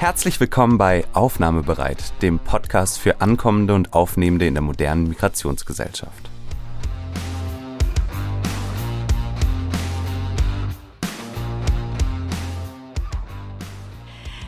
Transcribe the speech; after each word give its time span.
Herzlich 0.00 0.40
willkommen 0.40 0.78
bei 0.78 1.04
Aufnahmebereit, 1.12 2.14
dem 2.22 2.38
Podcast 2.38 2.98
für 2.98 3.20
Ankommende 3.20 3.74
und 3.74 3.92
Aufnehmende 3.92 4.46
in 4.46 4.54
der 4.54 4.62
modernen 4.62 5.06
Migrationsgesellschaft. 5.08 6.29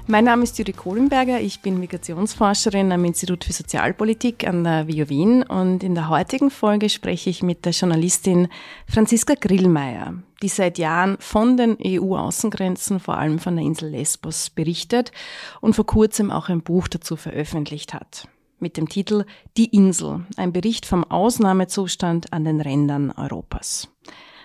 Mein 0.08 0.24
Name 0.24 0.42
ist 0.42 0.58
Judith 0.58 0.76
Kohlenberger, 0.78 1.40
ich 1.40 1.60
bin 1.60 1.78
Migrationsforscherin 1.78 2.90
am 2.90 3.04
Institut 3.04 3.44
für 3.44 3.52
Sozialpolitik 3.52 4.46
an 4.46 4.64
der 4.64 4.88
WU 4.88 5.08
Wien 5.08 5.44
und 5.44 5.84
in 5.84 5.94
der 5.94 6.08
heutigen 6.08 6.50
Folge 6.50 6.88
spreche 6.88 7.30
ich 7.30 7.44
mit 7.44 7.64
der 7.64 7.72
Journalistin 7.72 8.48
Franziska 8.88 9.34
Grillmeier, 9.40 10.14
die 10.42 10.48
seit 10.48 10.78
Jahren 10.78 11.18
von 11.20 11.56
den 11.56 11.76
EU-Außengrenzen, 11.80 12.98
vor 12.98 13.16
allem 13.16 13.38
von 13.38 13.54
der 13.54 13.64
Insel 13.64 13.90
Lesbos, 13.90 14.50
berichtet 14.50 15.12
und 15.60 15.76
vor 15.76 15.86
kurzem 15.86 16.32
auch 16.32 16.48
ein 16.48 16.62
Buch 16.62 16.88
dazu 16.88 17.14
veröffentlicht 17.14 17.94
hat. 17.94 18.26
Mit 18.58 18.76
dem 18.76 18.88
Titel 18.88 19.24
Die 19.56 19.66
Insel, 19.66 20.26
ein 20.36 20.52
Bericht 20.52 20.84
vom 20.84 21.04
Ausnahmezustand 21.04 22.32
an 22.32 22.42
den 22.42 22.60
Rändern 22.60 23.12
Europas. 23.12 23.91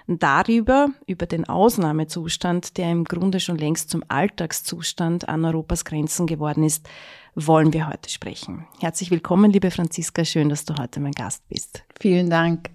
Darüber, 0.07 0.87
über 1.05 1.25
den 1.25 1.49
Ausnahmezustand, 1.49 2.77
der 2.77 2.89
im 2.91 3.03
Grunde 3.03 3.41
schon 3.41 3.57
längst 3.57 3.89
zum 3.89 4.03
Alltagszustand 4.07 5.27
an 5.27 5.43
Europas 5.43 5.83
Grenzen 5.83 6.27
geworden 6.27 6.63
ist, 6.63 6.87
wollen 7.35 7.73
wir 7.73 7.89
heute 7.89 8.09
sprechen. 8.09 8.65
Herzlich 8.79 9.11
willkommen, 9.11 9.51
liebe 9.51 9.69
Franziska. 9.69 10.23
Schön, 10.23 10.47
dass 10.47 10.63
du 10.63 10.75
heute 10.79 11.01
mein 11.01 11.11
Gast 11.11 11.47
bist. 11.49 11.83
Vielen 11.99 12.29
Dank. 12.29 12.69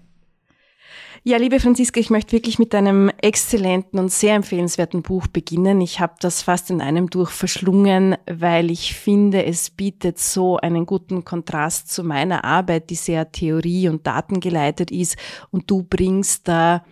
Ja, 1.23 1.37
liebe 1.37 1.59
Franziska, 1.59 1.99
ich 1.99 2.11
möchte 2.11 2.33
wirklich 2.33 2.59
mit 2.59 2.75
einem 2.75 3.09
exzellenten 3.21 3.97
und 3.97 4.11
sehr 4.11 4.35
empfehlenswerten 4.35 5.01
Buch 5.01 5.25
beginnen. 5.25 5.81
Ich 5.81 5.99
habe 5.99 6.13
das 6.19 6.43
fast 6.43 6.69
in 6.69 6.81
einem 6.81 7.09
durch 7.09 7.31
verschlungen, 7.31 8.15
weil 8.29 8.69
ich 8.69 8.93
finde, 8.93 9.43
es 9.45 9.71
bietet 9.71 10.19
so 10.19 10.57
einen 10.57 10.85
guten 10.85 11.23
Kontrast 11.23 11.91
zu 11.91 12.03
meiner 12.03 12.43
Arbeit, 12.43 12.91
die 12.91 12.95
sehr 12.95 13.31
theorie- 13.31 13.89
und 13.89 14.05
datengeleitet 14.05 14.91
ist. 14.91 15.17
Und 15.49 15.71
du 15.71 15.81
bringst 15.81 16.47
da 16.47 16.83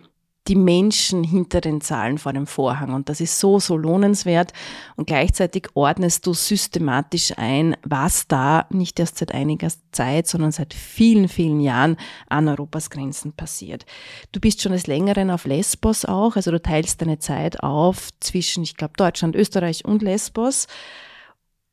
die 0.48 0.56
Menschen 0.56 1.22
hinter 1.22 1.60
den 1.60 1.80
Zahlen 1.80 2.18
vor 2.18 2.32
dem 2.32 2.46
Vorhang. 2.46 2.94
Und 2.94 3.08
das 3.08 3.20
ist 3.20 3.38
so, 3.38 3.60
so 3.60 3.76
lohnenswert. 3.76 4.52
Und 4.96 5.06
gleichzeitig 5.06 5.68
ordnest 5.74 6.26
du 6.26 6.34
systematisch 6.34 7.32
ein, 7.36 7.76
was 7.84 8.26
da 8.26 8.66
nicht 8.70 8.98
erst 8.98 9.18
seit 9.18 9.32
einiger 9.32 9.68
Zeit, 9.92 10.26
sondern 10.26 10.50
seit 10.50 10.74
vielen, 10.74 11.28
vielen 11.28 11.60
Jahren 11.60 11.96
an 12.28 12.48
Europas 12.48 12.90
Grenzen 12.90 13.32
passiert. 13.32 13.86
Du 14.32 14.40
bist 14.40 14.60
schon 14.60 14.72
des 14.72 14.86
Längeren 14.86 15.30
auf 15.30 15.44
Lesbos 15.44 16.04
auch, 16.04 16.34
also 16.34 16.50
du 16.50 16.60
teilst 16.60 17.00
deine 17.00 17.18
Zeit 17.18 17.62
auf 17.62 18.08
zwischen, 18.20 18.64
ich 18.64 18.76
glaube, 18.76 18.94
Deutschland, 18.96 19.36
Österreich 19.36 19.84
und 19.84 20.02
Lesbos. 20.02 20.66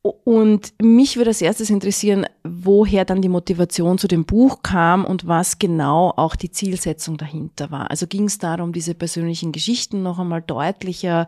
Und 0.02 0.72
mich 0.80 1.16
würde 1.16 1.30
als 1.30 1.42
erstes 1.42 1.68
interessieren, 1.68 2.24
woher 2.42 3.04
dann 3.04 3.20
die 3.20 3.28
Motivation 3.28 3.98
zu 3.98 4.08
dem 4.08 4.24
Buch 4.24 4.62
kam 4.62 5.04
und 5.04 5.26
was 5.26 5.58
genau 5.58 6.14
auch 6.16 6.36
die 6.36 6.50
Zielsetzung 6.50 7.18
dahinter 7.18 7.70
war. 7.70 7.90
Also 7.90 8.06
ging 8.06 8.24
es 8.24 8.38
darum, 8.38 8.72
diese 8.72 8.94
persönlichen 8.94 9.52
Geschichten 9.52 10.02
noch 10.02 10.18
einmal 10.18 10.40
deutlicher 10.40 11.26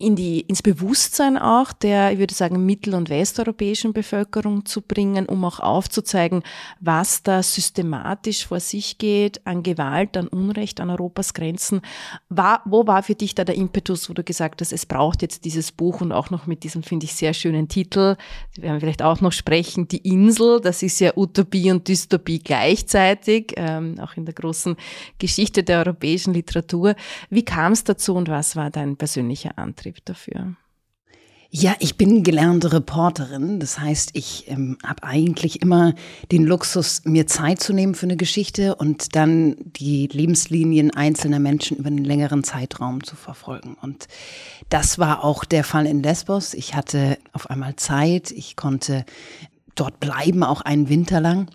in 0.00 0.16
die, 0.16 0.40
ins 0.40 0.62
Bewusstsein 0.62 1.36
auch 1.36 1.72
der, 1.72 2.12
ich 2.12 2.18
würde 2.18 2.34
sagen, 2.34 2.64
mittel- 2.64 2.94
und 2.94 3.10
westeuropäischen 3.10 3.92
Bevölkerung 3.92 4.64
zu 4.64 4.80
bringen, 4.80 5.26
um 5.26 5.44
auch 5.44 5.60
aufzuzeigen, 5.60 6.42
was 6.80 7.22
da 7.22 7.42
systematisch 7.42 8.46
vor 8.46 8.60
sich 8.60 8.96
geht 8.96 9.46
an 9.46 9.62
Gewalt, 9.62 10.16
an 10.16 10.26
Unrecht, 10.28 10.80
an 10.80 10.88
Europas 10.88 11.34
Grenzen. 11.34 11.82
War, 12.30 12.62
wo 12.64 12.86
war 12.86 13.02
für 13.02 13.14
dich 13.14 13.34
da 13.34 13.44
der 13.44 13.56
Impetus, 13.56 14.08
wo 14.08 14.14
du 14.14 14.24
gesagt 14.24 14.62
hast, 14.62 14.72
es 14.72 14.86
braucht 14.86 15.20
jetzt 15.20 15.44
dieses 15.44 15.70
Buch 15.70 16.00
und 16.00 16.12
auch 16.12 16.30
noch 16.30 16.46
mit 16.46 16.64
diesem, 16.64 16.82
finde 16.82 17.04
ich, 17.04 17.14
sehr 17.14 17.34
schönen 17.34 17.68
Titel, 17.68 18.16
wir 18.54 18.62
werden 18.62 18.80
vielleicht 18.80 19.02
auch 19.02 19.20
noch 19.20 19.32
sprechen, 19.32 19.86
Die 19.86 19.98
Insel, 19.98 20.60
das 20.62 20.82
ist 20.82 20.98
ja 21.00 21.12
Utopie 21.14 21.70
und 21.70 21.86
Dystopie 21.86 22.38
gleichzeitig, 22.38 23.52
ähm, 23.56 24.00
auch 24.00 24.16
in 24.16 24.24
der 24.24 24.34
großen 24.34 24.76
Geschichte 25.18 25.62
der 25.62 25.80
europäischen 25.80 26.32
Literatur. 26.32 26.94
Wie 27.28 27.44
kam 27.44 27.72
es 27.72 27.84
dazu 27.84 28.14
und 28.14 28.30
was 28.30 28.56
war 28.56 28.70
dein 28.70 28.96
persönlicher 28.96 29.58
Antrieb? 29.58 29.89
Antrieb 29.90 30.04
dafür? 30.04 30.54
Ja, 31.52 31.74
ich 31.80 31.96
bin 31.96 32.22
gelernte 32.22 32.72
Reporterin. 32.72 33.58
Das 33.58 33.80
heißt, 33.80 34.10
ich 34.12 34.48
ähm, 34.48 34.78
habe 34.86 35.02
eigentlich 35.02 35.62
immer 35.62 35.94
den 36.30 36.44
Luxus, 36.44 37.02
mir 37.04 37.26
Zeit 37.26 37.60
zu 37.60 37.72
nehmen 37.72 37.96
für 37.96 38.06
eine 38.06 38.16
Geschichte 38.16 38.76
und 38.76 39.16
dann 39.16 39.56
die 39.58 40.06
Lebenslinien 40.06 40.92
einzelner 40.92 41.40
Menschen 41.40 41.76
über 41.76 41.88
einen 41.88 42.04
längeren 42.04 42.44
Zeitraum 42.44 43.02
zu 43.02 43.16
verfolgen. 43.16 43.76
Und 43.82 44.06
das 44.68 45.00
war 45.00 45.24
auch 45.24 45.44
der 45.44 45.64
Fall 45.64 45.86
in 45.86 46.04
Lesbos. 46.04 46.54
Ich 46.54 46.76
hatte 46.76 47.18
auf 47.32 47.50
einmal 47.50 47.74
Zeit. 47.74 48.30
Ich 48.30 48.54
konnte 48.54 49.04
dort 49.74 49.98
bleiben, 49.98 50.44
auch 50.44 50.60
einen 50.60 50.88
Winter 50.88 51.20
lang 51.20 51.50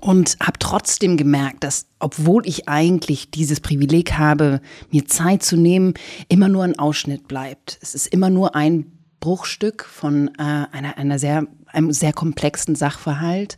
und 0.00 0.36
habe 0.40 0.58
trotzdem 0.58 1.16
gemerkt, 1.16 1.64
dass 1.64 1.86
obwohl 1.98 2.46
ich 2.46 2.68
eigentlich 2.68 3.30
dieses 3.30 3.60
Privileg 3.60 4.12
habe, 4.12 4.60
mir 4.90 5.06
Zeit 5.06 5.42
zu 5.42 5.56
nehmen, 5.56 5.94
immer 6.28 6.48
nur 6.48 6.64
ein 6.64 6.78
Ausschnitt 6.78 7.26
bleibt. 7.26 7.78
Es 7.80 7.94
ist 7.94 8.06
immer 8.08 8.30
nur 8.30 8.54
ein 8.54 8.92
Bruchstück 9.20 9.84
von 9.84 10.28
äh, 10.38 10.66
einer, 10.70 10.96
einer 10.98 11.18
sehr, 11.18 11.46
einem 11.66 11.92
sehr 11.92 12.12
komplexen 12.12 12.74
Sachverhalt. 12.74 13.56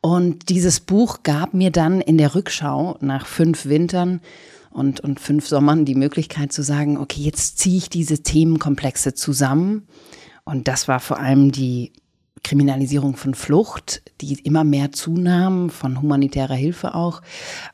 Und 0.00 0.48
dieses 0.48 0.80
Buch 0.80 1.22
gab 1.22 1.54
mir 1.54 1.70
dann 1.70 2.00
in 2.00 2.18
der 2.18 2.34
Rückschau 2.34 2.98
nach 3.00 3.26
fünf 3.26 3.66
Wintern 3.66 4.20
und, 4.70 5.00
und 5.00 5.20
fünf 5.20 5.46
Sommern 5.46 5.84
die 5.84 5.94
Möglichkeit 5.94 6.52
zu 6.52 6.62
sagen, 6.62 6.98
okay, 6.98 7.22
jetzt 7.22 7.58
ziehe 7.58 7.78
ich 7.78 7.88
diese 7.88 8.22
Themenkomplexe 8.22 9.14
zusammen. 9.14 9.86
Und 10.44 10.66
das 10.66 10.88
war 10.88 10.98
vor 10.98 11.20
allem 11.20 11.52
die 11.52 11.92
Kriminalisierung 12.44 13.16
von 13.16 13.34
Flucht, 13.34 14.02
die 14.20 14.34
immer 14.40 14.64
mehr 14.64 14.92
zunahm, 14.92 15.70
von 15.70 16.00
humanitärer 16.02 16.54
Hilfe 16.54 16.94
auch, 16.94 17.22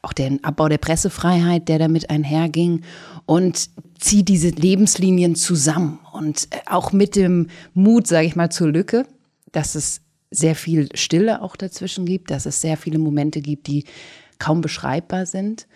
auch 0.02 0.12
den 0.12 0.44
Abbau 0.44 0.68
der 0.68 0.78
Pressefreiheit, 0.78 1.68
der 1.68 1.78
damit 1.78 2.10
einherging 2.10 2.82
und 3.26 3.70
zieht 3.98 4.28
diese 4.28 4.50
Lebenslinien 4.50 5.34
zusammen 5.34 5.98
und 6.12 6.48
äh, 6.50 6.58
auch 6.66 6.92
mit 6.92 7.16
dem 7.16 7.48
Mut, 7.74 8.06
sage 8.06 8.26
ich 8.26 8.36
mal, 8.36 8.50
zur 8.50 8.68
Lücke, 8.68 9.06
dass 9.52 9.74
es 9.74 10.02
sehr 10.30 10.54
viel 10.54 10.88
Stille 10.94 11.42
auch 11.42 11.56
dazwischen 11.56 12.04
gibt, 12.04 12.30
dass 12.30 12.46
es 12.46 12.60
sehr 12.60 12.76
viele 12.76 12.98
Momente 12.98 13.40
gibt, 13.40 13.66
die 13.66 13.84
kaum 14.38 14.60
beschreibbar 14.60 15.26
sind. 15.26 15.66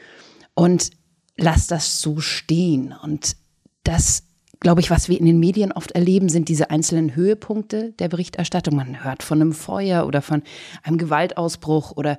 Und 0.55 0.91
lass 1.37 1.67
das 1.67 2.01
so 2.01 2.21
stehen. 2.21 2.95
Und 3.03 3.37
das 3.85 4.25
glaube 4.63 4.81
ich, 4.81 4.91
was 4.91 5.09
wir 5.09 5.19
in 5.19 5.27
den 5.27 5.41
Medien 5.41 5.73
oft 5.73 5.91
erleben, 5.93 6.29
sind 6.29 6.49
diese 6.49 6.71
einzelnen 6.71 7.17
Höhepunkte 7.17 7.93
der 7.99 8.09
Berichterstattung. 8.09 8.77
Man 8.77 9.03
hört 9.03 9.25
von 9.25 9.41
einem 9.41 9.53
Feuer 9.53 10.07
oder 10.07 10.23
von 10.23 10.43
einem 10.85 10.99
Gewaltausbruch 10.99 11.93
oder 11.97 12.17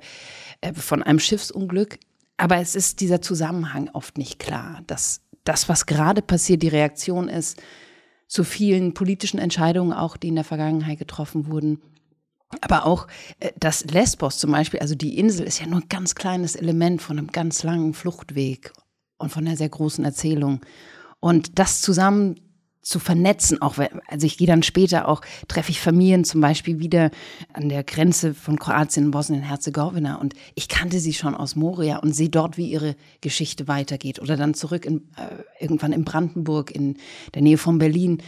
äh, 0.60 0.74
von 0.74 1.02
einem 1.02 1.18
Schiffsunglück. 1.18 1.98
Aber 2.36 2.58
es 2.58 2.74
ist 2.74 3.00
dieser 3.00 3.22
Zusammenhang 3.22 3.88
oft 3.92 4.18
nicht 4.18 4.38
klar, 4.38 4.82
dass 4.86 5.22
das, 5.44 5.68
was 5.70 5.86
gerade 5.86 6.20
passiert, 6.20 6.62
die 6.62 6.68
Reaktion 6.68 7.28
ist 7.28 7.62
zu 8.28 8.44
vielen 8.44 8.92
politischen 8.92 9.38
Entscheidungen, 9.38 9.92
auch 9.92 10.16
die 10.18 10.28
in 10.28 10.34
der 10.34 10.44
Vergangenheit 10.44 10.98
getroffen 10.98 11.46
wurden. 11.46 11.80
Aber 12.60 12.84
auch 12.84 13.06
äh, 13.40 13.52
das 13.58 13.86
Lesbos 13.86 14.36
zum 14.36 14.52
Beispiel, 14.52 14.80
also 14.80 14.94
die 14.94 15.18
Insel 15.18 15.46
ist 15.46 15.60
ja 15.60 15.66
nur 15.66 15.80
ein 15.80 15.88
ganz 15.88 16.14
kleines 16.14 16.56
Element 16.56 17.00
von 17.00 17.18
einem 17.18 17.28
ganz 17.28 17.62
langen 17.62 17.94
Fluchtweg 17.94 18.70
und 19.16 19.30
von 19.30 19.46
einer 19.46 19.56
sehr 19.56 19.70
großen 19.70 20.04
Erzählung. 20.04 20.60
Und 21.24 21.58
das 21.58 21.80
zusammen 21.80 22.38
zu 22.82 22.98
vernetzen, 22.98 23.62
auch 23.62 23.78
also 24.08 24.26
ich 24.26 24.36
gehe 24.36 24.46
dann 24.46 24.62
später 24.62 25.08
auch, 25.08 25.22
treffe 25.48 25.70
ich 25.70 25.80
Familien 25.80 26.22
zum 26.22 26.42
Beispiel 26.42 26.80
wieder 26.80 27.10
an 27.54 27.70
der 27.70 27.82
Grenze 27.82 28.34
von 28.34 28.58
Kroatien 28.58 29.06
und 29.06 29.10
Bosnien-Herzegowina 29.12 30.16
und 30.16 30.34
ich 30.54 30.68
kannte 30.68 31.00
sie 31.00 31.14
schon 31.14 31.34
aus 31.34 31.56
Moria 31.56 31.96
und 31.96 32.14
sehe 32.14 32.28
dort, 32.28 32.58
wie 32.58 32.70
ihre 32.70 32.94
Geschichte 33.22 33.68
weitergeht. 33.68 34.20
Oder 34.20 34.36
dann 34.36 34.52
zurück 34.52 34.84
in, 34.84 34.98
äh, 35.16 35.62
irgendwann 35.62 35.94
in 35.94 36.04
Brandenburg, 36.04 36.70
in 36.70 36.98
der 37.32 37.40
Nähe 37.40 37.56
von 37.56 37.78
Berlin, 37.78 38.18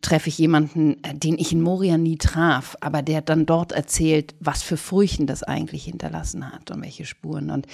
treffe 0.00 0.30
ich 0.30 0.38
jemanden, 0.38 0.96
äh, 1.04 1.14
den 1.14 1.36
ich 1.36 1.52
in 1.52 1.60
Moria 1.60 1.98
nie 1.98 2.16
traf, 2.16 2.74
aber 2.80 3.02
der 3.02 3.20
dann 3.20 3.44
dort 3.44 3.72
erzählt, 3.72 4.34
was 4.40 4.62
für 4.62 4.78
Früchten 4.78 5.26
das 5.26 5.42
eigentlich 5.42 5.84
hinterlassen 5.84 6.50
hat 6.50 6.70
und 6.70 6.80
welche 6.80 7.04
Spuren. 7.04 7.50
Und 7.50 7.66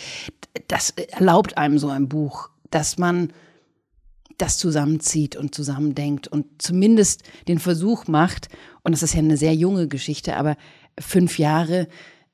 das 0.66 0.90
erlaubt 0.90 1.56
einem 1.56 1.78
so 1.78 1.88
ein 1.88 2.08
Buch, 2.08 2.50
dass 2.72 2.98
man 2.98 3.32
das 4.38 4.58
zusammenzieht 4.58 5.36
und 5.36 5.54
zusammendenkt 5.54 6.28
und 6.28 6.46
zumindest 6.58 7.22
den 7.48 7.58
Versuch 7.58 8.06
macht, 8.06 8.48
und 8.82 8.92
das 8.92 9.02
ist 9.02 9.14
ja 9.14 9.20
eine 9.20 9.36
sehr 9.36 9.54
junge 9.54 9.88
Geschichte, 9.88 10.36
aber 10.36 10.56
fünf 10.98 11.38
Jahre 11.38 11.88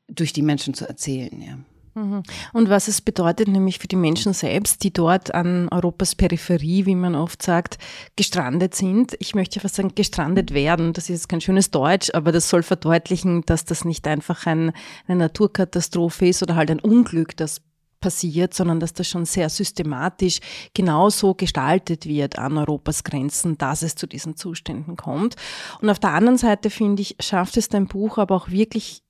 durch 0.08 0.32
die 0.32 0.42
Menschen 0.42 0.74
zu 0.74 0.86
erzählen, 0.86 1.40
ja. 1.40 1.58
Mhm. 1.94 2.22
Und 2.52 2.70
was 2.70 2.88
es 2.88 3.00
bedeutet 3.00 3.48
nämlich 3.48 3.78
für 3.78 3.86
die 3.86 3.96
Menschen 3.96 4.32
selbst, 4.32 4.82
die 4.82 4.92
dort 4.92 5.34
an 5.34 5.68
Europas 5.68 6.14
Peripherie, 6.14 6.86
wie 6.86 6.94
man 6.94 7.14
oft 7.14 7.42
sagt, 7.42 7.78
gestrandet 8.16 8.74
sind. 8.74 9.14
Ich 9.18 9.34
möchte 9.34 9.60
fast 9.60 9.74
sagen, 9.74 9.94
gestrandet 9.94 10.54
werden. 10.54 10.94
Das 10.94 11.10
ist 11.10 11.28
kein 11.28 11.40
schönes 11.40 11.70
Deutsch, 11.70 12.10
aber 12.14 12.32
das 12.32 12.48
soll 12.48 12.62
verdeutlichen, 12.62 13.42
dass 13.44 13.64
das 13.64 13.84
nicht 13.84 14.06
einfach 14.06 14.46
ein, 14.46 14.72
eine 15.06 15.18
Naturkatastrophe 15.18 16.28
ist 16.28 16.42
oder 16.42 16.56
halt 16.56 16.70
ein 16.70 16.80
Unglück, 16.80 17.36
das 17.36 17.60
passiert, 18.02 18.52
sondern 18.52 18.80
dass 18.80 18.92
das 18.92 19.08
schon 19.08 19.24
sehr 19.24 19.48
systematisch 19.48 20.40
genauso 20.74 21.34
gestaltet 21.34 22.04
wird 22.04 22.38
an 22.38 22.58
Europas 22.58 23.04
Grenzen, 23.04 23.56
dass 23.56 23.80
es 23.80 23.94
zu 23.94 24.06
diesen 24.06 24.36
Zuständen 24.36 24.96
kommt. 24.96 25.36
Und 25.80 25.88
auf 25.88 25.98
der 25.98 26.10
anderen 26.10 26.36
Seite 26.36 26.68
finde 26.68 27.00
ich, 27.00 27.16
schafft 27.20 27.56
es 27.56 27.70
dein 27.70 27.86
Buch 27.86 28.18
aber 28.18 28.36
auch 28.36 28.50
wirklich 28.50 29.02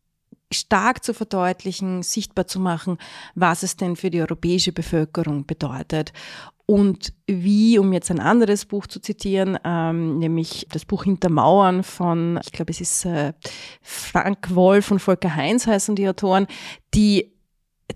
stark 0.52 1.02
zu 1.02 1.14
verdeutlichen, 1.14 2.02
sichtbar 2.02 2.46
zu 2.46 2.60
machen, 2.60 2.98
was 3.34 3.62
es 3.62 3.76
denn 3.76 3.96
für 3.96 4.10
die 4.10 4.20
europäische 4.20 4.72
Bevölkerung 4.72 5.46
bedeutet 5.46 6.12
und 6.66 7.12
wie, 7.26 7.78
um 7.78 7.92
jetzt 7.92 8.10
ein 8.10 8.20
anderes 8.20 8.64
Buch 8.64 8.86
zu 8.86 9.00
zitieren, 9.00 9.58
ähm, 9.64 10.18
nämlich 10.18 10.66
das 10.70 10.84
Buch 10.84 11.04
Hinter 11.04 11.28
Mauern 11.28 11.82
von, 11.82 12.38
ich 12.44 12.52
glaube, 12.52 12.70
es 12.70 12.80
ist 12.80 13.04
äh, 13.04 13.32
Frank 13.82 14.54
Wolf 14.54 14.90
und 14.90 15.00
Volker 15.00 15.34
Heinz 15.34 15.66
heißen 15.66 15.96
die 15.96 16.08
Autoren, 16.08 16.46
die 16.94 17.31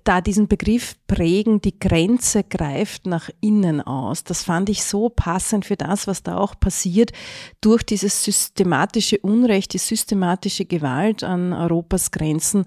da 0.04 0.20
diesen 0.20 0.48
Begriff 0.48 0.94
prägen, 1.06 1.60
die 1.60 1.78
Grenze 1.78 2.44
greift 2.44 3.06
nach 3.06 3.31
innen 3.40 3.81
aus. 3.81 4.25
Das 4.25 4.43
fand 4.43 4.69
ich 4.69 4.84
so 4.84 5.08
passend 5.08 5.64
für 5.64 5.76
das, 5.76 6.06
was 6.06 6.22
da 6.22 6.37
auch 6.38 6.58
passiert. 6.58 7.12
Durch 7.60 7.82
dieses 7.82 8.25
systematische 8.25 9.19
Unrecht, 9.19 9.72
die 9.72 9.78
systematische 9.78 10.64
Gewalt 10.64 11.25
an 11.25 11.52
Europas 11.52 12.10
Grenzen 12.10 12.64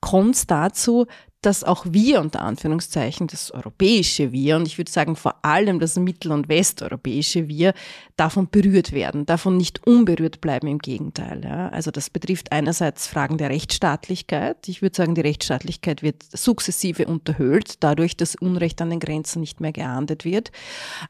kommt 0.00 0.34
es 0.34 0.46
dazu, 0.46 1.06
dass 1.42 1.64
auch 1.64 1.84
wir 1.90 2.20
unter 2.20 2.42
Anführungszeichen, 2.42 3.26
das 3.26 3.50
europäische 3.50 4.30
Wir 4.30 4.56
und 4.56 4.66
ich 4.66 4.78
würde 4.78 4.90
sagen 4.90 5.16
vor 5.16 5.44
allem 5.44 5.80
das 5.80 5.96
mittel- 5.96 6.30
und 6.30 6.48
westeuropäische 6.48 7.48
Wir 7.48 7.74
davon 8.16 8.48
berührt 8.48 8.92
werden, 8.92 9.26
davon 9.26 9.56
nicht 9.56 9.84
unberührt 9.84 10.40
bleiben, 10.40 10.68
im 10.68 10.78
Gegenteil. 10.78 11.42
Ja. 11.44 11.68
Also 11.70 11.90
das 11.90 12.10
betrifft 12.10 12.52
einerseits 12.52 13.08
Fragen 13.08 13.38
der 13.38 13.50
Rechtsstaatlichkeit. 13.50 14.68
Ich 14.68 14.82
würde 14.82 14.96
sagen, 14.96 15.16
die 15.16 15.20
Rechtsstaatlichkeit 15.20 16.04
wird 16.04 16.22
sukzessive 16.32 17.06
unterhöhlt, 17.06 17.82
dadurch, 17.82 18.16
dass 18.16 18.36
Unrecht 18.36 18.80
an 18.80 18.90
den 18.90 19.00
Grenzen 19.00 19.40
nicht 19.40 19.60
mehr 19.60 19.72
geahndet 19.72 20.24
wird. 20.24 20.52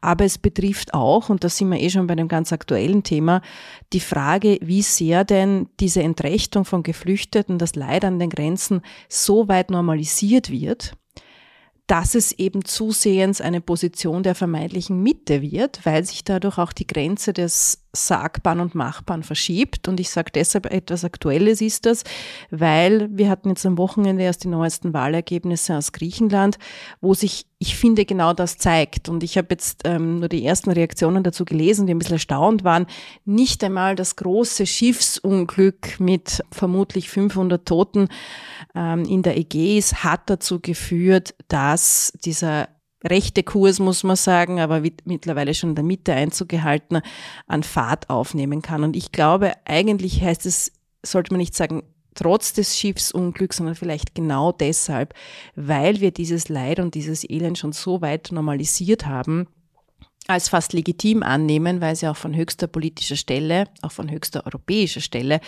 Aber 0.00 0.24
es 0.24 0.38
betrifft 0.38 0.94
auch, 0.94 1.28
und 1.28 1.44
da 1.44 1.50
sind 1.50 1.68
wir 1.68 1.80
eh 1.80 1.90
schon 1.90 2.06
bei 2.06 2.12
einem 2.12 2.28
ganz 2.28 2.54
aktuellen 2.54 3.02
Thema, 3.02 3.42
die 3.92 4.00
Frage, 4.00 4.58
wie 4.62 4.82
sehr 4.82 5.24
denn 5.24 5.68
diese 5.78 6.02
Entrechtung 6.02 6.64
von 6.64 6.82
Geflüchteten, 6.82 7.58
das 7.58 7.74
Leid 7.74 8.06
an 8.06 8.18
den 8.18 8.30
Grenzen 8.30 8.80
so 9.10 9.48
weit 9.48 9.70
normalisiert 9.70 10.21
fixiert 10.22 10.50
wird, 10.50 10.92
dass 11.88 12.14
es 12.14 12.32
eben 12.32 12.64
zusehends 12.64 13.40
eine 13.40 13.60
Position 13.60 14.22
der 14.22 14.36
vermeintlichen 14.36 15.02
Mitte 15.02 15.42
wird, 15.42 15.84
weil 15.84 16.04
sich 16.04 16.22
dadurch 16.22 16.56
auch 16.56 16.72
die 16.72 16.86
Grenze 16.86 17.32
des 17.32 17.84
Sagbaren 17.92 18.60
und 18.60 18.74
Machbaren 18.74 19.24
verschiebt. 19.24 19.88
Und 19.88 19.98
ich 19.98 20.10
sage 20.10 20.30
deshalb 20.32 20.66
etwas 20.66 21.04
Aktuelles 21.04 21.60
ist 21.60 21.84
das, 21.84 22.04
weil 22.50 23.08
wir 23.10 23.28
hatten 23.28 23.48
jetzt 23.50 23.66
am 23.66 23.78
Wochenende 23.78 24.22
erst 24.22 24.44
die 24.44 24.48
neuesten 24.48 24.94
Wahlergebnisse 24.94 25.76
aus 25.76 25.90
Griechenland, 25.90 26.56
wo 27.00 27.14
sich, 27.14 27.46
ich 27.62 27.76
finde, 27.76 28.04
genau 28.04 28.32
das 28.32 28.58
zeigt. 28.58 29.08
Und 29.08 29.22
ich 29.22 29.38
habe 29.38 29.46
jetzt 29.50 29.82
ähm, 29.84 30.18
nur 30.18 30.28
die 30.28 30.44
ersten 30.44 30.72
Reaktionen 30.72 31.22
dazu 31.22 31.44
gelesen, 31.44 31.86
die 31.86 31.94
ein 31.94 31.98
bisschen 31.98 32.14
erstaunt 32.14 32.64
waren. 32.64 32.86
Nicht 33.24 33.62
einmal 33.62 33.94
das 33.94 34.16
große 34.16 34.66
Schiffsunglück 34.66 36.00
mit 36.00 36.42
vermutlich 36.50 37.08
500 37.08 37.64
Toten 37.64 38.08
ähm, 38.74 39.04
in 39.04 39.22
der 39.22 39.38
Ägäis 39.38 40.02
hat 40.02 40.22
dazu 40.28 40.58
geführt, 40.58 41.36
dass 41.46 42.12
dieser 42.24 42.68
rechte 43.04 43.44
Kurs, 43.44 43.78
muss 43.78 44.02
man 44.02 44.16
sagen, 44.16 44.58
aber 44.58 44.82
mittlerweile 45.04 45.54
schon 45.54 45.70
in 45.70 45.76
der 45.76 45.84
Mitte 45.84 46.14
Einzug 46.14 46.48
gehalten, 46.48 47.00
an 47.46 47.62
Fahrt 47.62 48.10
aufnehmen 48.10 48.62
kann. 48.62 48.82
Und 48.82 48.96
ich 48.96 49.12
glaube, 49.12 49.52
eigentlich 49.66 50.20
heißt 50.20 50.46
es, 50.46 50.72
sollte 51.04 51.32
man 51.32 51.38
nicht 51.38 51.54
sagen, 51.54 51.84
trotz 52.14 52.52
des 52.52 52.78
Schiffsunglücks, 52.78 53.56
sondern 53.56 53.74
vielleicht 53.74 54.14
genau 54.14 54.52
deshalb, 54.52 55.14
weil 55.54 56.00
wir 56.00 56.10
dieses 56.10 56.48
Leid 56.48 56.78
und 56.78 56.94
dieses 56.94 57.28
Elend 57.28 57.58
schon 57.58 57.72
so 57.72 58.00
weit 58.00 58.30
normalisiert 58.32 59.06
haben, 59.06 59.48
als 60.28 60.48
fast 60.48 60.72
legitim 60.72 61.22
annehmen, 61.22 61.80
weil 61.80 61.96
sie 61.96 62.06
auch 62.06 62.16
von 62.16 62.34
höchster 62.34 62.68
politischer 62.68 63.16
Stelle, 63.16 63.66
auch 63.82 63.90
von 63.90 64.10
höchster 64.10 64.46
europäischer 64.46 65.00
Stelle, 65.00 65.40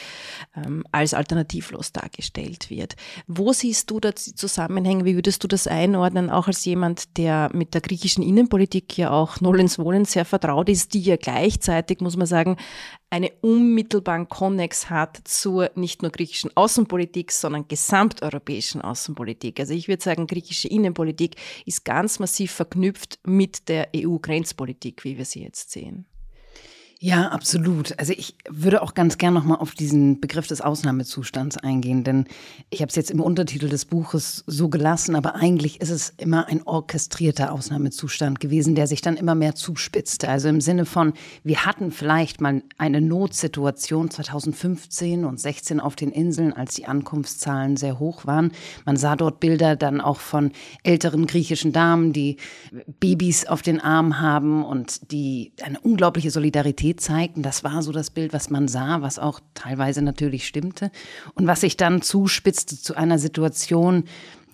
ähm, 0.56 0.84
als 0.90 1.14
alternativlos 1.14 1.93
dargestellt 1.93 2.70
wird. 2.70 2.96
Wo 3.26 3.52
siehst 3.52 3.90
du 3.90 4.00
da 4.00 4.11
die 4.11 4.34
Zusammenhänge? 4.34 5.05
Wie 5.05 5.14
würdest 5.14 5.44
du 5.44 5.49
das 5.49 5.69
einordnen, 5.69 6.28
auch 6.28 6.49
als 6.49 6.64
jemand, 6.64 7.16
der 7.19 7.50
mit 7.52 7.75
der 7.75 7.82
griechischen 7.82 8.25
Innenpolitik 8.25 8.99
ja 8.99 9.11
auch 9.11 9.40
Nolens 9.40 9.78
Wohlen 9.78 10.06
sehr 10.06 10.25
vertraut 10.25 10.69
ist, 10.69 10.94
die 10.94 11.02
ja 11.02 11.16
gleichzeitig, 11.16 12.00
muss 12.00 12.16
man 12.16 12.26
sagen, 12.26 12.56
einen 13.14 13.31
unmittelbaren 13.43 14.28
Konnex 14.28 14.90
hat 14.90 15.20
zur 15.22 15.70
nicht 15.76 16.02
nur 16.02 16.11
griechischen 16.11 16.50
Außenpolitik, 16.56 17.31
sondern 17.31 17.69
gesamteuropäischen 17.69 18.82
Außenpolitik. 18.82 19.61
Also 19.61 19.72
ich 19.72 19.87
würde 19.87 20.02
sagen, 20.02 20.26
griechische 20.26 20.66
Innenpolitik 20.66 21.37
ist 21.64 21.84
ganz 21.84 22.19
massiv 22.19 22.50
verknüpft 22.50 23.20
mit 23.25 23.69
der 23.69 23.90
EU-Grenzpolitik, 23.94 25.05
wie 25.05 25.16
wir 25.16 25.25
sie 25.25 25.44
jetzt 25.44 25.70
sehen. 25.70 26.06
Ja, 27.00 27.29
absolut. 27.29 27.99
Also 27.99 28.14
ich 28.17 28.35
würde 28.49 28.81
auch 28.81 28.94
ganz 28.94 29.19
gern 29.19 29.35
nochmal 29.35 29.58
auf 29.58 29.75
diesen 29.75 30.20
Begriff 30.20 30.46
des 30.46 30.61
Ausnahmezustands 30.62 31.58
eingehen, 31.58 32.02
denn 32.02 32.26
ich 32.70 32.81
habe 32.81 32.88
es 32.88 32.96
jetzt 32.96 33.11
im 33.11 33.20
Untertitel 33.20 33.69
des 33.69 33.85
Buches 33.85 34.43
so 34.46 34.69
gelassen, 34.69 35.14
aber 35.14 35.35
eigentlich 35.35 35.82
ist 35.82 35.91
es 35.91 36.14
immer 36.17 36.46
ein 36.46 36.62
orchestrierter 36.62 37.52
Ausnahmezustand 37.52 38.41
gewesen, 38.41 38.75
der 38.75 38.87
sich 38.87 39.02
dann 39.02 39.17
immer 39.17 39.35
mehr 39.35 39.55
zuspitzte. 39.55 40.29
Also 40.29 40.49
im 40.49 40.62
Sinne 40.62 40.87
von, 40.87 41.12
wir 41.43 41.67
hatten 41.67 41.91
vielleicht 41.91 42.41
mal 42.41 42.62
eine 42.79 43.02
Notsituation 43.02 44.11
2015 44.11 45.26
und 45.26 45.38
16 45.38 45.81
auf 45.81 45.97
den 45.97 46.11
Inseln, 46.11 46.55
als 46.55 46.75
die 46.75 46.87
Ankunftszahlen 46.87 47.76
sehr 47.76 47.99
hoch 47.99 48.25
waren. 48.25 48.52
Man 48.87 48.97
sah 48.97 49.17
dort 49.17 49.40
Bilder 49.40 49.76
dann 49.76 50.00
auch 50.00 50.20
von 50.20 50.52
älteren 50.85 51.26
griechischen 51.26 51.73
Damen, 51.73 52.14
die 52.14 52.38
Babys 53.00 53.47
auf 53.47 53.61
den 53.61 53.81
Arm 53.81 54.20
haben 54.20 54.64
und 54.64 55.12
die 55.12 55.52
eine 55.62 55.79
unglaubliche 55.81 56.31
Solidarität 56.31 56.94
zeigten. 56.96 57.43
Das 57.43 57.64
war 57.64 57.82
so 57.82 57.93
das 57.93 58.11
Bild, 58.11 58.32
was 58.32 58.50
man 58.50 58.69
sah, 58.69 59.02
was 59.02 59.19
auch 59.19 59.41
teilweise 59.55 60.02
natürlich 60.02 60.46
stimmte 60.46 60.91
und 61.35 61.46
was 61.46 61.61
sich 61.62 61.76
dann 61.76 62.02
zuspitzte 62.02 62.81
zu 62.81 62.96
einer 62.96 63.19
Situation 63.19 64.05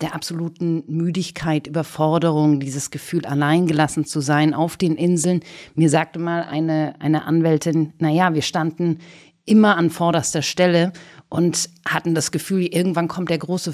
der 0.01 0.15
absoluten 0.15 0.83
Müdigkeit, 0.87 1.67
Überforderung, 1.67 2.59
dieses 2.59 2.91
Gefühl, 2.91 3.25
alleingelassen 3.25 4.05
zu 4.05 4.19
sein 4.19 4.53
auf 4.53 4.75
den 4.75 4.95
Inseln. 4.95 5.41
Mir 5.75 5.89
sagte 5.89 6.19
mal 6.19 6.43
eine, 6.43 6.95
eine 6.99 7.25
Anwältin, 7.25 7.93
na 7.99 8.09
ja, 8.09 8.33
wir 8.33 8.41
standen 8.41 8.97
immer 9.45 9.77
an 9.77 9.89
vorderster 9.89 10.41
Stelle 10.41 10.93
und 11.31 11.69
hatten 11.87 12.13
das 12.13 12.31
Gefühl, 12.31 12.63
irgendwann 12.65 13.07
kommt 13.07 13.29
der 13.29 13.37
große 13.37 13.73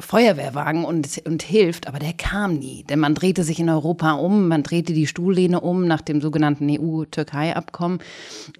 Feuerwehrwagen 0.00 0.84
und, 0.84 1.22
und 1.24 1.40
hilft, 1.40 1.86
aber 1.86 2.00
der 2.00 2.12
kam 2.12 2.54
nie. 2.54 2.82
Denn 2.82 2.98
man 2.98 3.14
drehte 3.14 3.44
sich 3.44 3.60
in 3.60 3.70
Europa 3.70 4.14
um, 4.14 4.48
man 4.48 4.64
drehte 4.64 4.92
die 4.92 5.06
Stuhllehne 5.06 5.60
um 5.60 5.86
nach 5.86 6.00
dem 6.00 6.20
sogenannten 6.20 6.68
EU-Türkei-Abkommen 6.68 8.00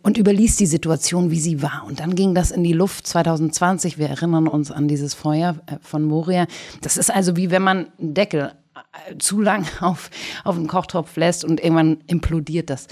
und 0.04 0.16
überließ 0.16 0.54
die 0.58 0.66
Situation, 0.66 1.32
wie 1.32 1.40
sie 1.40 1.60
war. 1.60 1.82
Und 1.88 1.98
dann 1.98 2.14
ging 2.14 2.36
das 2.36 2.52
in 2.52 2.62
die 2.62 2.72
Luft 2.72 3.08
2020. 3.08 3.98
Wir 3.98 4.10
erinnern 4.10 4.46
uns 4.46 4.70
an 4.70 4.86
dieses 4.86 5.12
Feuer 5.12 5.56
äh, 5.66 5.78
von 5.82 6.04
Moria. 6.04 6.46
Das 6.82 6.96
ist 6.96 7.12
also 7.12 7.36
wie 7.36 7.50
wenn 7.50 7.62
man 7.62 7.88
einen 7.98 8.14
Deckel 8.14 8.52
äh, 8.76 9.18
zu 9.18 9.40
lang 9.40 9.66
auf, 9.80 10.08
auf 10.44 10.54
dem 10.54 10.68
Kochtopf 10.68 11.16
lässt 11.16 11.44
und 11.44 11.60
irgendwann 11.60 11.98
implodiert 12.06 12.70
das. 12.70 12.86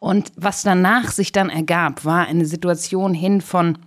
Und 0.00 0.32
was 0.36 0.64
danach 0.64 1.10
sich 1.12 1.32
dann 1.32 1.48
ergab, 1.48 2.04
war 2.04 2.26
eine 2.26 2.44
Situation 2.44 3.14
hin 3.14 3.40
von 3.40 3.78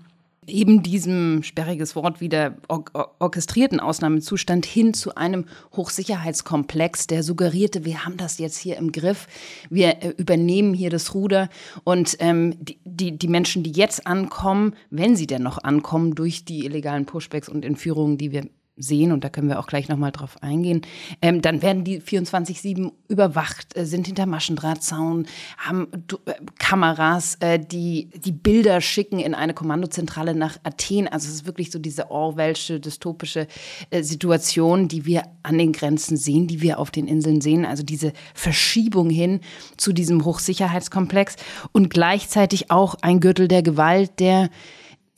eben 0.48 0.82
diesem 0.82 1.44
sperriges 1.44 1.96
Wort 1.96 2.20
wieder 2.20 2.58
or 2.68 2.86
orchestrierten 3.20 3.80
Ausnahmezustand 3.80 4.66
hin 4.66 4.94
zu 4.94 5.14
einem 5.16 5.46
Hochsicherheitskomplex, 5.76 7.06
der 7.06 7.22
suggerierte, 7.22 7.86
wir 7.86 8.06
haben 8.06 8.18
das 8.18 8.40
jetzt 8.40 8.58
hier 8.58 8.78
im 8.78 8.92
Griff, 8.92 9.28
wir 9.70 10.04
äh, 10.04 10.14
übernehmen 10.18 10.74
hier 10.74 10.90
das 10.90 11.14
Ruder 11.14 11.50
und 11.84 12.18
ähm, 12.20 12.56
die, 12.60 12.80
die, 12.86 13.18
die 13.18 13.28
Menschen, 13.28 13.62
die 13.62 13.72
jetzt 13.72 14.08
ankommen, 14.08 14.74
wenn 14.90 15.16
sie 15.16 15.28
denn 15.28 15.44
noch 15.44 15.64
ankommen 15.64 16.16
durch 16.16 16.44
die 16.44 16.66
illegalen 16.66 17.06
Pushbacks 17.06 17.48
und 17.48 17.64
Entführungen, 17.64 18.18
die 18.18 18.32
wir 18.32 18.48
sehen, 18.82 19.12
und 19.12 19.24
da 19.24 19.30
können 19.30 19.50
wir 19.50 19.60
auch 19.60 19.68
gleich 19.68 19.90
nochmal 19.90 20.12
drauf 20.12 20.42
eingehen, 20.42 20.82
ähm, 21.22 21.42
dann 21.42 21.62
werden 21.62 21.84
die 21.84 22.02
24-7 22.02 22.92
überwacht, 23.08 23.78
äh, 23.78 23.86
sind 23.86 24.08
hinter 24.08 24.26
Maschendrahtzaun, 24.26 25.28
haben 25.58 25.88
äh, 26.26 26.34
Kameras, 26.60 27.36
äh, 27.40 27.60
die 27.60 28.10
die 28.26 28.32
Bilder 28.32 28.82
schicken 28.82 29.20
in 29.20 29.34
eine 29.34 29.54
Kommandozentrale 29.54 30.36
nach 30.36 30.58
Athen. 30.64 31.08
Also 31.08 31.28
es 31.28 31.36
ist 31.36 31.46
wirklich 31.46 31.72
so 31.72 31.80
diese 31.80 32.12
Orwellsche, 32.12 32.80
dystopische 32.80 33.48
äh, 33.90 34.04
Situation, 34.04 34.88
die 34.88 35.06
wir 35.06 35.24
an 35.44 35.58
den 35.58 35.72
Grenzen 35.72 36.18
sehen, 36.18 36.48
die 36.48 36.62
wir 36.62 36.80
auf 36.80 36.92
den 36.92 37.08
Inseln 37.08 37.42
sehen. 37.42 37.66
Also 37.66 37.84
diese 37.84 38.14
Verschiebung 38.34 39.10
hin 39.10 39.42
zu 39.78 39.94
diesem 39.94 40.26
Hochsicherheitskomplex 40.26 41.36
und 41.72 41.90
gleichzeitig 41.90 42.72
auch 42.72 42.96
ein 43.02 43.20
Gürtel 43.20 43.48
der 43.48 43.64
Gewalt, 43.64 44.20
der 44.20 44.50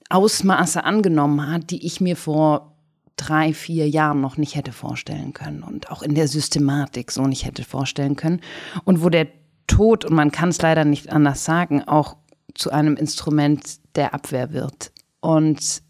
Ausmaße 0.10 0.84
angenommen 0.84 1.52
hat, 1.52 1.72
die 1.72 1.86
ich 1.86 2.00
mir 2.00 2.16
vor 2.16 2.73
drei, 3.16 3.54
vier 3.54 3.88
Jahren 3.88 4.22
noch 4.22 4.38
nicht 4.38 4.56
hätte 4.56 4.72
vorstellen 4.72 5.34
können 5.34 5.64
und 5.64 5.92
auch 5.92 6.02
in 6.02 6.16
der 6.16 6.28
Systematik 6.28 7.12
so 7.12 7.26
nicht 7.26 7.46
hätte 7.46 7.64
vorstellen 7.64 8.16
können. 8.16 8.42
Und 8.86 9.04
wo 9.04 9.10
der 9.10 9.28
Tod, 9.68 10.06
und 10.06 10.16
man 10.16 10.32
kann 10.32 10.50
es 10.50 10.62
leider 10.62 10.86
nicht 10.86 11.12
anders 11.12 11.46
sagen, 11.46 11.84
auch 11.84 12.18
zu 12.56 12.72
einem 12.72 12.96
Instrument 12.96 13.80
der 13.96 14.14
Abwehr 14.14 14.52
wird 14.52 14.92
und 15.22 15.82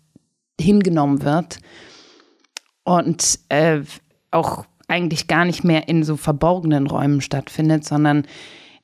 hingenommen 0.60 1.24
wird 1.24 1.60
und 2.84 3.40
äh, 3.50 3.82
auch 4.32 4.66
eigentlich 4.88 5.28
gar 5.28 5.46
nicht 5.46 5.64
mehr 5.64 5.88
in 5.88 6.04
so 6.04 6.18
verborgenen 6.18 6.88
Räumen 6.88 7.22
stattfindet, 7.22 7.86
sondern 7.86 8.28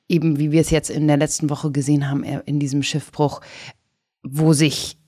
eben, 0.08 0.38
wie 0.38 0.50
wir 0.50 0.60
es 0.60 0.70
jetzt 0.70 0.90
in 0.90 1.06
der 1.06 1.16
letzten 1.16 1.50
Woche 1.50 1.70
gesehen 1.70 2.10
haben, 2.10 2.24
in 2.24 2.58
diesem 2.58 2.82
Schiffbruch, 2.82 3.40
wo 4.22 4.52
sich 4.52 4.98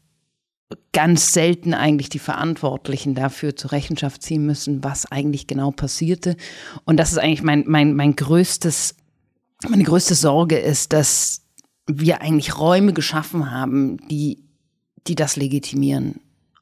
ganz 0.92 1.32
selten 1.32 1.74
eigentlich 1.74 2.08
die 2.08 2.18
Verantwortlichen 2.18 3.14
dafür 3.14 3.56
zur 3.56 3.72
Rechenschaft 3.72 4.22
ziehen 4.22 4.44
müssen, 4.46 4.84
was 4.84 5.10
eigentlich 5.10 5.46
genau 5.46 5.70
passierte. 5.70 6.36
Und 6.84 6.96
das 6.98 7.12
ist 7.12 7.18
eigentlich 7.18 7.42
mein, 7.42 7.64
mein, 7.66 7.94
mein 7.94 8.16
größtes, 8.16 8.96
meine 9.68 9.84
größte 9.84 10.14
Sorge 10.14 10.58
ist, 10.58 10.92
dass 10.92 11.42
wir 11.86 12.22
eigentlich 12.22 12.58
Räume 12.58 12.92
geschaffen 12.92 13.50
haben, 13.50 13.96
die, 14.08 14.44
die 15.06 15.14
das 15.14 15.36
legitimieren 15.36 16.20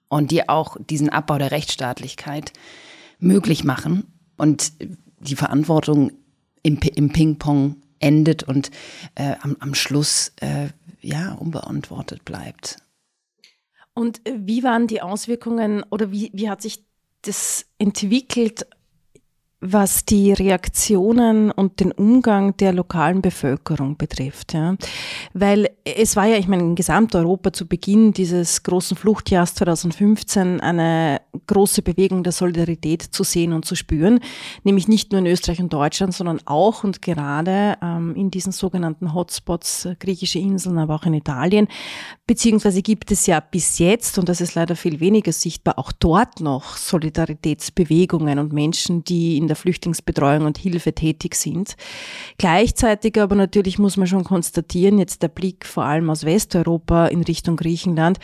und 0.09 0.31
die 0.31 0.49
auch 0.49 0.77
diesen 0.79 1.09
Abbau 1.09 1.39
der 1.39 1.51
Rechtsstaatlichkeit 1.51 2.53
möglich 3.19 3.65
machen 3.65 4.05
und 4.37 4.73
die 5.21 5.37
Verantwortung 5.37 6.13
im, 6.63 6.79
im 6.95 7.11
Ping-Pong 7.11 7.77
endet 7.99 8.43
und 8.43 8.71
äh, 9.15 9.35
am, 9.43 9.57
am 9.61 9.75
Schluss 9.75 10.33
äh, 10.41 10.69
ja 11.01 11.33
unbeantwortet 11.33 12.25
bleibt. 12.25 12.79
Und 14.01 14.27
äh, 14.27 14.33
wie 14.39 14.63
waren 14.63 14.87
die 14.87 15.03
Auswirkungen 15.03 15.85
oder 15.91 16.11
wie, 16.11 16.31
wie 16.33 16.49
hat 16.49 16.63
sich 16.63 16.87
das 17.21 17.67
entwickelt 17.77 18.67
was 19.61 20.07
die 20.07 20.33
Reaktionen 20.33 21.51
und 21.51 21.81
den 21.81 21.93
Umgang 21.93 22.57
der 22.57 22.73
lokalen 22.73 23.21
Bevölkerung 23.21 23.99
betrifft. 23.99 24.55
Ja. 24.55 24.77
Weil 25.35 25.69
es 25.85 26.17
war 26.17 26.27
ja, 26.27 26.37
ich 26.37 26.49
meine, 26.49 26.63
in 26.63 26.75
Gesamteuropa 26.75 27.53
zu 27.53 27.67
Beginn 27.67 28.13
dieses 28.13 28.63
großen 28.63 28.97
Fluchtjahrs 28.97 29.55
2015 29.57 30.61
eine 30.61 31.21
große 31.47 31.83
Bewegung 31.83 32.23
der 32.23 32.33
Solidarität 32.33 33.03
zu 33.03 33.23
sehen 33.23 33.53
und 33.53 33.67
zu 33.67 33.75
spüren. 33.75 34.21
Nämlich 34.65 34.89
nicht 34.89 35.13
nur 35.13 35.19
in 35.19 35.27
Österreich 35.27 35.61
und 35.61 35.73
Deutschland, 35.73 36.15
sondern 36.15 36.41
auch 36.47 36.83
und 36.83 37.03
gerade 37.03 37.77
ähm, 37.83 38.15
in 38.17 38.31
diesen 38.31 38.53
sogenannten 38.53 39.13
Hotspots, 39.13 39.85
äh, 39.85 39.97
griechische 39.99 40.39
Inseln, 40.39 40.79
aber 40.79 40.95
auch 40.95 41.05
in 41.05 41.13
Italien. 41.13 41.69
Beziehungsweise 42.27 42.81
gibt 42.81 43.13
es 43.13 43.27
ja 43.27 43.41
bis 43.41 43.79
jetzt, 43.79 44.19
und 44.19 44.31
das 44.31 44.41
ist 44.41 44.55
leider 44.55 44.75
viel 44.75 45.01
weniger 45.01 45.33
sichtbar, 45.33 45.79
auch 45.79 45.93
dort 45.93 46.41
noch 46.41 46.79
Solidaritätsbewegungen 46.79 48.39
und 48.39 48.55
Menschen, 48.55 49.05
die 49.05 49.37
in 49.37 49.50
der 49.51 49.57
Flüchtlingsbetreuung 49.57 50.47
und 50.47 50.57
Hilfe 50.57 50.95
tätig 50.95 51.35
sind. 51.35 51.77
Gleichzeitig 52.39 53.21
aber 53.21 53.35
natürlich 53.35 53.79
muss 53.79 53.99
man 53.99 54.07
schon 54.07 54.25
konstatieren, 54.25 54.99
jetzt 54.99 55.23
der 55.23 55.29
Blick 55.29 55.67
vor 55.67 55.85
allem 55.85 56.09
aus 56.09 56.25
Westeuropa 56.25 57.09
in 57.09 57.23
Richtung 57.23 57.57
Griechenland, 57.57 58.19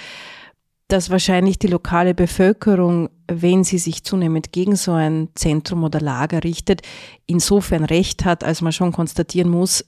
dass 0.89 1.11
wahrscheinlich 1.11 1.59
die 1.59 1.67
lokale 1.67 2.15
Bevölkerung, 2.15 3.11
wenn 3.27 3.65
sie 3.65 3.79
sich 3.79 4.05
zunehmend 4.05 4.53
gegen 4.53 4.77
so 4.77 4.93
ein 4.93 5.29
Zentrum 5.35 5.83
oder 5.83 6.01
Lager 6.01 6.45
richtet, 6.45 6.83
insofern 7.27 7.85
recht 7.85 8.25
hat, 8.25 8.45
als 8.45 8.63
man 8.63 8.73
schon 8.73 8.93
konstatieren 8.93 9.51
muss, 9.51 9.85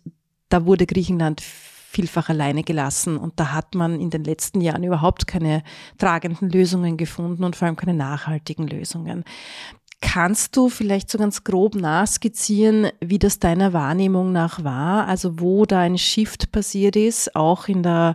da 0.48 0.66
wurde 0.66 0.86
Griechenland 0.86 1.40
vielfach 1.40 2.28
alleine 2.28 2.64
gelassen 2.64 3.16
und 3.16 3.40
da 3.40 3.52
hat 3.52 3.74
man 3.74 3.98
in 3.98 4.10
den 4.10 4.22
letzten 4.22 4.60
Jahren 4.60 4.84
überhaupt 4.84 5.26
keine 5.26 5.62
tragenden 5.96 6.50
Lösungen 6.50 6.98
gefunden 6.98 7.44
und 7.44 7.56
vor 7.56 7.66
allem 7.66 7.76
keine 7.76 7.94
nachhaltigen 7.94 8.66
Lösungen. 8.66 9.24
Kannst 10.00 10.56
du 10.56 10.68
vielleicht 10.68 11.10
so 11.10 11.18
ganz 11.18 11.42
grob 11.42 11.74
nachskizzieren, 11.74 12.88
wie 13.00 13.18
das 13.18 13.40
deiner 13.40 13.72
Wahrnehmung 13.72 14.30
nach 14.30 14.62
war? 14.62 15.08
Also 15.08 15.40
wo 15.40 15.66
da 15.66 15.80
ein 15.80 15.98
Shift 15.98 16.52
passiert 16.52 16.94
ist, 16.94 17.34
auch 17.34 17.66
in 17.66 17.82
der 17.82 18.14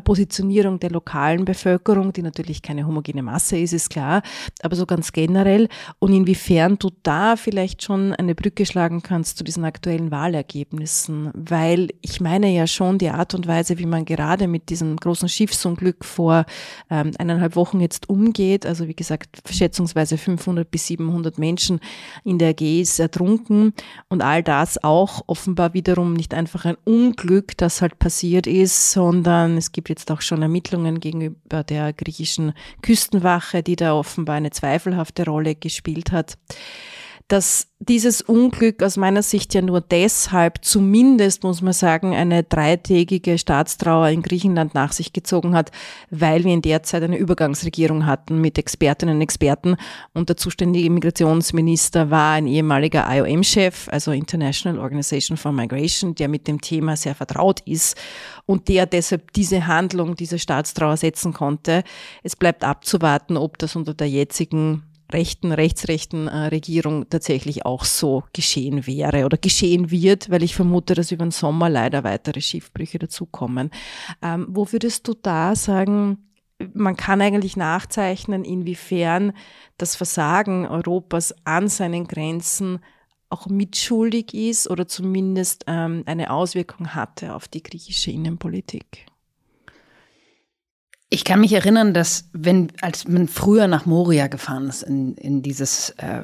Positionierung 0.00 0.78
der 0.78 0.90
lokalen 0.90 1.44
Bevölkerung, 1.44 2.12
die 2.12 2.22
natürlich 2.22 2.62
keine 2.62 2.86
homogene 2.86 3.22
Masse 3.22 3.58
ist, 3.58 3.72
ist 3.72 3.90
klar, 3.90 4.22
aber 4.62 4.76
so 4.76 4.86
ganz 4.86 5.12
generell. 5.12 5.68
Und 5.98 6.12
inwiefern 6.12 6.78
du 6.78 6.90
da 7.02 7.36
vielleicht 7.36 7.82
schon 7.82 8.12
eine 8.14 8.34
Brücke 8.34 8.64
schlagen 8.64 9.02
kannst 9.02 9.38
zu 9.38 9.44
diesen 9.44 9.64
aktuellen 9.64 10.10
Wahlergebnissen, 10.10 11.30
weil 11.34 11.88
ich 12.00 12.20
meine 12.20 12.48
ja 12.48 12.66
schon 12.66 12.98
die 12.98 13.10
Art 13.10 13.34
und 13.34 13.46
Weise, 13.46 13.78
wie 13.78 13.86
man 13.86 14.04
gerade 14.04 14.46
mit 14.46 14.70
diesem 14.70 14.96
großen 14.96 15.28
Schiffsunglück 15.28 16.04
vor 16.04 16.46
ähm, 16.88 17.12
eineinhalb 17.18 17.56
Wochen 17.56 17.80
jetzt 17.80 18.08
umgeht, 18.08 18.66
also 18.66 18.86
wie 18.86 18.94
gesagt 18.94 19.42
schätzungsweise 19.50 20.16
500 20.16 20.70
bis 20.70 20.86
700 20.86 21.38
Menschen 21.38 21.80
in 22.24 22.38
der 22.38 22.50
Ägäis 22.50 22.98
ertrunken. 22.98 23.74
Und 24.08 24.22
all 24.22 24.42
das 24.42 24.82
auch 24.82 25.22
offenbar 25.26 25.74
wiederum 25.74 26.12
nicht 26.12 26.34
einfach 26.34 26.64
ein 26.64 26.76
Unglück, 26.84 27.56
das 27.56 27.82
halt 27.82 27.98
passiert 27.98 28.46
ist, 28.46 28.92
sondern 28.92 29.56
es 29.56 29.71
gibt 29.72 29.82
gibt 29.82 29.88
jetzt 29.88 30.10
auch 30.12 30.20
schon 30.20 30.42
Ermittlungen 30.42 31.00
gegenüber 31.00 31.64
der 31.64 31.92
griechischen 31.92 32.52
Küstenwache, 32.82 33.62
die 33.62 33.76
da 33.76 33.94
offenbar 33.94 34.36
eine 34.36 34.50
zweifelhafte 34.50 35.24
Rolle 35.24 35.54
gespielt 35.54 36.12
hat 36.12 36.38
dass 37.32 37.68
dieses 37.78 38.20
Unglück 38.20 38.82
aus 38.82 38.98
meiner 38.98 39.22
Sicht 39.22 39.54
ja 39.54 39.62
nur 39.62 39.80
deshalb 39.80 40.62
zumindest, 40.62 41.44
muss 41.44 41.62
man 41.62 41.72
sagen, 41.72 42.14
eine 42.14 42.42
dreitägige 42.42 43.38
Staatstrauer 43.38 44.08
in 44.08 44.20
Griechenland 44.20 44.74
nach 44.74 44.92
sich 44.92 45.14
gezogen 45.14 45.54
hat, 45.54 45.70
weil 46.10 46.44
wir 46.44 46.52
in 46.52 46.60
der 46.60 46.82
Zeit 46.82 47.02
eine 47.02 47.16
Übergangsregierung 47.16 48.04
hatten 48.04 48.38
mit 48.42 48.58
Expertinnen 48.58 49.16
und 49.16 49.22
Experten 49.22 49.76
und 50.12 50.28
der 50.28 50.36
zuständige 50.36 50.90
Migrationsminister 50.90 52.10
war 52.10 52.34
ein 52.34 52.46
ehemaliger 52.46 53.06
IOM-Chef, 53.08 53.88
also 53.88 54.12
International 54.12 54.78
Organization 54.78 55.38
for 55.38 55.52
Migration, 55.52 56.14
der 56.14 56.28
mit 56.28 56.46
dem 56.46 56.60
Thema 56.60 56.96
sehr 56.96 57.14
vertraut 57.14 57.60
ist 57.60 57.96
und 58.44 58.68
der 58.68 58.84
deshalb 58.84 59.32
diese 59.32 59.66
Handlung, 59.66 60.16
diese 60.16 60.38
Staatstrauer 60.38 60.98
setzen 60.98 61.32
konnte. 61.32 61.82
Es 62.22 62.36
bleibt 62.36 62.62
abzuwarten, 62.62 63.38
ob 63.38 63.56
das 63.56 63.74
unter 63.74 63.94
der 63.94 64.10
jetzigen 64.10 64.82
rechten, 65.12 65.52
rechtsrechten 65.52 66.28
äh, 66.28 66.46
Regierung 66.46 67.08
tatsächlich 67.08 67.64
auch 67.66 67.84
so 67.84 68.24
geschehen 68.32 68.86
wäre 68.86 69.24
oder 69.24 69.36
geschehen 69.36 69.90
wird, 69.90 70.30
weil 70.30 70.42
ich 70.42 70.54
vermute, 70.54 70.94
dass 70.94 71.12
über 71.12 71.24
den 71.24 71.30
Sommer 71.30 71.68
leider 71.68 72.04
weitere 72.04 72.40
Schiffbrüche 72.40 72.98
dazukommen. 72.98 73.70
Ähm, 74.22 74.46
wo 74.48 74.70
würdest 74.72 75.06
du 75.08 75.14
da 75.14 75.54
sagen, 75.54 76.18
man 76.74 76.96
kann 76.96 77.20
eigentlich 77.20 77.56
nachzeichnen, 77.56 78.44
inwiefern 78.44 79.32
das 79.78 79.96
Versagen 79.96 80.66
Europas 80.66 81.34
an 81.44 81.68
seinen 81.68 82.06
Grenzen 82.06 82.80
auch 83.30 83.46
mitschuldig 83.46 84.34
ist 84.34 84.68
oder 84.68 84.86
zumindest 84.86 85.64
ähm, 85.66 86.02
eine 86.06 86.30
Auswirkung 86.30 86.94
hatte 86.94 87.34
auf 87.34 87.48
die 87.48 87.62
griechische 87.62 88.10
Innenpolitik? 88.10 89.06
Ich 91.14 91.24
kann 91.24 91.40
mich 91.40 91.52
erinnern, 91.52 91.92
dass 91.92 92.30
wenn, 92.32 92.68
als 92.80 93.06
man 93.06 93.28
früher 93.28 93.68
nach 93.68 93.84
Moria 93.84 94.28
gefahren 94.28 94.66
ist, 94.66 94.82
in, 94.82 95.14
in 95.16 95.42
dieses 95.42 95.90
äh, 95.98 96.22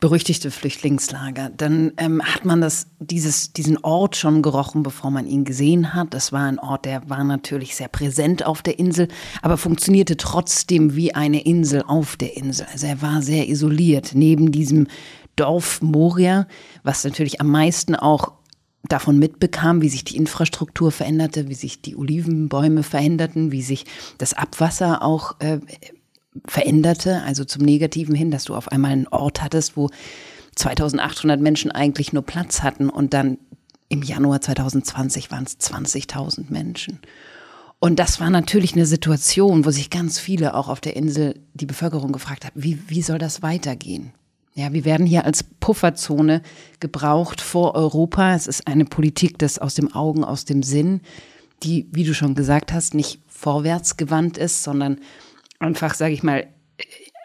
berüchtigte 0.00 0.50
Flüchtlingslager, 0.50 1.48
dann 1.56 1.92
ähm, 1.96 2.22
hat 2.22 2.44
man 2.44 2.60
das, 2.60 2.88
dieses, 2.98 3.54
diesen 3.54 3.82
Ort 3.82 4.16
schon 4.16 4.42
gerochen, 4.42 4.82
bevor 4.82 5.10
man 5.10 5.26
ihn 5.26 5.46
gesehen 5.46 5.94
hat. 5.94 6.12
Das 6.12 6.30
war 6.30 6.44
ein 6.44 6.58
Ort, 6.58 6.84
der 6.84 7.08
war 7.08 7.24
natürlich 7.24 7.74
sehr 7.74 7.88
präsent 7.88 8.44
auf 8.44 8.60
der 8.60 8.78
Insel, 8.78 9.08
aber 9.40 9.56
funktionierte 9.56 10.18
trotzdem 10.18 10.94
wie 10.94 11.14
eine 11.14 11.42
Insel 11.42 11.82
auf 11.86 12.16
der 12.18 12.36
Insel. 12.36 12.66
Also 12.70 12.88
er 12.88 13.00
war 13.00 13.22
sehr 13.22 13.48
isoliert 13.48 14.10
neben 14.12 14.52
diesem 14.52 14.88
Dorf 15.36 15.80
Moria, 15.80 16.46
was 16.82 17.02
natürlich 17.02 17.40
am 17.40 17.48
meisten 17.48 17.94
auch 17.94 18.32
davon 18.88 19.18
mitbekam, 19.18 19.80
wie 19.82 19.88
sich 19.88 20.04
die 20.04 20.16
Infrastruktur 20.16 20.90
veränderte, 20.90 21.48
wie 21.48 21.54
sich 21.54 21.80
die 21.80 21.96
Olivenbäume 21.96 22.82
veränderten, 22.82 23.52
wie 23.52 23.62
sich 23.62 23.86
das 24.18 24.34
Abwasser 24.34 25.02
auch 25.02 25.40
äh, 25.40 25.60
veränderte, 26.46 27.22
also 27.22 27.44
zum 27.44 27.62
Negativen 27.62 28.14
hin, 28.14 28.30
dass 28.30 28.44
du 28.44 28.54
auf 28.54 28.68
einmal 28.68 28.92
einen 28.92 29.08
Ort 29.08 29.42
hattest, 29.42 29.76
wo 29.76 29.90
2800 30.56 31.40
Menschen 31.40 31.70
eigentlich 31.70 32.12
nur 32.12 32.22
Platz 32.22 32.62
hatten 32.62 32.88
und 32.88 33.14
dann 33.14 33.38
im 33.88 34.02
Januar 34.02 34.40
2020 34.40 35.30
waren 35.30 35.44
es 35.44 35.58
20.000 35.60 36.46
Menschen. 36.48 36.98
Und 37.78 37.98
das 37.98 38.20
war 38.20 38.30
natürlich 38.30 38.74
eine 38.74 38.86
Situation, 38.86 39.64
wo 39.64 39.70
sich 39.70 39.90
ganz 39.90 40.18
viele 40.18 40.54
auch 40.54 40.68
auf 40.68 40.80
der 40.80 40.96
Insel 40.96 41.34
die 41.52 41.66
Bevölkerung 41.66 42.12
gefragt 42.12 42.44
haben, 42.44 42.54
wie, 42.54 42.78
wie 42.88 43.02
soll 43.02 43.18
das 43.18 43.42
weitergehen? 43.42 44.12
Ja, 44.54 44.72
wir 44.72 44.84
werden 44.84 45.06
hier 45.06 45.24
als 45.24 45.44
Pufferzone 45.44 46.42
gebraucht 46.78 47.40
vor 47.40 47.74
Europa. 47.74 48.34
Es 48.34 48.46
ist 48.46 48.66
eine 48.66 48.84
Politik 48.84 49.38
des 49.38 49.58
aus 49.58 49.74
dem 49.74 49.94
Augen, 49.94 50.24
aus 50.24 50.44
dem 50.44 50.62
Sinn, 50.62 51.00
die, 51.62 51.88
wie 51.90 52.04
du 52.04 52.12
schon 52.12 52.34
gesagt 52.34 52.72
hast, 52.72 52.94
nicht 52.94 53.20
vorwärts 53.26 53.96
gewandt 53.96 54.36
ist, 54.36 54.62
sondern 54.62 54.98
einfach, 55.58 55.94
sage 55.94 56.12
ich 56.12 56.22
mal, 56.22 56.46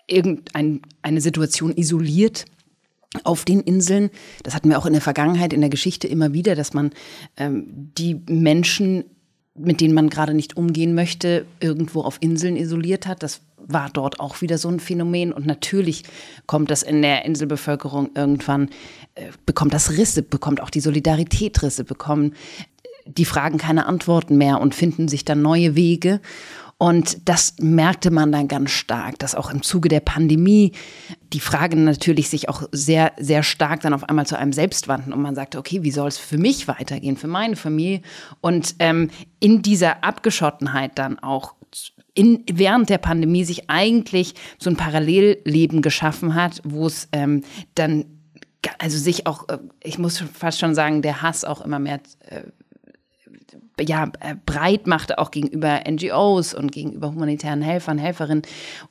irgendeine 0.07 1.19
Situation 1.19 1.75
isoliert 1.75 2.45
auf 3.23 3.43
den 3.43 3.59
Inseln. 3.59 4.09
Das 4.43 4.55
hatten 4.55 4.69
wir 4.69 4.79
auch 4.79 4.85
in 4.85 4.93
der 4.93 5.01
Vergangenheit, 5.01 5.51
in 5.51 5.61
der 5.61 5.69
Geschichte 5.69 6.07
immer 6.07 6.31
wieder, 6.31 6.55
dass 6.55 6.73
man 6.73 6.91
ähm, 7.35 7.91
die 7.97 8.21
Menschen, 8.29 9.03
mit 9.53 9.81
denen 9.81 9.93
man 9.93 10.09
gerade 10.09 10.33
nicht 10.33 10.55
umgehen 10.55 10.95
möchte, 10.95 11.45
irgendwo 11.59 12.01
auf 12.01 12.17
Inseln 12.21 12.55
isoliert 12.55 13.05
hat. 13.05 13.21
Das 13.21 13.41
war 13.57 13.89
dort 13.91 14.19
auch 14.19 14.41
wieder 14.41 14.57
so 14.57 14.69
ein 14.69 14.79
Phänomen. 14.79 15.33
Und 15.33 15.45
natürlich 15.45 16.03
kommt 16.45 16.71
das 16.71 16.83
in 16.83 17.01
der 17.01 17.25
Inselbevölkerung 17.25 18.11
irgendwann, 18.15 18.69
äh, 19.15 19.29
bekommt 19.45 19.73
das 19.73 19.91
Risse, 19.91 20.23
bekommt 20.23 20.61
auch 20.61 20.69
die 20.69 20.79
Solidarität 20.79 21.61
Risse, 21.63 21.83
bekommen 21.83 22.33
die 23.05 23.25
Fragen 23.25 23.57
keine 23.57 23.85
Antworten 23.85 24.37
mehr 24.37 24.59
und 24.59 24.75
finden 24.75 25.07
sich 25.07 25.25
dann 25.25 25.41
neue 25.41 25.75
Wege. 25.75 26.19
Und 26.79 27.27
das 27.27 27.55
merkte 27.59 28.11
man 28.11 28.31
dann 28.31 28.47
ganz 28.47 28.69
stark, 28.69 29.17
dass 29.17 29.33
auch 29.33 29.49
im 29.49 29.63
Zuge 29.63 29.89
der 29.89 29.99
Pandemie 29.99 30.73
die 31.33 31.39
Fragen 31.39 31.85
natürlich 31.85 32.29
sich 32.29 32.49
auch 32.49 32.63
sehr, 32.71 33.13
sehr 33.17 33.41
stark 33.41 33.81
dann 33.81 33.93
auf 33.93 34.07
einmal 34.07 34.27
zu 34.27 34.37
einem 34.37 34.53
selbst 34.53 34.87
wandten 34.87 35.11
und 35.11 35.21
man 35.21 35.33
sagte, 35.33 35.57
okay, 35.57 35.81
wie 35.81 35.89
soll 35.89 36.07
es 36.07 36.19
für 36.19 36.37
mich 36.37 36.67
weitergehen, 36.67 37.17
für 37.17 37.27
meine 37.27 37.55
Familie? 37.55 38.01
Und 38.41 38.75
ähm, 38.77 39.09
in 39.39 39.63
dieser 39.63 40.03
Abgeschottenheit 40.03 40.91
dann 40.99 41.17
auch 41.17 41.55
in, 42.17 42.43
während 42.51 42.89
der 42.89 42.97
Pandemie 42.97 43.43
sich 43.43 43.69
eigentlich 43.69 44.33
so 44.57 44.69
ein 44.71 44.75
Parallelleben 44.75 45.81
geschaffen 45.81 46.33
hat, 46.33 46.61
wo 46.63 46.87
es 46.87 47.07
ähm, 47.11 47.43
dann 47.75 48.05
also 48.79 48.97
sich 48.97 49.27
auch, 49.27 49.47
äh, 49.49 49.59
ich 49.83 49.99
muss 49.99 50.17
fast 50.17 50.59
schon 50.59 50.73
sagen, 50.73 51.01
der 51.01 51.21
Hass 51.21 51.45
auch 51.45 51.61
immer 51.61 51.79
mehr 51.79 51.99
äh, 52.29 52.41
ja, 53.81 54.11
äh, 54.19 54.35
breit 54.45 54.87
machte, 54.87 55.19
auch 55.19 55.31
gegenüber 55.31 55.81
NGOs 55.87 56.53
und 56.53 56.71
gegenüber 56.71 57.09
humanitären 57.09 57.61
Helfern, 57.61 57.97
Helferinnen 57.97 58.43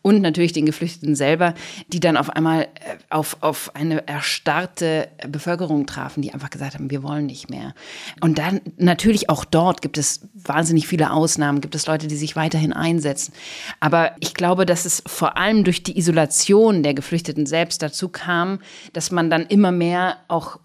und 0.02 0.22
natürlich 0.22 0.52
den 0.52 0.66
Geflüchteten 0.66 1.14
selber, 1.14 1.54
die 1.88 2.00
dann 2.00 2.16
auf 2.16 2.30
einmal 2.30 2.62
äh, 2.62 2.66
auf, 3.10 3.36
auf 3.40 3.74
eine 3.74 4.06
erstarrte 4.06 5.08
Bevölkerung 5.28 5.86
trafen, 5.86 6.22
die 6.22 6.32
einfach 6.32 6.50
gesagt 6.50 6.74
haben, 6.74 6.90
wir 6.90 7.02
wollen 7.02 7.26
nicht 7.26 7.50
mehr. 7.50 7.74
Und 8.20 8.38
dann 8.38 8.60
natürlich 8.76 9.28
auch 9.28 9.44
dort 9.44 9.82
gibt 9.82 9.98
es 9.98 10.28
wahnsinnig 10.34 10.86
viele 10.86 11.10
Ausnahmen, 11.10 11.60
gibt 11.60 11.74
es 11.74 11.86
Leute, 11.86 12.06
die 12.06 12.16
sich 12.16 12.36
weiterhin 12.36 12.72
einsetzen. 12.72 13.32
Aber 13.80 14.12
ich 14.20 14.34
glaube, 14.34 14.66
dass 14.66 14.84
es 14.84 15.02
vor 15.06 15.36
allem 15.36 15.64
durch 15.64 15.82
die 15.82 15.98
Isolation 15.98 16.82
der 16.82 16.94
Geflüchteten 16.94 17.46
selbst 17.46 17.82
dazu 17.82 18.08
kam, 18.08 18.60
dass 18.92 19.10
man 19.10 19.30
dann 19.30 19.46
immer 19.46 19.72
mehr 19.72 20.18
auch 20.28 20.58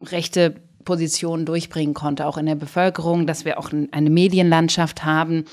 rechte 0.00 0.67
Positionen 0.88 1.44
durchbringen 1.44 1.92
konnte, 1.92 2.24
auch 2.24 2.38
in 2.38 2.46
der 2.46 2.54
Bevölkerung, 2.54 3.26
dass 3.26 3.44
wir 3.44 3.58
auch 3.58 3.70
eine 3.90 4.08
Medienlandschaft 4.08 5.04
haben, 5.04 5.44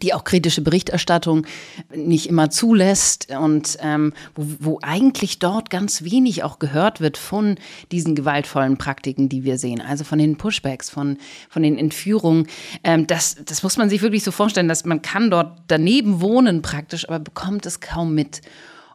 die 0.00 0.14
auch 0.14 0.22
kritische 0.22 0.62
Berichterstattung 0.62 1.44
nicht 1.92 2.28
immer 2.28 2.48
zulässt 2.48 3.26
und 3.36 3.76
ähm, 3.80 4.12
wo, 4.36 4.44
wo 4.60 4.78
eigentlich 4.80 5.40
dort 5.40 5.68
ganz 5.68 6.04
wenig 6.04 6.44
auch 6.44 6.60
gehört 6.60 7.00
wird 7.00 7.18
von 7.18 7.56
diesen 7.90 8.14
gewaltvollen 8.14 8.78
Praktiken, 8.78 9.28
die 9.28 9.42
wir 9.42 9.58
sehen, 9.58 9.80
also 9.80 10.04
von 10.04 10.20
den 10.20 10.36
Pushbacks, 10.36 10.90
von, 10.90 11.18
von 11.50 11.64
den 11.64 11.76
Entführungen. 11.76 12.46
Ähm, 12.84 13.08
das, 13.08 13.34
das 13.44 13.64
muss 13.64 13.76
man 13.76 13.90
sich 13.90 14.00
wirklich 14.00 14.22
so 14.22 14.30
vorstellen, 14.30 14.68
dass 14.68 14.84
man 14.84 15.02
kann 15.02 15.28
dort 15.28 15.58
daneben 15.66 16.20
wohnen 16.20 16.62
praktisch, 16.62 17.08
aber 17.08 17.18
bekommt 17.18 17.66
es 17.66 17.80
kaum 17.80 18.14
mit. 18.14 18.42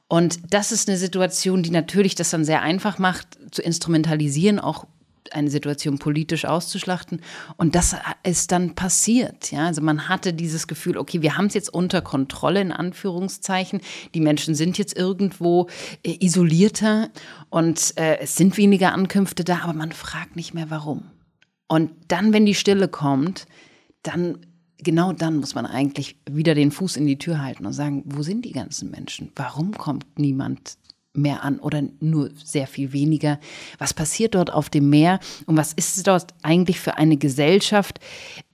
Und 0.07 0.39
das 0.53 0.71
ist 0.71 0.87
eine 0.87 0.97
Situation, 0.97 1.61
die 1.61 1.71
natürlich 1.71 2.15
das 2.15 2.29
dann 2.29 2.45
sehr 2.45 2.61
einfach 2.61 2.99
macht, 2.99 3.27
zu 3.51 3.61
instrumentalisieren, 3.61 4.59
auch 4.59 4.87
eine 5.33 5.49
Situation 5.49 5.99
politisch 5.99 6.45
auszuschlachten. 6.45 7.21
Und 7.57 7.75
das 7.75 7.95
ist 8.23 8.51
dann 8.51 8.75
passiert. 8.75 9.51
Ja, 9.51 9.67
also 9.67 9.81
man 9.81 10.09
hatte 10.09 10.33
dieses 10.33 10.67
Gefühl, 10.67 10.97
okay, 10.97 11.21
wir 11.21 11.37
haben 11.37 11.47
es 11.47 11.53
jetzt 11.53 11.73
unter 11.73 12.01
Kontrolle 12.01 12.61
in 12.61 12.71
Anführungszeichen. 12.71 13.81
Die 14.13 14.21
Menschen 14.21 14.55
sind 14.55 14.77
jetzt 14.77 14.97
irgendwo 14.97 15.67
äh, 16.03 16.17
isolierter 16.25 17.09
und 17.49 17.93
äh, 17.97 18.19
es 18.19 18.35
sind 18.35 18.57
weniger 18.57 18.93
Ankünfte 18.93 19.43
da, 19.43 19.59
aber 19.63 19.73
man 19.73 19.91
fragt 19.91 20.35
nicht 20.35 20.53
mehr 20.53 20.69
warum. 20.69 21.03
Und 21.67 21.91
dann, 22.07 22.33
wenn 22.33 22.45
die 22.45 22.55
Stille 22.55 22.87
kommt, 22.87 23.45
dann 24.03 24.39
genau 24.77 25.11
dann 25.11 25.37
muss 25.37 25.55
man 25.55 25.65
eigentlich 25.65 26.19
wieder 26.29 26.55
den 26.55 26.71
Fuß 26.71 26.97
in 26.97 27.07
die 27.07 27.17
Tür 27.17 27.41
halten 27.41 27.65
und 27.65 27.73
sagen, 27.73 28.03
wo 28.05 28.21
sind 28.21 28.45
die 28.45 28.51
ganzen 28.51 28.91
Menschen? 28.91 29.31
Warum 29.35 29.71
kommt 29.71 30.19
niemand 30.19 30.77
mehr 31.17 31.43
an 31.43 31.59
oder 31.59 31.83
nur 31.99 32.29
sehr 32.43 32.67
viel 32.67 32.93
weniger? 32.93 33.39
Was 33.77 33.93
passiert 33.93 34.35
dort 34.35 34.51
auf 34.51 34.69
dem 34.69 34.89
Meer 34.89 35.19
und 35.45 35.57
was 35.57 35.73
ist 35.73 35.97
es 35.97 36.03
dort 36.03 36.33
eigentlich 36.43 36.79
für 36.79 36.97
eine 36.97 37.17
Gesellschaft, 37.17 37.99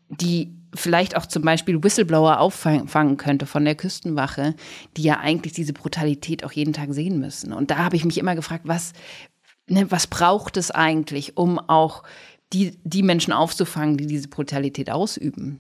die 0.09 0.53
vielleicht 0.75 1.15
auch 1.15 1.25
zum 1.25 1.43
Beispiel 1.43 1.83
Whistleblower 1.83 2.39
auffangen 2.39 3.17
könnte 3.17 3.45
von 3.45 3.65
der 3.65 3.75
Küstenwache, 3.75 4.55
die 4.97 5.03
ja 5.03 5.19
eigentlich 5.19 5.53
diese 5.53 5.73
Brutalität 5.73 6.43
auch 6.43 6.51
jeden 6.51 6.73
Tag 6.73 6.93
sehen 6.93 7.19
müssen. 7.19 7.53
Und 7.53 7.71
da 7.71 7.77
habe 7.77 7.95
ich 7.95 8.05
mich 8.05 8.17
immer 8.17 8.35
gefragt, 8.35 8.63
was, 8.65 8.93
ne, 9.67 9.89
was 9.91 10.07
braucht 10.07 10.57
es 10.57 10.71
eigentlich, 10.71 11.37
um 11.37 11.59
auch 11.59 12.03
die, 12.53 12.77
die 12.83 13.03
Menschen 13.03 13.33
aufzufangen, 13.33 13.97
die 13.97 14.07
diese 14.07 14.27
Brutalität 14.27 14.89
ausüben? 14.89 15.59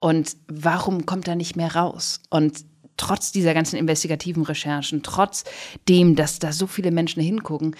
Und 0.00 0.36
warum 0.48 1.06
kommt 1.06 1.26
da 1.26 1.34
nicht 1.34 1.56
mehr 1.56 1.74
raus? 1.74 2.20
Und 2.30 2.64
trotz 2.96 3.32
dieser 3.32 3.54
ganzen 3.54 3.76
investigativen 3.76 4.42
Recherchen, 4.42 5.02
trotz 5.02 5.44
dem, 5.88 6.16
dass 6.16 6.38
da 6.38 6.52
so 6.52 6.66
viele 6.66 6.90
Menschen 6.90 7.22
hingucken, 7.22 7.76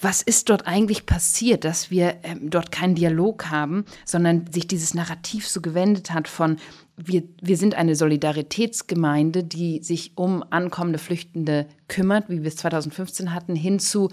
was 0.00 0.22
ist 0.22 0.48
dort 0.48 0.66
eigentlich 0.66 1.04
passiert, 1.06 1.64
dass 1.64 1.90
wir 1.90 2.16
ähm, 2.22 2.48
dort 2.48 2.72
keinen 2.72 2.94
Dialog 2.94 3.50
haben, 3.50 3.84
sondern 4.06 4.50
sich 4.50 4.66
dieses 4.66 4.94
Narrativ 4.94 5.46
so 5.46 5.60
gewendet 5.60 6.12
hat 6.12 6.28
von 6.28 6.56
wir, 6.96 7.22
wir 7.40 7.56
sind 7.56 7.74
eine 7.74 7.96
Solidaritätsgemeinde, 7.96 9.44
die 9.44 9.82
sich 9.82 10.12
um 10.16 10.44
ankommende 10.50 10.98
Flüchtende 10.98 11.66
kümmert, 11.88 12.28
wie 12.28 12.42
wir 12.42 12.48
es 12.48 12.56
2015 12.56 13.34
hatten, 13.34 13.56
hinzu, 13.56 14.10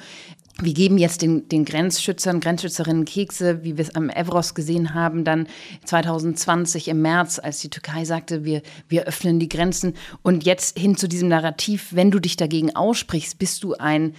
wir 0.61 0.73
geben 0.73 0.97
jetzt 0.97 1.21
den, 1.21 1.47
den 1.47 1.65
Grenzschützern, 1.65 2.39
Grenzschützerinnen 2.39 3.05
Kekse, 3.05 3.63
wie 3.63 3.77
wir 3.77 3.83
es 3.83 3.95
am 3.95 4.09
Evros 4.09 4.55
gesehen 4.55 4.93
haben, 4.93 5.23
dann 5.23 5.47
2020 5.85 6.87
im 6.87 7.01
März, 7.01 7.39
als 7.39 7.59
die 7.59 7.69
Türkei 7.69 8.05
sagte, 8.05 8.43
wir, 8.45 8.61
wir 8.87 9.05
öffnen 9.05 9.39
die 9.39 9.49
Grenzen. 9.49 9.95
Und 10.21 10.45
jetzt 10.45 10.77
hin 10.77 10.97
zu 10.97 11.07
diesem 11.07 11.29
Narrativ, 11.29 11.89
wenn 11.91 12.11
du 12.11 12.19
dich 12.19 12.37
dagegen 12.37 12.75
aussprichst, 12.75 13.39
bist 13.39 13.63
du 13.63 13.75
ein, 13.75 14.15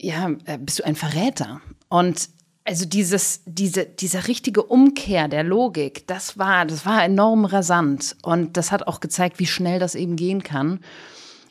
ja, 0.00 0.30
äh, 0.44 0.58
bist 0.58 0.80
du 0.80 0.84
ein 0.84 0.96
Verräter. 0.96 1.60
Und 1.88 2.28
also 2.64 2.84
dieses, 2.84 3.42
diese, 3.46 3.86
diese 3.86 4.26
richtige 4.26 4.64
Umkehr 4.64 5.28
der 5.28 5.44
Logik, 5.44 6.06
das 6.08 6.36
war, 6.36 6.66
das 6.66 6.84
war 6.84 7.04
enorm 7.04 7.44
rasant. 7.44 8.16
Und 8.22 8.56
das 8.56 8.72
hat 8.72 8.86
auch 8.88 9.00
gezeigt, 9.00 9.38
wie 9.38 9.46
schnell 9.46 9.78
das 9.78 9.94
eben 9.94 10.16
gehen 10.16 10.42
kann. 10.42 10.80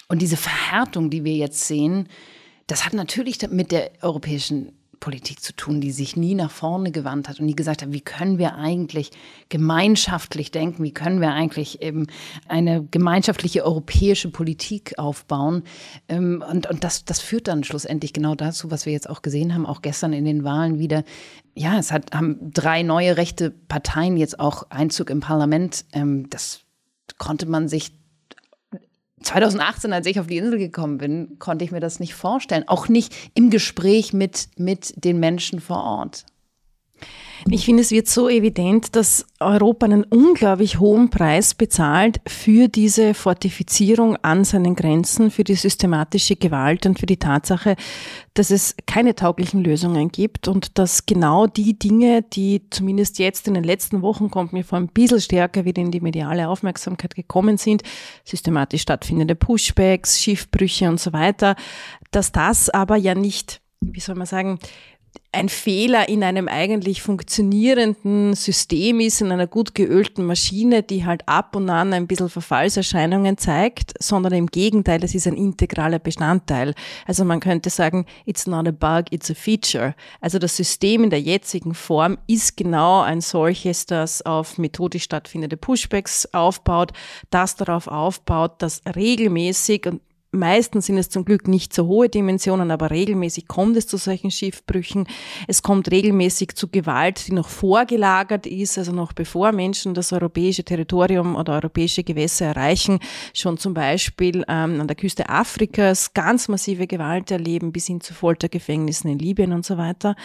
Und 0.07 0.21
diese 0.21 0.37
Verhärtung, 0.37 1.09
die 1.09 1.23
wir 1.23 1.33
jetzt 1.33 1.65
sehen, 1.65 2.09
das 2.67 2.85
hat 2.85 2.93
natürlich 2.93 3.39
mit 3.49 3.71
der 3.71 3.91
europäischen 4.01 4.73
Politik 4.99 5.43
zu 5.43 5.55
tun, 5.55 5.81
die 5.81 5.91
sich 5.91 6.15
nie 6.15 6.35
nach 6.35 6.49
vorne 6.49 6.91
gewandt 6.91 7.29
hat 7.29 7.39
und 7.39 7.45
nie 7.45 7.55
gesagt 7.55 7.81
hat, 7.81 7.91
wie 7.91 8.01
können 8.01 8.37
wir 8.37 8.55
eigentlich 8.55 9.11
gemeinschaftlich 9.49 10.51
denken, 10.51 10.83
wie 10.83 10.93
können 10.93 11.21
wir 11.21 11.31
eigentlich 11.31 11.81
eben 11.81 12.07
eine 12.47 12.83
gemeinschaftliche 12.85 13.63
europäische 13.63 14.29
Politik 14.29 14.97
aufbauen. 14.97 15.63
Ähm, 16.07 16.43
und, 16.49 16.67
und 16.67 16.83
das, 16.83 17.05
das 17.05 17.19
führt 17.19 17.47
dann 17.47 17.63
schlussendlich 17.63 18.13
genau 18.13 18.33
dazu, 18.33 18.71
was 18.71 18.85
wir 18.85 18.93
jetzt 18.93 19.09
auch 19.09 19.21
gesehen 19.21 19.53
haben, 19.53 19.65
auch 19.65 19.81
gestern 19.81 20.13
in 20.13 20.25
den 20.25 20.43
Wahlen 20.43 20.79
wieder. 20.79 21.03
Ja, 21.53 21.77
es 21.77 21.91
hat, 21.91 22.15
haben 22.15 22.51
drei 22.51 22.81
neue 22.81 23.17
rechte 23.17 23.51
Parteien 23.51 24.17
jetzt 24.17 24.39
auch 24.39 24.71
Einzug 24.71 25.09
im 25.09 25.19
Parlament. 25.19 25.85
Ähm, 25.93 26.29
das 26.29 26.61
konnte 27.17 27.45
man 27.45 27.67
sich 27.67 27.91
2018, 29.25 29.91
als 29.91 30.05
ich 30.07 30.19
auf 30.19 30.27
die 30.27 30.37
Insel 30.37 30.59
gekommen 30.59 30.97
bin, 30.97 31.39
konnte 31.39 31.65
ich 31.65 31.71
mir 31.71 31.79
das 31.79 31.99
nicht 31.99 32.13
vorstellen. 32.13 32.67
Auch 32.67 32.87
nicht 32.87 33.13
im 33.33 33.49
Gespräch 33.49 34.13
mit, 34.13 34.49
mit 34.57 35.03
den 35.03 35.19
Menschen 35.19 35.59
vor 35.59 35.83
Ort. 35.83 36.25
Ich 37.47 37.65
finde, 37.65 37.81
es 37.81 37.91
wird 37.91 38.07
so 38.07 38.27
evident, 38.27 38.95
dass 38.95 39.27
Europa 39.39 39.85
einen 39.85 40.03
unglaublich 40.03 40.79
hohen 40.79 41.11
Preis 41.11 41.53
bezahlt 41.53 42.19
für 42.25 42.67
diese 42.67 43.13
Fortifizierung 43.13 44.15
an 44.23 44.43
seinen 44.43 44.75
Grenzen, 44.75 45.29
für 45.29 45.43
die 45.43 45.53
systematische 45.53 46.37
Gewalt 46.37 46.87
und 46.87 46.97
für 46.97 47.05
die 47.05 47.17
Tatsache, 47.17 47.75
dass 48.33 48.49
es 48.49 48.75
keine 48.87 49.13
tauglichen 49.13 49.63
Lösungen 49.63 50.11
gibt 50.11 50.47
und 50.47 50.79
dass 50.79 51.05
genau 51.05 51.45
die 51.45 51.77
Dinge, 51.77 52.23
die 52.23 52.63
zumindest 52.71 53.19
jetzt 53.19 53.47
in 53.47 53.53
den 53.53 53.63
letzten 53.63 54.01
Wochen, 54.01 54.31
kommt 54.31 54.51
mir 54.51 54.63
vor 54.63 54.79
ein 54.79 54.87
bisschen 54.87 55.21
stärker 55.21 55.65
wieder 55.65 55.83
in 55.83 55.91
die 55.91 56.01
mediale 56.01 56.49
Aufmerksamkeit 56.49 57.13
gekommen 57.13 57.57
sind, 57.57 57.83
systematisch 58.23 58.81
stattfindende 58.81 59.35
Pushbacks, 59.35 60.19
Schiffbrüche 60.19 60.89
und 60.89 60.99
so 60.99 61.13
weiter, 61.13 61.55
dass 62.09 62.31
das 62.31 62.71
aber 62.71 62.95
ja 62.95 63.13
nicht, 63.13 63.61
wie 63.81 63.99
soll 63.99 64.15
man 64.15 64.25
sagen, 64.25 64.57
ein 65.35 65.49
Fehler 65.49 66.07
in 66.07 66.23
einem 66.23 66.47
eigentlich 66.47 67.01
funktionierenden 67.01 68.33
System 68.35 69.01
ist, 69.01 69.19
in 69.19 69.31
einer 69.31 69.47
gut 69.47 69.75
geölten 69.75 70.25
Maschine, 70.25 70.81
die 70.81 71.05
halt 71.05 71.27
ab 71.27 71.55
und 71.55 71.69
an 71.69 71.93
ein 71.93 72.07
bisschen 72.07 72.29
Verfallserscheinungen 72.29 73.37
zeigt, 73.37 73.93
sondern 73.99 74.33
im 74.33 74.47
Gegenteil, 74.47 75.03
es 75.03 75.13
ist 75.13 75.27
ein 75.27 75.35
integraler 75.35 75.99
Bestandteil. 75.99 76.73
Also 77.05 77.25
man 77.25 77.41
könnte 77.41 77.69
sagen, 77.69 78.05
it's 78.25 78.47
not 78.47 78.67
a 78.67 78.71
bug, 78.71 79.11
it's 79.11 79.29
a 79.29 79.33
feature. 79.33 79.93
Also 80.21 80.39
das 80.39 80.55
System 80.55 81.03
in 81.03 81.09
der 81.09 81.21
jetzigen 81.21 81.73
Form 81.73 82.17
ist 82.27 82.55
genau 82.55 83.01
ein 83.01 83.19
solches, 83.19 83.85
das 83.85 84.21
auf 84.21 84.57
methodisch 84.57 85.03
stattfindende 85.03 85.57
Pushbacks 85.57 86.33
aufbaut, 86.33 86.93
das 87.29 87.57
darauf 87.57 87.87
aufbaut, 87.87 88.61
dass 88.61 88.81
regelmäßig 88.95 89.85
und 89.85 90.01
Meistens 90.35 90.87
sind 90.87 90.97
es 90.97 91.09
zum 91.09 91.25
Glück 91.25 91.47
nicht 91.47 91.73
so 91.73 91.87
hohe 91.87 92.09
Dimensionen, 92.09 92.71
aber 92.71 92.91
regelmäßig 92.91 93.47
kommt 93.47 93.77
es 93.77 93.87
zu 93.87 93.97
solchen 93.97 94.31
Schiffbrüchen. 94.31 95.07
Es 95.47 95.61
kommt 95.61 95.89
regelmäßig 95.91 96.55
zu 96.55 96.67
Gewalt, 96.67 97.27
die 97.27 97.33
noch 97.33 97.47
vorgelagert 97.47 98.45
ist, 98.45 98.77
also 98.77 98.91
noch 98.91 99.13
bevor 99.13 99.51
Menschen 99.51 99.93
das 99.93 100.11
europäische 100.11 100.63
Territorium 100.63 101.35
oder 101.35 101.53
europäische 101.53 102.03
Gewässer 102.03 102.47
erreichen, 102.47 102.99
schon 103.33 103.57
zum 103.57 103.73
Beispiel 103.73 104.43
ähm, 104.47 104.81
an 104.81 104.87
der 104.87 104.95
Küste 104.95 105.29
Afrikas 105.29 106.13
ganz 106.13 106.47
massive 106.47 106.87
Gewalt 106.87 107.31
erleben, 107.31 107.71
bis 107.71 107.87
hin 107.87 108.01
zu 108.01 108.13
Foltergefängnissen 108.13 109.09
in 109.09 109.19
Libyen 109.19 109.53
und 109.53 109.65
so 109.65 109.77
weiter. 109.77 110.15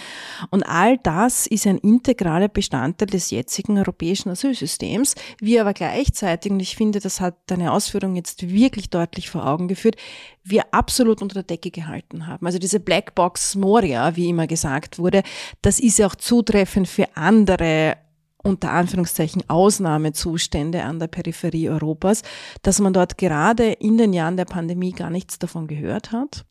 Und 0.51 0.65
all 0.65 0.99
das 0.99 1.47
ist 1.47 1.67
ein 1.67 1.79
integraler 1.79 2.49
Bestandteil 2.49 3.09
des 3.09 3.31
jetzigen 3.31 3.79
europäischen 3.79 4.31
Asylsystems. 4.31 5.15
Wir 5.41 5.63
aber 5.63 5.73
gleichzeitig, 5.73 6.51
und 6.51 6.61
ich 6.61 6.77
finde, 6.77 7.01
das 7.01 7.21
hat 7.21 7.37
deine 7.47 7.73
Ausführung 7.73 8.17
jetzt 8.17 8.51
wirklich 8.51 8.91
deutlich 8.91 9.31
vor 9.31 9.47
Augen 9.47 9.69
geführt, 9.69 9.97
wir 10.43 10.73
absolut 10.73 11.23
unter 11.23 11.35
der 11.35 11.43
Decke 11.43 11.71
gehalten 11.71 12.27
haben. 12.27 12.47
Also 12.47 12.59
diese 12.59 12.81
Blackbox 12.81 13.57
Moria, 13.57 14.17
wie 14.17 14.29
immer 14.29 14.47
gesagt 14.47 14.99
wurde, 14.99 15.23
das 15.63 15.81
ist 15.81 15.99
ja 15.99 16.07
auch 16.07 16.15
zutreffend 16.15 16.89
für 16.89 17.09
andere 17.15 17.97
unter 18.43 18.71
Anführungszeichen 18.71 19.43
Ausnahmezustände 19.49 20.83
an 20.83 20.99
der 20.99 21.09
Peripherie 21.09 21.69
Europas, 21.69 22.23
dass 22.63 22.81
man 22.81 22.95
dort 22.95 23.19
gerade 23.19 23.73
in 23.73 23.99
den 23.99 24.15
Jahren 24.15 24.39
der 24.39 24.47
Pandemie 24.47 24.93
gar 24.93 25.11
nichts 25.11 25.39
davon 25.39 25.67
gehört 25.67 26.13
hat. 26.13 26.47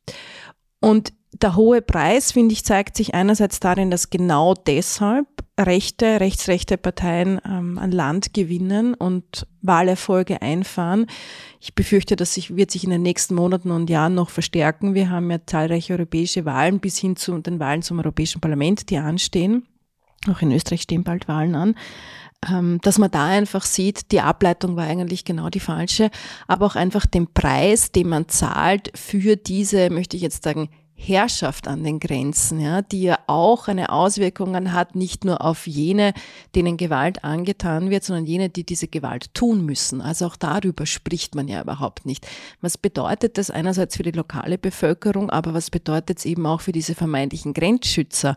Und 0.80 1.14
der 1.32 1.56
hohe 1.56 1.82
Preis, 1.82 2.32
finde 2.32 2.54
ich, 2.54 2.66
zeigt 2.66 2.98
sich 2.98 3.14
einerseits 3.14 3.60
darin, 3.60 3.92
dass 3.92 4.10
genau 4.10 4.56
deshalb 4.56 5.28
rechte, 5.60 6.20
rechtsrechte 6.20 6.78
Parteien 6.78 7.40
ähm, 7.46 7.78
an 7.78 7.92
Land 7.92 8.34
gewinnen 8.34 8.94
und 8.94 9.46
Wahlerfolge 9.62 10.42
einfahren. 10.42 11.06
Ich 11.60 11.76
befürchte, 11.76 12.16
dass 12.16 12.34
sich, 12.34 12.56
wird 12.56 12.72
sich 12.72 12.84
in 12.84 12.90
den 12.90 13.04
nächsten 13.04 13.36
Monaten 13.36 13.72
und 13.72 13.90
Jahren 13.90 14.16
noch 14.16 14.30
verstärken. 14.30 14.96
Wir 14.96 15.10
haben 15.10 15.30
ja 15.30 15.40
zahlreiche 15.46 15.94
europäische 15.94 16.46
Wahlen 16.46 16.80
bis 16.80 16.98
hin 16.98 17.16
zu 17.16 17.38
den 17.38 17.60
Wahlen 17.60 17.84
zum 17.84 18.00
Europäischen 18.00 18.42
Parlament, 18.42 18.90
die 18.90 18.98
anstehen. 18.98 19.68
Auch 20.30 20.42
in 20.42 20.52
Österreich 20.52 20.82
stehen 20.82 21.04
bald 21.04 21.28
Wahlen 21.28 21.56
an 21.56 21.76
ähm, 22.50 22.80
dass 22.84 22.98
man 22.98 23.12
da 23.12 23.26
einfach 23.26 23.66
sieht, 23.66 24.12
die 24.12 24.22
Ableitung 24.22 24.76
war 24.78 24.86
eigentlich 24.86 25.26
genau 25.26 25.50
die 25.50 25.60
falsche, 25.60 26.10
aber 26.48 26.68
auch 26.68 26.76
einfach 26.76 27.06
den 27.06 27.34
Preis, 27.34 27.92
den 27.92 28.08
man 28.08 28.30
zahlt 28.30 28.92
für 28.96 29.36
diese, 29.36 29.90
möchte 29.90 30.16
ich 30.16 30.24
jetzt 30.24 30.44
sagen, 30.44 30.70
Herrschaft 31.02 31.68
an 31.68 31.84
den 31.84 32.00
Grenzen, 32.00 32.60
ja, 32.60 32.82
die 32.82 33.04
ja 33.04 33.20
auch 33.26 33.70
eine 33.70 33.90
Auswirkung 33.90 34.74
hat, 34.74 34.96
nicht 34.96 35.24
nur 35.24 35.42
auf 35.42 35.66
jene, 35.66 36.14
denen 36.56 36.76
Gewalt 36.76 37.24
angetan 37.24 37.90
wird, 37.90 38.04
sondern 38.04 38.26
jene, 38.26 38.50
die 38.50 38.66
diese 38.66 38.90
Gewalt 38.90 39.34
tun 39.34 39.66
müssen. 39.66 40.02
Also 40.02 40.26
auch 40.26 40.36
darüber 40.36 40.86
spricht 40.86 41.36
man 41.36 41.48
ja 41.48 41.62
überhaupt 41.62 42.06
nicht. 42.06 42.28
Was 42.60 42.78
bedeutet 42.78 43.38
das 43.38 43.50
einerseits 43.50 43.96
für 43.96 44.04
die 44.04 44.12
lokale 44.12 44.58
Bevölkerung, 44.58 45.30
aber 45.30 45.54
was 45.54 45.70
bedeutet 45.70 46.20
es 46.20 46.26
eben 46.26 46.46
auch 46.46 46.60
für 46.62 46.74
diese 46.74 46.96
vermeintlichen 46.96 47.54
Grenzschützer? 47.54 48.36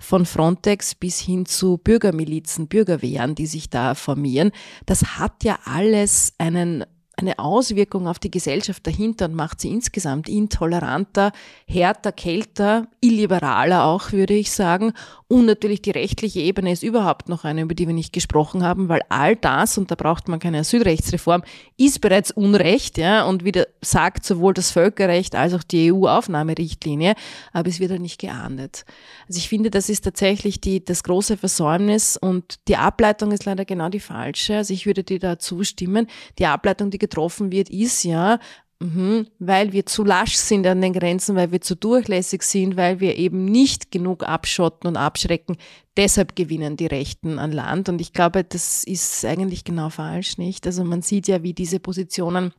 von 0.00 0.26
Frontex 0.26 0.94
bis 0.94 1.18
hin 1.18 1.44
zu 1.44 1.76
Bürgermilizen, 1.76 2.68
Bürgerwehren, 2.68 3.34
die 3.34 3.46
sich 3.46 3.68
da 3.68 3.96
formieren. 3.96 4.52
Das 4.86 5.18
hat 5.18 5.42
ja 5.42 5.58
alles 5.64 6.34
einen 6.38 6.84
eine 7.20 7.38
Auswirkung 7.38 8.06
auf 8.06 8.18
die 8.18 8.30
Gesellschaft 8.30 8.86
dahinter 8.86 9.26
und 9.26 9.34
macht 9.34 9.60
sie 9.60 9.70
insgesamt 9.70 10.28
intoleranter, 10.28 11.32
härter, 11.66 12.12
kälter, 12.12 12.86
illiberaler 13.00 13.84
auch, 13.84 14.12
würde 14.12 14.34
ich 14.34 14.52
sagen. 14.52 14.92
Und 15.26 15.46
natürlich 15.46 15.82
die 15.82 15.90
rechtliche 15.90 16.40
Ebene 16.40 16.72
ist 16.72 16.82
überhaupt 16.82 17.28
noch 17.28 17.44
eine, 17.44 17.62
über 17.62 17.74
die 17.74 17.86
wir 17.86 17.94
nicht 17.94 18.12
gesprochen 18.12 18.62
haben, 18.62 18.88
weil 18.88 19.02
all 19.08 19.36
das, 19.36 19.76
und 19.76 19.90
da 19.90 19.94
braucht 19.94 20.28
man 20.28 20.38
keine 20.38 20.60
Asylrechtsreform, 20.60 21.42
ist 21.76 22.00
bereits 22.00 22.30
Unrecht, 22.30 22.96
ja, 22.96 23.24
und 23.24 23.44
wie 23.44 23.52
sagt 23.82 24.24
sowohl 24.24 24.54
das 24.54 24.70
Völkerrecht 24.70 25.34
als 25.34 25.52
auch 25.52 25.62
die 25.62 25.92
EU-Aufnahmerichtlinie, 25.92 27.14
aber 27.52 27.68
es 27.68 27.78
wird 27.78 27.90
halt 27.90 28.00
nicht 28.00 28.20
geahndet. 28.20 28.84
Also 29.28 29.38
ich 29.38 29.48
finde, 29.48 29.70
das 29.70 29.88
ist 29.88 30.04
tatsächlich 30.04 30.60
die, 30.60 30.84
das 30.84 31.02
große 31.02 31.36
Versäumnis 31.36 32.16
und 32.16 32.60
die 32.68 32.76
Ableitung 32.76 33.32
ist 33.32 33.44
leider 33.44 33.64
genau 33.64 33.88
die 33.88 34.00
falsche. 34.00 34.56
Also 34.56 34.72
ich 34.72 34.86
würde 34.86 35.04
dir 35.04 35.18
da 35.18 35.38
zustimmen. 35.38 36.06
Die 36.38 36.46
Ableitung, 36.46 36.90
die 36.90 36.98
getroffen 37.08 37.52
wird, 37.52 37.70
ist 37.70 38.04
ja, 38.04 38.38
Mhm, 38.80 39.26
weil 39.40 39.72
wir 39.72 39.86
zu 39.86 40.04
lasch 40.04 40.36
sind 40.36 40.64
an 40.64 40.80
den 40.80 40.92
Grenzen, 40.92 41.34
weil 41.34 41.50
wir 41.50 41.60
zu 41.60 41.74
durchlässig 41.74 42.44
sind, 42.44 42.76
weil 42.76 43.00
wir 43.00 43.16
eben 43.16 43.44
nicht 43.44 43.90
genug 43.90 44.22
abschotten 44.22 44.86
und 44.86 44.96
abschrecken. 44.96 45.56
Deshalb 45.96 46.36
gewinnen 46.36 46.76
die 46.76 46.86
Rechten 46.86 47.40
an 47.40 47.50
Land. 47.50 47.88
Und 47.88 48.00
ich 48.00 48.12
glaube, 48.12 48.44
das 48.44 48.84
ist 48.84 49.24
eigentlich 49.24 49.64
genau 49.64 49.90
falsch, 49.90 50.38
nicht? 50.38 50.64
Also 50.64 50.84
man 50.84 51.02
sieht 51.02 51.26
ja, 51.26 51.42
wie 51.42 51.54
diese 51.54 51.80
Positionen 51.80 52.52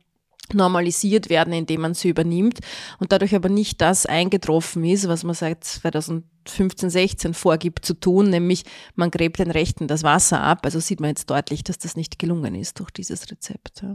normalisiert 0.52 1.30
werden, 1.30 1.54
indem 1.54 1.82
man 1.82 1.94
sie 1.94 2.10
übernimmt 2.10 2.58
und 2.98 3.12
dadurch 3.12 3.34
aber 3.34 3.48
nicht 3.48 3.80
das 3.80 4.04
eingetroffen 4.04 4.84
ist, 4.84 5.08
was 5.08 5.24
man 5.24 5.34
seit 5.34 5.64
2015, 5.64 6.90
16 6.90 7.34
vorgibt 7.34 7.86
zu 7.86 7.94
tun, 7.94 8.28
nämlich 8.28 8.64
man 8.94 9.10
gräbt 9.10 9.38
den 9.38 9.50
Rechten 9.50 9.86
das 9.86 10.02
Wasser 10.02 10.42
ab. 10.42 10.60
Also 10.64 10.80
sieht 10.80 11.00
man 11.00 11.10
jetzt 11.10 11.30
deutlich, 11.30 11.64
dass 11.64 11.78
das 11.78 11.96
nicht 11.96 12.18
gelungen 12.18 12.54
ist 12.54 12.78
durch 12.80 12.90
dieses 12.90 13.30
Rezept. 13.30 13.82
Ja. 13.82 13.94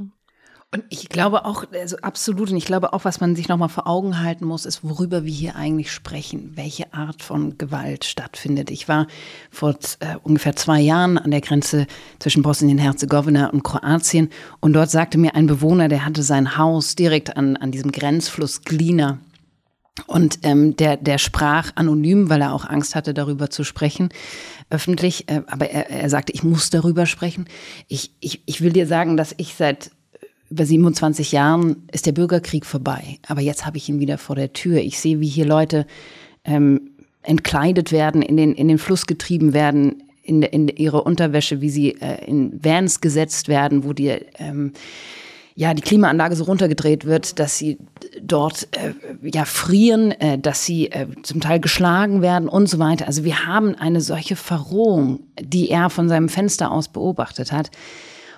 Und 0.72 0.84
ich 0.90 1.08
glaube 1.08 1.46
auch, 1.46 1.64
also 1.72 1.96
absolut, 2.02 2.52
und 2.52 2.58
ich 2.58 2.66
glaube 2.66 2.92
auch, 2.92 3.06
was 3.06 3.22
man 3.22 3.36
sich 3.36 3.48
nochmal 3.48 3.70
vor 3.70 3.88
Augen 3.88 4.20
halten 4.22 4.46
muss, 4.46 4.66
ist, 4.66 4.84
worüber 4.84 5.24
wir 5.24 5.32
hier 5.32 5.56
eigentlich 5.56 5.90
sprechen, 5.92 6.52
welche 6.56 6.94
Art 6.94 7.24
von 7.24 7.58
Gewalt 7.58 8.04
stattfindet. 8.04 8.70
Ich 8.70 8.90
war 8.90 9.08
vor 9.52 9.76
äh, 10.00 10.18
ungefähr 10.24 10.56
zwei 10.58 10.82
Jahren 10.82 11.18
an 11.18 11.32
der 11.32 11.40
Grenze 11.40 11.88
zwischen 12.20 12.44
Bosnien-Herzegowina 12.44 13.52
und 13.52 13.64
Kroatien 13.64 14.30
und 14.60 14.74
dort 14.74 14.92
sagte 14.92 15.18
mir 15.18 15.36
ein 15.36 15.48
Bewohner, 15.48 15.88
der 15.88 16.04
hatte 16.04 16.24
sein 16.24 16.58
Haus 16.58 16.96
direkt 16.96 17.38
an, 17.38 17.56
an 17.56 17.72
diesem 17.72 17.94
Grenzfluss 17.94 18.64
Glina. 18.64 19.20
Und 20.08 20.40
ähm, 20.44 20.76
der, 20.76 20.98
der 20.98 21.18
sprach 21.20 21.72
anonym, 21.76 22.30
weil 22.30 22.42
er 22.42 22.54
auch 22.54 22.66
Angst 22.66 22.96
hatte, 22.96 23.14
darüber 23.14 23.50
zu 23.50 23.64
sprechen, 23.64 24.10
öffentlich. 24.70 25.30
Äh, 25.30 25.44
aber 25.48 25.70
er, 25.70 25.90
er 25.90 26.10
sagte, 26.10 26.34
ich 26.34 26.44
muss 26.44 26.70
darüber 26.70 27.06
sprechen. 27.06 27.46
Ich, 27.88 28.12
ich, 28.20 28.44
ich 28.46 28.60
will 28.60 28.74
dir 28.74 28.88
sagen, 28.88 29.16
dass 29.16 29.34
ich 29.38 29.56
seit 29.56 29.92
über 30.50 30.66
27 30.66 31.32
Jahren 31.32 31.88
ist 31.92 32.06
der 32.06 32.12
Bürgerkrieg 32.12 32.66
vorbei, 32.66 33.20
aber 33.28 33.42
jetzt 33.42 33.66
habe 33.66 33.78
ich 33.78 33.90
ihn 33.90 34.00
wieder 34.00 34.18
vor 34.18 34.36
der 34.36 34.54
Tür. 34.54 34.80
Ich 34.80 35.00
sehe, 35.00 35.20
wie 35.20 35.28
hier 35.28 35.46
Leute 35.46 35.86
ähm, 36.44 36.92
entkleidet 37.24 37.92
werden, 37.92 38.22
in 38.22 38.38
den, 38.38 38.54
in 38.54 38.68
den 38.68 38.78
Fluss 38.78 39.08
getrieben 39.08 39.54
werden, 39.54 40.04
in, 40.22 40.42
in 40.42 40.68
ihre 40.68 41.04
Unterwäsche, 41.04 41.62
wie 41.62 41.70
sie 41.70 41.92
äh, 42.02 42.24
in 42.26 42.64
Vans 42.64 43.02
gesetzt 43.02 43.48
werden, 43.48 43.84
wo 43.84 43.94
die, 43.94 44.16
ähm, 44.38 44.74
ja, 45.56 45.74
die 45.74 45.82
Klimaanlage 45.82 46.36
so 46.36 46.44
runtergedreht 46.44 47.06
wird, 47.06 47.40
dass 47.40 47.58
sie 47.58 47.78
dort 48.22 48.68
äh, 48.72 48.94
ja, 49.28 49.46
frieren, 49.46 50.12
äh, 50.12 50.38
dass 50.38 50.66
sie 50.66 50.92
äh, 50.92 51.08
zum 51.24 51.42
Teil 51.42 51.60
geschlagen 51.60 52.22
werden 52.22 52.50
und 52.50 52.68
so 52.68 52.78
weiter. 52.78 53.08
Also 53.08 53.24
wir 53.24 53.46
haben 53.46 53.76
eine 53.76 54.02
solche 54.02 54.36
Verrohung, 54.36 55.22
die 55.40 55.70
er 55.70 55.90
von 55.90 56.10
seinem 56.10 56.30
Fenster 56.30 56.72
aus 56.72 56.88
beobachtet 56.88 57.52
hat 57.52 57.72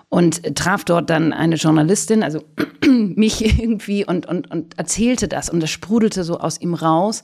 und 0.09 0.55
traf 0.55 0.85
dort 0.85 1.09
dann 1.09 1.33
eine 1.33 1.55
Journalistin, 1.55 2.23
also 2.23 2.41
mich 2.85 3.59
irgendwie 3.59 4.05
und, 4.05 4.25
und, 4.25 4.49
und 4.49 4.77
erzählte 4.77 5.27
das 5.27 5.49
und 5.49 5.59
das 5.61 5.69
sprudelte 5.69 6.23
so 6.23 6.39
aus 6.39 6.59
ihm 6.61 6.73
raus. 6.73 7.23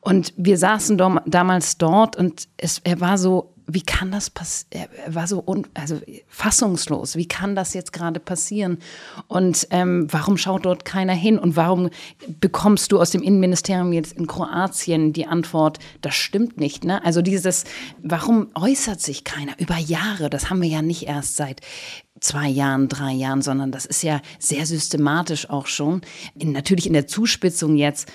Und 0.00 0.34
wir 0.36 0.58
saßen 0.58 0.98
damals 1.26 1.78
dort 1.78 2.16
und 2.16 2.48
es, 2.58 2.80
er 2.84 3.00
war 3.00 3.16
so 3.16 3.54
wie 3.70 3.82
kann 3.82 4.10
das 4.10 4.30
passieren? 4.30 4.88
Er 5.04 5.14
war 5.14 5.26
so 5.26 5.44
un 5.46 5.66
also 5.74 6.00
fassungslos. 6.26 7.16
Wie 7.16 7.28
kann 7.28 7.54
das 7.54 7.74
jetzt 7.74 7.92
gerade 7.92 8.18
passieren? 8.18 8.78
Und 9.26 9.68
ähm, 9.70 10.08
warum 10.10 10.38
schaut 10.38 10.64
dort 10.64 10.86
keiner 10.86 11.12
hin? 11.12 11.38
Und 11.38 11.54
warum 11.54 11.90
bekommst 12.40 12.90
du 12.92 12.98
aus 12.98 13.10
dem 13.10 13.22
Innenministerium 13.22 13.92
jetzt 13.92 14.14
in 14.14 14.26
Kroatien 14.26 15.12
die 15.12 15.26
Antwort, 15.26 15.78
das 16.00 16.14
stimmt 16.14 16.56
nicht? 16.56 16.84
Ne? 16.84 17.04
Also 17.04 17.20
dieses, 17.20 17.64
warum 18.02 18.48
äußert 18.54 19.02
sich 19.02 19.24
keiner 19.24 19.52
über 19.58 19.76
Jahre? 19.76 20.30
Das 20.30 20.48
haben 20.48 20.62
wir 20.62 20.68
ja 20.68 20.80
nicht 20.80 21.06
erst 21.06 21.36
seit 21.36 21.60
zwei 22.20 22.48
Jahren, 22.48 22.88
drei 22.88 23.12
Jahren, 23.12 23.42
sondern 23.42 23.72
das 23.72 23.86
ist 23.86 24.02
ja 24.02 24.20
sehr 24.38 24.66
systematisch 24.66 25.48
auch 25.50 25.66
schon. 25.66 26.02
In, 26.34 26.52
natürlich 26.52 26.86
in 26.86 26.92
der 26.92 27.06
Zuspitzung 27.06 27.76
jetzt 27.76 28.10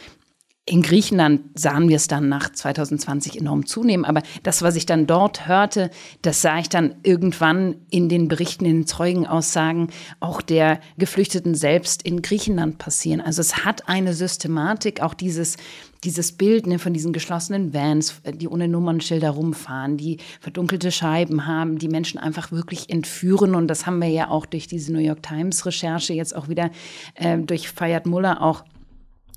in 0.66 0.82
Griechenland 0.82 1.42
sahen 1.60 1.90
wir 1.90 1.98
es 1.98 2.08
dann 2.08 2.30
nach 2.30 2.50
2020 2.50 3.38
enorm 3.38 3.66
zunehmen. 3.66 4.06
Aber 4.06 4.22
das, 4.44 4.62
was 4.62 4.78
ich 4.78 4.86
dann 4.86 5.08
dort 5.08 5.46
hörte, 5.46 5.90
das 6.22 6.42
sah 6.42 6.58
ich 6.58 6.70
dann 6.70 6.96
irgendwann 7.04 7.76
in 7.90 8.08
den 8.08 8.30
Berichten, 8.30 8.64
in 8.64 8.78
den 8.78 8.88
Zeugenaussagen 8.88 9.90
auch 10.22 10.42
der 10.42 10.80
Geflüchteten 10.98 11.54
selbst 11.54 12.04
in 12.04 12.22
Griechenland 12.22 12.78
passieren. 12.78 13.20
Also 13.20 13.42
es 13.42 13.66
hat 13.66 13.90
eine 13.90 14.14
Systematik, 14.14 15.02
auch 15.02 15.14
dieses, 15.14 15.58
dieses 16.04 16.32
Bild 16.34 16.68
ne, 16.68 16.80
von 16.80 16.94
diesen 16.94 17.14
geschlossenen 17.14 17.74
Vans, 17.74 18.22
die 18.26 18.48
ohne 18.48 18.68
Nummernschilder 18.68 19.30
rumfahren, 19.30 19.98
die 19.98 20.18
verdunkelte 20.40 20.92
Scheiben 20.92 21.46
haben, 21.46 21.78
die 21.78 21.88
Menschen 21.88 22.20
einfach 22.20 22.52
wirklich 22.52 22.90
entführen. 22.90 23.56
Und 23.56 23.68
das 23.68 23.86
haben 23.86 24.00
wir 24.00 24.10
ja 24.10 24.30
auch 24.30 24.46
durch 24.46 24.68
diese 24.68 24.92
New 24.92 25.00
York 25.00 25.24
Times 25.24 25.66
Recherche 25.66 26.14
jetzt 26.14 26.36
auch 26.36 26.50
wieder 26.50 26.72
äh, 27.16 27.38
durch 27.38 27.70
Fayad 27.70 28.06
Muller 28.06 28.42
auch 28.42 28.64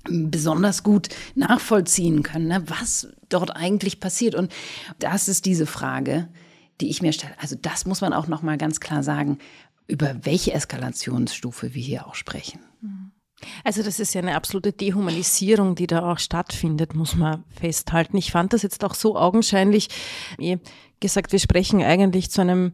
besonders 0.09 0.83
gut 0.83 1.09
nachvollziehen 1.35 2.23
können, 2.23 2.47
ne, 2.47 2.63
was 2.67 3.07
dort 3.29 3.55
eigentlich 3.55 3.99
passiert. 3.99 4.35
Und 4.35 4.51
das 4.99 5.27
ist 5.27 5.45
diese 5.45 5.65
Frage, 5.65 6.27
die 6.81 6.89
ich 6.89 7.01
mir 7.01 7.13
stelle. 7.13 7.33
Also 7.39 7.55
das 7.59 7.85
muss 7.85 8.01
man 8.01 8.13
auch 8.13 8.27
noch 8.27 8.41
mal 8.41 8.57
ganz 8.57 8.79
klar 8.79 9.03
sagen, 9.03 9.39
über 9.87 10.15
welche 10.23 10.53
Eskalationsstufe 10.53 11.73
wir 11.73 11.81
hier 11.81 12.07
auch 12.07 12.15
sprechen. 12.15 12.59
Also 13.63 13.83
das 13.83 13.99
ist 13.99 14.13
ja 14.13 14.21
eine 14.21 14.35
absolute 14.35 14.71
Dehumanisierung, 14.71 15.75
die 15.75 15.87
da 15.87 16.11
auch 16.11 16.19
stattfindet, 16.19 16.95
muss 16.95 17.15
man 17.15 17.43
festhalten. 17.49 18.17
Ich 18.17 18.31
fand 18.31 18.53
das 18.53 18.63
jetzt 18.63 18.83
auch 18.83 18.95
so 18.95 19.15
augenscheinlich. 19.15 19.89
Wie 20.37 20.57
gesagt, 20.99 21.31
wir 21.31 21.39
sprechen 21.39 21.83
eigentlich 21.83 22.31
zu 22.31 22.41
einem 22.41 22.73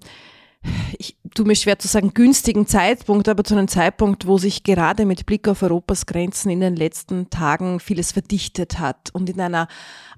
ich 0.98 1.18
tue 1.36 1.46
mir 1.46 1.56
schwer 1.56 1.78
zu 1.78 1.88
sagen, 1.88 2.14
günstigen 2.14 2.68
Zeitpunkt, 2.68 3.28
aber 3.28 3.44
zu 3.44 3.56
einem 3.56 3.68
Zeitpunkt, 3.68 4.28
wo 4.28 4.38
sich 4.38 4.64
gerade 4.64 5.06
mit 5.06 5.26
Blick 5.26 5.48
auf 5.48 5.62
Europas 5.62 6.06
Grenzen 6.06 6.50
in 6.50 6.62
den 6.62 6.76
letzten 6.76 7.30
Tagen 7.30 7.80
vieles 7.80 8.12
verdichtet 8.12 8.80
hat 8.80 9.10
und 9.14 9.30
in 9.30 9.42
einer 9.42 9.68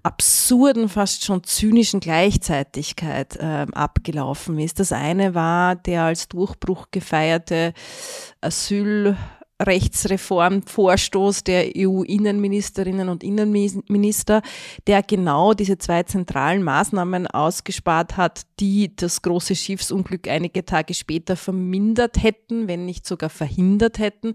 absurden, 0.04 0.88
fast 0.88 1.26
schon 1.26 1.44
zynischen 1.44 2.00
Gleichzeitigkeit 2.00 3.38
äh, 3.38 3.66
abgelaufen 3.72 4.60
ist. 4.60 4.80
Das 4.80 4.92
eine 4.92 5.34
war 5.34 5.76
der 5.76 6.04
als 6.04 6.28
Durchbruch 6.28 6.88
gefeierte 6.92 7.74
Asyl 8.42 9.18
Rechtsreformvorstoß 9.62 11.46
der 11.46 11.72
EU-Innenministerinnen 11.78 13.08
und 13.08 13.24
Innenminister, 13.24 14.42
der 14.86 15.02
genau 15.02 15.54
diese 15.54 15.78
zwei 15.78 16.04
zentralen 16.04 16.62
Maßnahmen 16.62 17.28
ausgespart 17.28 18.18
hat, 18.18 18.42
die 18.60 18.94
das 18.94 19.22
große 19.22 19.56
Schiffsunglück 19.56 20.28
einige 20.28 20.66
Tage 20.66 20.94
später 20.94 21.38
vermindert 21.38 22.22
hätten, 22.22 22.68
wenn 22.68 22.86
nicht 22.86 23.08
sogar 23.08 23.30
verhindert 23.30 23.98
hätten, 23.98 24.34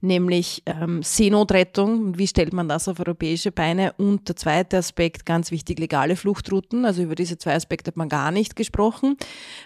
nämlich 0.00 0.62
ähm, 0.64 1.02
Seenotrettung. 1.02 2.18
Wie 2.18 2.26
stellt 2.26 2.54
man 2.54 2.68
das 2.68 2.88
auf 2.88 2.98
europäische 2.98 3.52
Beine? 3.52 3.92
Und 3.98 4.28
der 4.28 4.36
zweite 4.36 4.78
Aspekt, 4.78 5.26
ganz 5.26 5.50
wichtig, 5.50 5.78
legale 5.80 6.16
Fluchtrouten. 6.16 6.86
Also 6.86 7.02
über 7.02 7.14
diese 7.14 7.36
zwei 7.36 7.54
Aspekte 7.54 7.88
hat 7.88 7.96
man 7.98 8.08
gar 8.08 8.30
nicht 8.30 8.56
gesprochen 8.56 9.16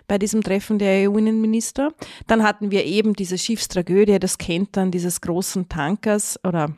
bei 0.09 0.19
diesem 0.19 0.42
Treffen 0.42 0.81
der 0.81 1.09
EU-Innenminister. 1.09 1.92
Dann 2.27 2.42
hatten 2.42 2.73
wir 2.73 2.85
eben 2.85 3.14
diese 3.14 3.38
Schiffstragödie, 3.38 4.19
das 4.19 4.38
kennt 4.38 4.77
dann 4.77 4.90
dieses 4.96 5.20
großen 5.20 5.68
Tankers 5.68 6.40
oder 6.42 6.74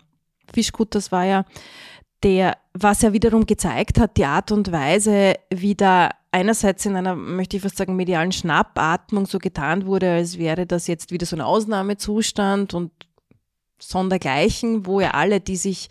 Fischkutters 0.52 1.12
war 1.12 1.24
ja, 1.24 1.44
der, 2.24 2.56
was 2.74 3.02
ja 3.02 3.12
wiederum 3.12 3.46
gezeigt 3.46 4.00
hat, 4.00 4.16
die 4.16 4.24
Art 4.24 4.50
und 4.50 4.72
Weise, 4.72 5.34
wie 5.54 5.76
da 5.76 6.10
einerseits 6.32 6.84
in 6.84 6.96
einer, 6.96 7.14
möchte 7.14 7.56
ich 7.56 7.62
fast 7.62 7.76
sagen, 7.76 7.94
medialen 7.94 8.32
Schnappatmung 8.32 9.26
so 9.26 9.38
getan 9.38 9.86
wurde, 9.86 10.10
als 10.10 10.36
wäre 10.36 10.66
das 10.66 10.88
jetzt 10.88 11.12
wieder 11.12 11.26
so 11.26 11.36
ein 11.36 11.40
Ausnahmezustand 11.40 12.74
und 12.74 12.90
sondergleichen, 13.78 14.84
wo 14.84 15.00
ja 15.00 15.12
alle, 15.12 15.40
die 15.40 15.56
sich 15.56 15.88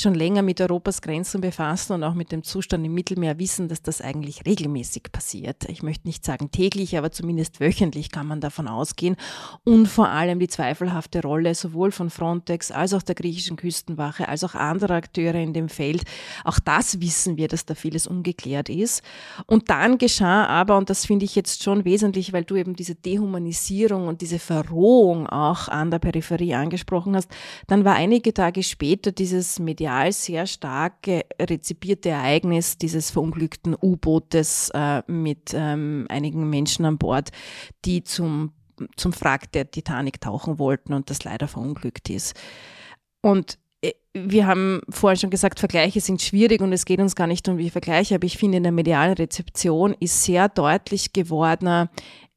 schon 0.00 0.14
länger 0.14 0.42
mit 0.42 0.60
Europas 0.60 1.02
Grenzen 1.02 1.40
befassen 1.40 1.94
und 1.94 2.04
auch 2.04 2.14
mit 2.14 2.30
dem 2.30 2.42
Zustand 2.42 2.86
im 2.86 2.94
Mittelmeer 2.94 3.38
wissen, 3.38 3.68
dass 3.68 3.82
das 3.82 4.00
eigentlich 4.00 4.46
regelmäßig 4.46 5.04
passiert. 5.10 5.64
Ich 5.68 5.82
möchte 5.82 6.06
nicht 6.06 6.24
sagen 6.24 6.50
täglich, 6.50 6.96
aber 6.96 7.10
zumindest 7.10 7.60
wöchentlich 7.60 8.10
kann 8.10 8.26
man 8.26 8.40
davon 8.40 8.68
ausgehen. 8.68 9.16
Und 9.64 9.86
vor 9.86 10.08
allem 10.08 10.38
die 10.38 10.48
zweifelhafte 10.48 11.22
Rolle 11.22 11.54
sowohl 11.54 11.90
von 11.90 12.10
Frontex 12.10 12.70
als 12.70 12.94
auch 12.94 13.02
der 13.02 13.16
griechischen 13.16 13.56
Küstenwache 13.56 14.28
als 14.28 14.44
auch 14.44 14.54
anderer 14.54 14.94
Akteure 14.94 15.34
in 15.34 15.52
dem 15.52 15.68
Feld. 15.68 16.04
Auch 16.44 16.58
das 16.60 17.00
wissen 17.00 17.36
wir, 17.36 17.48
dass 17.48 17.66
da 17.66 17.74
vieles 17.74 18.06
ungeklärt 18.06 18.68
ist. 18.68 19.02
Und 19.46 19.70
dann 19.70 19.98
geschah 19.98 20.46
aber, 20.46 20.76
und 20.76 20.90
das 20.90 21.06
finde 21.06 21.24
ich 21.24 21.34
jetzt 21.34 21.62
schon 21.62 21.84
wesentlich, 21.84 22.32
weil 22.32 22.44
du 22.44 22.54
eben 22.54 22.76
diese 22.76 22.94
Dehumanisierung 22.94 24.06
und 24.06 24.20
diese 24.20 24.38
Verrohung 24.38 25.26
auch 25.26 25.68
an 25.68 25.90
der 25.90 25.98
Peripherie 25.98 26.54
angesprochen 26.54 27.16
hast, 27.16 27.30
dann 27.66 27.84
war 27.84 27.94
einige 27.96 28.32
Tage 28.32 28.62
später 28.62 29.10
dieses 29.10 29.58
mediale 29.58 29.87
medial 29.88 30.12
sehr 30.12 30.46
stark 30.46 31.08
rezipierte 31.40 32.10
Ereignis 32.10 32.76
dieses 32.78 33.10
verunglückten 33.10 33.74
U-Bootes 33.80 34.70
äh, 34.74 35.02
mit 35.06 35.52
ähm, 35.54 36.06
einigen 36.10 36.48
Menschen 36.50 36.84
an 36.84 36.98
Bord, 36.98 37.30
die 37.84 38.04
zum, 38.04 38.52
zum 38.96 39.18
Wrack 39.20 39.50
der 39.52 39.70
Titanic 39.70 40.20
tauchen 40.20 40.58
wollten 40.58 40.92
und 40.92 41.08
das 41.08 41.24
leider 41.24 41.48
verunglückt 41.48 42.10
ist. 42.10 42.38
Und 43.22 43.58
äh, 43.80 43.92
wir 44.12 44.46
haben 44.46 44.82
vorhin 44.90 45.18
schon 45.18 45.30
gesagt, 45.30 45.58
Vergleiche 45.58 46.00
sind 46.00 46.20
schwierig 46.20 46.60
und 46.60 46.72
es 46.72 46.84
geht 46.84 47.00
uns 47.00 47.16
gar 47.16 47.26
nicht 47.26 47.48
um 47.48 47.56
die 47.56 47.70
Vergleiche, 47.70 48.16
aber 48.16 48.26
ich 48.26 48.36
finde, 48.36 48.58
in 48.58 48.64
der 48.64 48.72
medialen 48.72 49.14
Rezeption 49.14 49.94
ist 50.00 50.22
sehr 50.22 50.48
deutlich 50.50 51.14
geworden, 51.14 51.88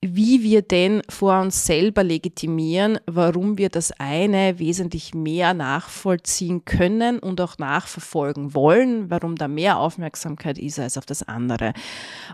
wie 0.04 0.42
wir 0.42 0.64
denn 0.64 1.04
vor 1.10 1.40
uns 1.42 1.68
selber 1.68 2.04
legitimieren, 2.04 3.00
warum 3.06 3.60
wir 3.60 3.70
das 3.70 3.92
eine 4.00 4.58
wesentlich 4.58 5.14
mehr 5.14 5.54
nachvollziehen 5.54 6.66
können 6.66 7.20
und 7.20 7.40
auch 7.40 7.60
nachverfolgen 7.60 8.56
wollen, 8.56 9.12
warum 9.12 9.36
da 9.36 9.48
mehr 9.48 9.78
Aufmerksamkeit 9.78 10.58
ist 10.58 10.80
als 10.80 10.98
auf 10.98 11.06
das 11.06 11.22
andere. 11.22 11.74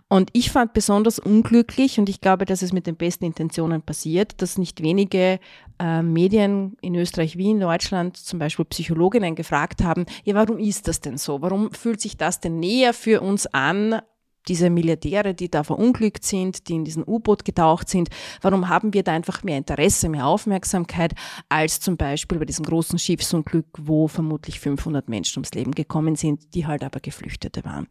Und 0.07 0.29
ich 0.31 0.49
fand 0.49 0.71
besonders 0.71 1.19
unglücklich 1.19 1.99
und 1.99 2.07
ich 2.07 2.21
glaube, 2.21 2.45
dass 2.45 2.61
es 2.61 2.71
mit 2.71 2.87
den 2.87 2.95
besten 2.95 3.25
Intentionen 3.25 3.81
passiert, 3.81 4.41
dass 4.41 4.57
nicht 4.57 4.81
wenige 4.81 5.39
äh, 5.79 6.01
Medien 6.01 6.77
in 6.81 6.95
Österreich 6.95 7.37
wie 7.37 7.51
in 7.51 7.59
Deutschland, 7.59 8.15
zum 8.15 8.39
Beispiel 8.39 8.63
Psychologinnen, 8.63 9.35
gefragt 9.35 9.83
haben, 9.83 10.05
ja, 10.23 10.35
warum 10.35 10.57
ist 10.57 10.87
das 10.87 11.01
denn 11.01 11.17
so? 11.17 11.41
Warum 11.41 11.73
fühlt 11.73 11.99
sich 11.99 12.15
das 12.15 12.39
denn 12.39 12.59
näher 12.61 12.93
für 12.93 13.19
uns 13.19 13.45
an 13.47 14.01
diese 14.47 14.69
Milliardäre, 14.69 15.33
die 15.33 15.49
da 15.49 15.63
verunglückt 15.63 16.23
sind, 16.23 16.67
die 16.67 16.75
in 16.75 16.85
diesen 16.85 17.03
U-Boot 17.05 17.45
getaucht 17.45 17.89
sind, 17.89 18.09
warum 18.41 18.69
haben 18.69 18.93
wir 18.93 19.03
da 19.03 19.13
einfach 19.13 19.43
mehr 19.43 19.57
Interesse, 19.57 20.09
mehr 20.09 20.27
Aufmerksamkeit 20.27 21.13
als 21.49 21.79
zum 21.79 21.97
Beispiel 21.97 22.39
bei 22.39 22.45
diesem 22.45 22.65
großen 22.65 22.99
Schiffsunglück, 22.99 23.65
wo 23.77 24.07
vermutlich 24.07 24.59
500 24.59 25.09
Menschen 25.09 25.39
ums 25.39 25.51
Leben 25.51 25.71
gekommen 25.71 26.15
sind, 26.15 26.53
die 26.53 26.65
halt 26.65 26.83
aber 26.83 26.99
Geflüchtete 26.99 27.63
waren. 27.65 27.87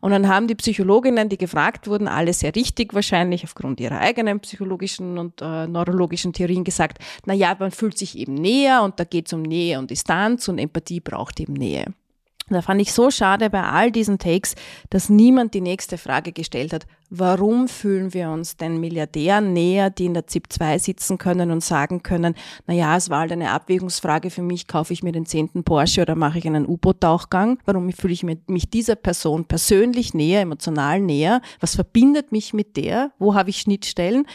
Und 0.00 0.10
dann 0.10 0.28
haben 0.28 0.48
die 0.48 0.54
Psychologinnen, 0.54 1.28
die 1.28 1.38
gefragt 1.38 1.86
wurden, 1.86 2.08
alle 2.08 2.32
sehr 2.32 2.54
richtig 2.54 2.94
wahrscheinlich 2.94 3.44
aufgrund 3.44 3.80
ihrer 3.80 4.00
eigenen 4.00 4.40
psychologischen 4.40 5.18
und 5.18 5.40
äh, 5.40 5.66
neurologischen 5.66 6.32
Theorien 6.32 6.64
gesagt, 6.64 6.98
na 7.26 7.34
ja, 7.34 7.56
man 7.58 7.70
fühlt 7.70 7.98
sich 7.98 8.18
eben 8.18 8.34
näher 8.34 8.82
und 8.82 8.98
da 9.00 9.04
geht 9.04 9.26
es 9.26 9.32
um 9.32 9.42
Nähe 9.42 9.78
und 9.78 9.90
Distanz 9.90 10.48
und 10.48 10.58
Empathie 10.58 11.00
braucht 11.00 11.40
eben 11.40 11.54
Nähe. 11.54 11.94
Da 12.50 12.60
fand 12.60 12.78
ich 12.82 12.92
so 12.92 13.10
schade 13.10 13.48
bei 13.48 13.62
all 13.62 13.90
diesen 13.90 14.18
Takes, 14.18 14.54
dass 14.90 15.08
niemand 15.08 15.54
die 15.54 15.62
nächste 15.62 15.96
Frage 15.96 16.30
gestellt 16.30 16.74
hat, 16.74 16.86
warum 17.08 17.68
fühlen 17.68 18.12
wir 18.12 18.28
uns 18.28 18.58
den 18.58 18.80
Milliardären 18.80 19.54
näher, 19.54 19.88
die 19.88 20.04
in 20.04 20.12
der 20.12 20.26
ZIP 20.26 20.52
2 20.52 20.78
sitzen 20.78 21.16
können 21.16 21.50
und 21.50 21.64
sagen 21.64 22.02
können, 22.02 22.34
na 22.66 22.74
ja, 22.74 22.98
es 22.98 23.08
war 23.08 23.20
halt 23.20 23.32
eine 23.32 23.50
Abwägungsfrage 23.50 24.28
für 24.28 24.42
mich, 24.42 24.66
kaufe 24.66 24.92
ich 24.92 25.02
mir 25.02 25.12
den 25.12 25.24
zehnten 25.24 25.64
Porsche 25.64 26.02
oder 26.02 26.16
mache 26.16 26.38
ich 26.38 26.46
einen 26.46 26.66
U-Boot-Tauchgang? 26.66 27.60
Warum 27.64 27.90
fühle 27.92 28.12
ich 28.12 28.24
mich 28.24 28.68
dieser 28.68 28.96
Person 28.96 29.46
persönlich 29.46 30.12
näher, 30.12 30.42
emotional 30.42 31.00
näher? 31.00 31.40
Was 31.60 31.74
verbindet 31.74 32.30
mich 32.30 32.52
mit 32.52 32.76
der? 32.76 33.12
Wo 33.18 33.34
habe 33.34 33.48
ich 33.48 33.60
Schnittstellen? 33.60 34.26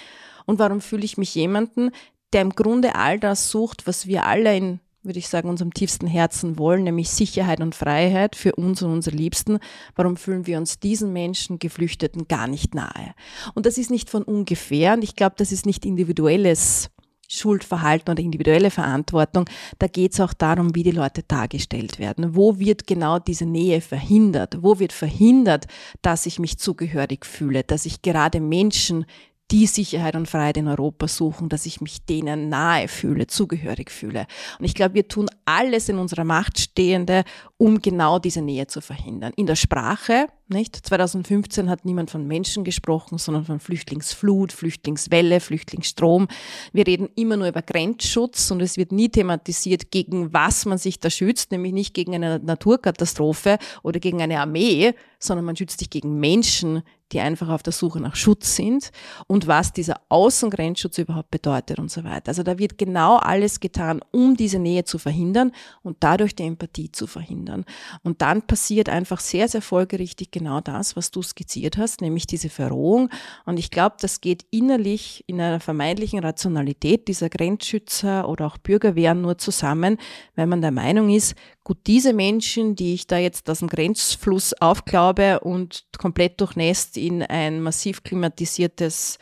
Und 0.47 0.57
warum 0.57 0.81
fühle 0.81 1.05
ich 1.05 1.19
mich 1.19 1.35
jemanden, 1.35 1.91
der 2.33 2.41
im 2.41 2.49
Grunde 2.49 2.95
all 2.95 3.19
das 3.19 3.51
sucht, 3.51 3.85
was 3.85 4.07
wir 4.07 4.25
alle 4.25 4.57
in 4.57 4.79
würde 5.01 5.19
ich 5.19 5.29
sagen, 5.29 5.49
unserem 5.49 5.73
tiefsten 5.73 6.07
Herzen 6.07 6.57
wollen, 6.57 6.83
nämlich 6.83 7.09
Sicherheit 7.09 7.62
und 7.62 7.75
Freiheit 7.75 8.35
für 8.35 8.55
uns 8.55 8.81
und 8.81 8.91
unsere 8.91 9.15
Liebsten. 9.15 9.59
Warum 9.95 10.17
fühlen 10.17 10.45
wir 10.45 10.57
uns 10.57 10.79
diesen 10.79 11.13
Menschen, 11.13 11.59
Geflüchteten, 11.59 12.27
gar 12.27 12.47
nicht 12.47 12.75
nahe? 12.75 13.13
Und 13.53 13.65
das 13.65 13.77
ist 13.77 13.91
nicht 13.91 14.09
von 14.09 14.23
ungefähr 14.23 14.93
und 14.93 15.03
ich 15.03 15.15
glaube, 15.15 15.35
das 15.38 15.51
ist 15.51 15.65
nicht 15.65 15.85
individuelles 15.85 16.89
Schuldverhalten 17.29 18.12
oder 18.12 18.23
individuelle 18.23 18.71
Verantwortung. 18.71 19.45
Da 19.77 19.88
geht 19.88 20.13
es 20.13 20.19
auch 20.19 20.33
darum, 20.33 20.73
wie 20.75 20.83
die 20.83 20.91
Leute 20.91 21.23
dargestellt 21.23 21.99
werden. 21.99 22.35
Wo 22.35 22.57
wird 22.57 22.88
genau 22.88 23.19
diese 23.19 23.45
Nähe 23.45 23.81
verhindert? 23.81 24.57
Wo 24.62 24.79
wird 24.79 24.91
verhindert, 24.91 25.67
dass 26.01 26.25
ich 26.25 26.39
mich 26.39 26.57
zugehörig 26.57 27.25
fühle, 27.25 27.63
dass 27.63 27.85
ich 27.85 28.01
gerade 28.01 28.41
Menschen 28.41 29.05
die 29.51 29.65
Sicherheit 29.65 30.15
und 30.15 30.27
Freiheit 30.27 30.57
in 30.57 30.67
Europa 30.67 31.07
suchen, 31.07 31.49
dass 31.49 31.65
ich 31.65 31.81
mich 31.81 32.05
denen 32.05 32.49
nahe 32.49 32.88
fühle, 32.88 33.27
zugehörig 33.27 33.91
fühle. 33.91 34.27
Und 34.59 34.65
ich 34.65 34.75
glaube, 34.75 34.93
wir 34.93 35.07
tun 35.07 35.27
alles 35.45 35.89
in 35.89 35.97
unserer 35.97 36.23
Macht 36.23 36.59
Stehende, 36.59 37.23
um 37.57 37.81
genau 37.81 38.19
diese 38.19 38.41
Nähe 38.41 38.67
zu 38.67 38.81
verhindern. 38.81 39.33
In 39.35 39.47
der 39.47 39.55
Sprache, 39.55 40.27
nicht? 40.47 40.75
2015 40.75 41.69
hat 41.69 41.85
niemand 41.85 42.09
von 42.09 42.25
Menschen 42.25 42.63
gesprochen, 42.63 43.17
sondern 43.17 43.45
von 43.45 43.59
Flüchtlingsflut, 43.59 44.51
Flüchtlingswelle, 44.51 45.39
Flüchtlingsstrom. 45.39 46.27
Wir 46.73 46.88
reden 46.88 47.09
immer 47.15 47.38
nur 47.38 47.47
über 47.47 47.62
Grenzschutz 47.62 48.49
und 48.51 48.62
es 48.62 48.77
wird 48.77 48.91
nie 48.91 49.09
thematisiert, 49.09 49.91
gegen 49.91 50.33
was 50.33 50.65
man 50.65 50.77
sich 50.77 50.99
da 50.99 51.09
schützt, 51.09 51.51
nämlich 51.51 51.73
nicht 51.73 51.93
gegen 51.93 52.15
eine 52.15 52.39
Naturkatastrophe 52.39 53.57
oder 53.83 53.99
gegen 53.99 54.21
eine 54.21 54.39
Armee, 54.39 54.93
sondern 55.19 55.45
man 55.45 55.55
schützt 55.55 55.79
sich 55.79 55.89
gegen 55.89 56.19
Menschen, 56.19 56.81
die 57.11 57.19
einfach 57.19 57.49
auf 57.49 57.63
der 57.63 57.73
Suche 57.73 57.99
nach 57.99 58.15
Schutz 58.15 58.55
sind 58.55 58.91
und 59.27 59.47
was 59.47 59.73
dieser 59.73 60.01
Außengrenzschutz 60.09 60.97
überhaupt 60.97 61.31
bedeutet 61.31 61.79
und 61.79 61.91
so 61.91 62.03
weiter. 62.03 62.29
Also 62.29 62.43
da 62.43 62.59
wird 62.59 62.77
genau 62.77 63.17
alles 63.17 63.59
getan, 63.59 64.01
um 64.11 64.35
diese 64.35 64.59
Nähe 64.59 64.83
zu 64.83 64.97
verhindern 64.97 65.51
und 65.83 65.97
dadurch 66.01 66.35
die 66.35 66.43
Empathie 66.43 66.91
zu 66.91 67.07
verhindern. 67.07 67.65
Und 68.03 68.21
dann 68.21 68.41
passiert 68.41 68.89
einfach 68.89 69.19
sehr, 69.19 69.47
sehr 69.47 69.61
folgerichtig 69.61 70.31
genau 70.31 70.61
das, 70.61 70.95
was 70.95 71.11
du 71.11 71.21
skizziert 71.21 71.77
hast, 71.77 72.01
nämlich 72.01 72.27
diese 72.27 72.49
Verrohung. 72.49 73.09
Und 73.45 73.57
ich 73.57 73.71
glaube, 73.71 73.95
das 73.99 74.21
geht 74.21 74.45
innerlich 74.51 75.23
in 75.27 75.41
einer 75.41 75.59
vermeintlichen 75.59 76.19
Rationalität 76.19 77.07
dieser 77.07 77.29
Grenzschützer 77.29 78.27
oder 78.27 78.45
auch 78.45 78.57
Bürgerwehren 78.57 79.21
nur 79.21 79.37
zusammen, 79.37 79.97
wenn 80.35 80.49
man 80.49 80.61
der 80.61 80.71
Meinung 80.71 81.09
ist, 81.09 81.35
gut, 81.69 81.86
diese 81.86 82.13
Menschen, 82.13 82.75
die 82.75 82.95
ich 82.95 83.05
da 83.05 83.19
jetzt 83.19 83.47
aus 83.47 83.60
dem 83.60 83.67
Grenzfluss 83.67 84.53
aufglaube 84.60 85.39
und 85.41 85.84
komplett 85.99 86.41
durchnässt 86.41 86.97
in 86.97 87.21
ein 87.21 87.62
massiv 87.62 88.01
klimatisiertes 88.01 89.19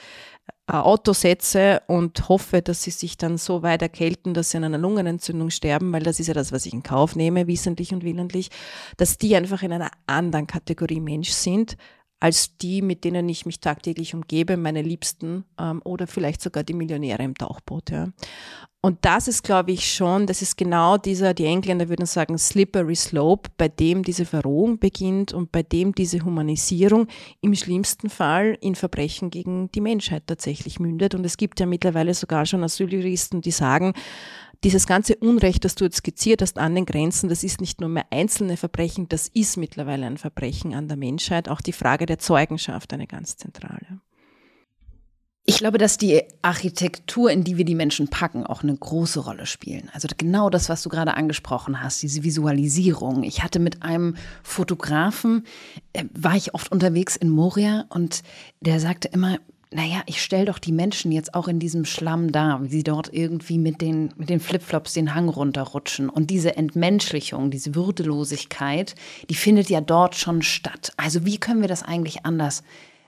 Auto 0.65 1.11
setze 1.11 1.81
und 1.87 2.29
hoffe, 2.29 2.61
dass 2.61 2.83
sie 2.83 2.91
sich 2.91 3.17
dann 3.17 3.37
so 3.37 3.63
weit 3.63 3.81
erkälten, 3.81 4.33
dass 4.33 4.51
sie 4.51 4.57
an 4.57 4.63
einer 4.63 4.77
Lungenentzündung 4.77 5.49
sterben, 5.49 5.91
weil 5.91 6.03
das 6.03 6.21
ist 6.21 6.27
ja 6.27 6.33
das, 6.33 6.53
was 6.53 6.65
ich 6.65 6.71
in 6.71 6.83
Kauf 6.83 7.17
nehme, 7.17 7.47
wissentlich 7.47 7.93
und 7.93 8.05
willentlich, 8.05 8.49
dass 8.95 9.17
die 9.17 9.35
einfach 9.35 9.61
in 9.61 9.73
einer 9.73 9.91
anderen 10.05 10.47
Kategorie 10.47 11.01
Mensch 11.01 11.31
sind, 11.31 11.75
als 12.21 12.55
die, 12.57 12.81
mit 12.81 13.03
denen 13.03 13.27
ich 13.27 13.45
mich 13.45 13.59
tagtäglich 13.59 14.15
umgebe, 14.15 14.55
meine 14.55 14.81
Liebsten 14.81 15.43
ähm, 15.59 15.81
oder 15.83 16.07
vielleicht 16.07 16.41
sogar 16.41 16.63
die 16.63 16.73
Millionäre 16.73 17.23
im 17.23 17.35
Tauchboot. 17.35 17.91
Ja. 17.91 18.07
Und 18.87 18.99
das 19.03 19.27
ist, 19.27 19.43
glaube 19.43 19.73
ich, 19.73 19.93
schon, 19.93 20.27
das 20.27 20.41
ist 20.41 20.55
genau 20.55 20.95
dieser, 20.95 21.33
die 21.33 21.43
Engländer 21.43 21.89
würden 21.89 22.05
sagen, 22.05 22.37
slippery 22.37 22.95
slope, 22.95 23.49
bei 23.57 23.67
dem 23.67 24.01
diese 24.01 24.23
Verrohung 24.23 24.79
beginnt 24.79 25.33
und 25.33 25.51
bei 25.51 25.61
dem 25.61 25.93
diese 25.93 26.23
Humanisierung 26.23 27.07
im 27.41 27.53
schlimmsten 27.53 28.09
Fall 28.09 28.57
in 28.61 28.75
Verbrechen 28.75 29.29
gegen 29.29 29.69
die 29.73 29.81
Menschheit 29.81 30.23
tatsächlich 30.25 30.79
mündet. 30.79 31.15
Und 31.15 31.25
es 31.25 31.35
gibt 31.35 31.59
ja 31.59 31.65
mittlerweile 31.65 32.13
sogar 32.13 32.45
schon 32.45 32.63
Asyljuristen, 32.63 33.41
die 33.41 33.51
sagen, 33.51 33.91
dieses 34.63 34.87
ganze 34.87 35.17
Unrecht, 35.17 35.65
das 35.65 35.75
du 35.75 35.83
jetzt 35.83 35.97
skizziert 35.97 36.41
hast 36.41 36.57
an 36.57 36.73
den 36.73 36.85
Grenzen, 36.85 37.27
das 37.27 37.43
ist 37.43 37.59
nicht 37.59 37.81
nur 37.81 37.89
mehr 37.89 38.05
einzelne 38.09 38.55
Verbrechen, 38.55 39.09
das 39.09 39.27
ist 39.27 39.57
mittlerweile 39.57 40.05
ein 40.05 40.17
Verbrechen 40.17 40.73
an 40.73 40.87
der 40.87 40.95
Menschheit. 40.95 41.49
Auch 41.49 41.59
die 41.59 41.73
Frage 41.73 42.05
der 42.05 42.19
Zeugenschaft 42.19 42.93
eine 42.93 43.05
ganz 43.05 43.35
zentrale. 43.35 43.99
Ich 45.49 45.59
glaube, 45.59 45.77
dass 45.77 45.97
die 45.97 46.23
Architektur, 46.41 47.31
in 47.31 47.45
die 47.45 47.55
wir 47.55 47.63
die 47.63 47.73
Menschen 47.73 48.09
packen, 48.09 48.45
auch 48.45 48.63
eine 48.63 48.75
große 48.75 49.21
Rolle 49.21 49.45
spielen. 49.45 49.89
Also 49.93 50.09
genau 50.17 50.49
das, 50.49 50.67
was 50.67 50.83
du 50.83 50.89
gerade 50.89 51.13
angesprochen 51.13 51.81
hast, 51.81 52.03
diese 52.03 52.23
Visualisierung. 52.23 53.23
Ich 53.23 53.43
hatte 53.43 53.59
mit 53.59 53.81
einem 53.81 54.17
Fotografen, 54.43 55.45
äh, 55.93 56.03
war 56.13 56.35
ich 56.35 56.53
oft 56.53 56.69
unterwegs 56.69 57.15
in 57.15 57.29
Moria 57.29 57.85
und 57.87 58.23
der 58.59 58.81
sagte 58.81 59.07
immer, 59.07 59.37
naja, 59.71 60.01
ich 60.05 60.21
stelle 60.21 60.45
doch 60.45 60.59
die 60.59 60.73
Menschen 60.73 61.13
jetzt 61.13 61.33
auch 61.33 61.47
in 61.47 61.59
diesem 61.59 61.85
Schlamm 61.85 62.33
dar, 62.33 62.61
wie 62.63 62.69
sie 62.69 62.83
dort 62.83 63.13
irgendwie 63.13 63.57
mit 63.57 63.79
den, 63.79 64.13
mit 64.17 64.29
den 64.29 64.41
Flipflops 64.41 64.93
den 64.93 65.15
Hang 65.15 65.29
runterrutschen. 65.29 66.09
Und 66.09 66.29
diese 66.29 66.57
Entmenschlichung, 66.57 67.51
diese 67.51 67.73
Würdelosigkeit, 67.73 68.95
die 69.29 69.35
findet 69.35 69.69
ja 69.69 69.79
dort 69.79 70.15
schon 70.15 70.41
statt. 70.41 70.91
Also 70.97 71.25
wie 71.25 71.37
können 71.37 71.61
wir 71.61 71.69
das 71.69 71.83
eigentlich 71.83 72.25
anders 72.25 72.63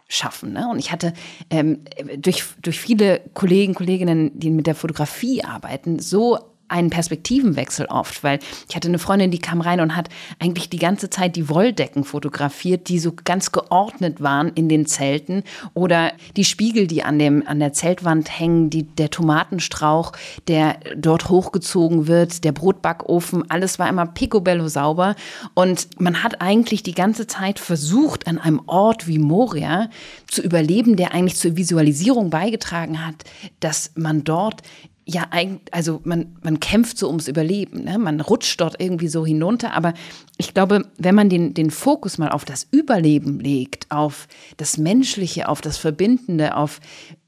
schaffen. 0.09 0.51
Ne? 0.53 0.67
Und 0.69 0.79
ich 0.79 0.91
hatte 0.91 1.13
ähm, 1.49 1.83
durch, 2.17 2.43
durch 2.61 2.79
viele 2.79 3.21
Kollegen, 3.33 3.75
Kolleginnen, 3.75 4.37
die 4.37 4.49
mit 4.49 4.67
der 4.67 4.75
Fotografie 4.75 5.43
arbeiten, 5.43 5.99
so 5.99 6.39
einen 6.69 6.89
Perspektivenwechsel 6.89 7.87
oft, 7.87 8.23
weil 8.23 8.39
ich 8.67 8.75
hatte 8.75 8.87
eine 8.87 8.99
Freundin, 8.99 9.31
die 9.31 9.39
kam 9.39 9.61
rein 9.61 9.79
und 9.79 9.95
hat 9.95 10.09
eigentlich 10.39 10.69
die 10.69 10.79
ganze 10.79 11.09
Zeit 11.09 11.35
die 11.35 11.49
Wolldecken 11.49 12.03
fotografiert, 12.03 12.89
die 12.89 12.99
so 12.99 13.13
ganz 13.23 13.51
geordnet 13.51 14.21
waren 14.21 14.49
in 14.49 14.69
den 14.69 14.85
Zelten 14.85 15.43
oder 15.73 16.13
die 16.35 16.45
Spiegel, 16.45 16.87
die 16.87 17.03
an 17.03 17.19
dem 17.19 17.45
an 17.45 17.59
der 17.59 17.73
Zeltwand 17.73 18.39
hängen, 18.39 18.69
die 18.69 18.83
der 18.83 19.09
Tomatenstrauch, 19.09 20.13
der 20.47 20.79
dort 20.95 21.29
hochgezogen 21.29 22.07
wird, 22.07 22.43
der 22.43 22.51
Brotbackofen, 22.51 23.49
alles 23.49 23.79
war 23.79 23.89
immer 23.89 24.05
picobello 24.05 24.67
sauber. 24.67 25.15
Und 25.53 25.99
man 25.99 26.23
hat 26.23 26.41
eigentlich 26.41 26.83
die 26.83 26.93
ganze 26.93 27.27
Zeit 27.27 27.59
versucht 27.59 28.27
an 28.27 28.37
einem 28.37 28.61
Ort 28.67 29.07
wie 29.07 29.19
Moria 29.19 29.89
zu 30.27 30.41
überleben, 30.41 30.95
der 30.95 31.13
eigentlich 31.13 31.37
zur 31.37 31.57
Visualisierung 31.57 32.29
beigetragen 32.29 33.05
hat, 33.05 33.15
dass 33.59 33.91
man 33.95 34.23
dort 34.23 34.61
ja, 35.09 35.25
eigentlich, 35.31 35.73
also 35.73 36.01
man, 36.03 36.37
man 36.43 36.59
kämpft 36.59 36.99
so 36.99 37.07
ums 37.07 37.27
Überleben. 37.27 37.85
Ne? 37.85 37.97
Man 37.97 38.21
rutscht 38.21 38.61
dort 38.61 38.79
irgendwie 38.79 39.07
so 39.07 39.25
hinunter. 39.25 39.73
Aber 39.73 39.95
ich 40.37 40.53
glaube, 40.53 40.85
wenn 40.99 41.15
man 41.15 41.29
den, 41.29 41.55
den 41.55 41.71
Fokus 41.71 42.19
mal 42.19 42.29
auf 42.29 42.45
das 42.45 42.67
Überleben 42.69 43.39
legt, 43.39 43.89
auf 43.89 44.27
das 44.57 44.77
Menschliche, 44.77 45.49
auf 45.49 45.61
das 45.61 45.77
Verbindende, 45.77 46.55
auf, 46.55 46.79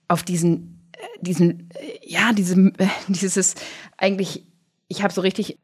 auf 0.08 0.22
diesen, 0.22 0.80
äh, 0.92 1.00
diesen, 1.22 1.72
äh, 1.72 1.98
ja, 2.04 2.34
diesem, 2.34 2.74
dieses 3.08 3.56
eigentlich, 3.98 4.46
ich 4.88 5.02
habe 5.02 5.12
so 5.12 5.22
richtig 5.22 5.58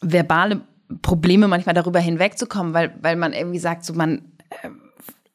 verbale 0.00 0.62
Probleme 1.02 1.46
manchmal 1.46 1.74
darüber 1.76 2.00
hinwegzukommen, 2.00 2.74
weil, 2.74 2.92
weil 3.00 3.14
man 3.14 3.32
irgendwie 3.32 3.60
sagt, 3.60 3.84
so 3.84 3.92
man, 3.92 4.32
äh, 4.50 4.70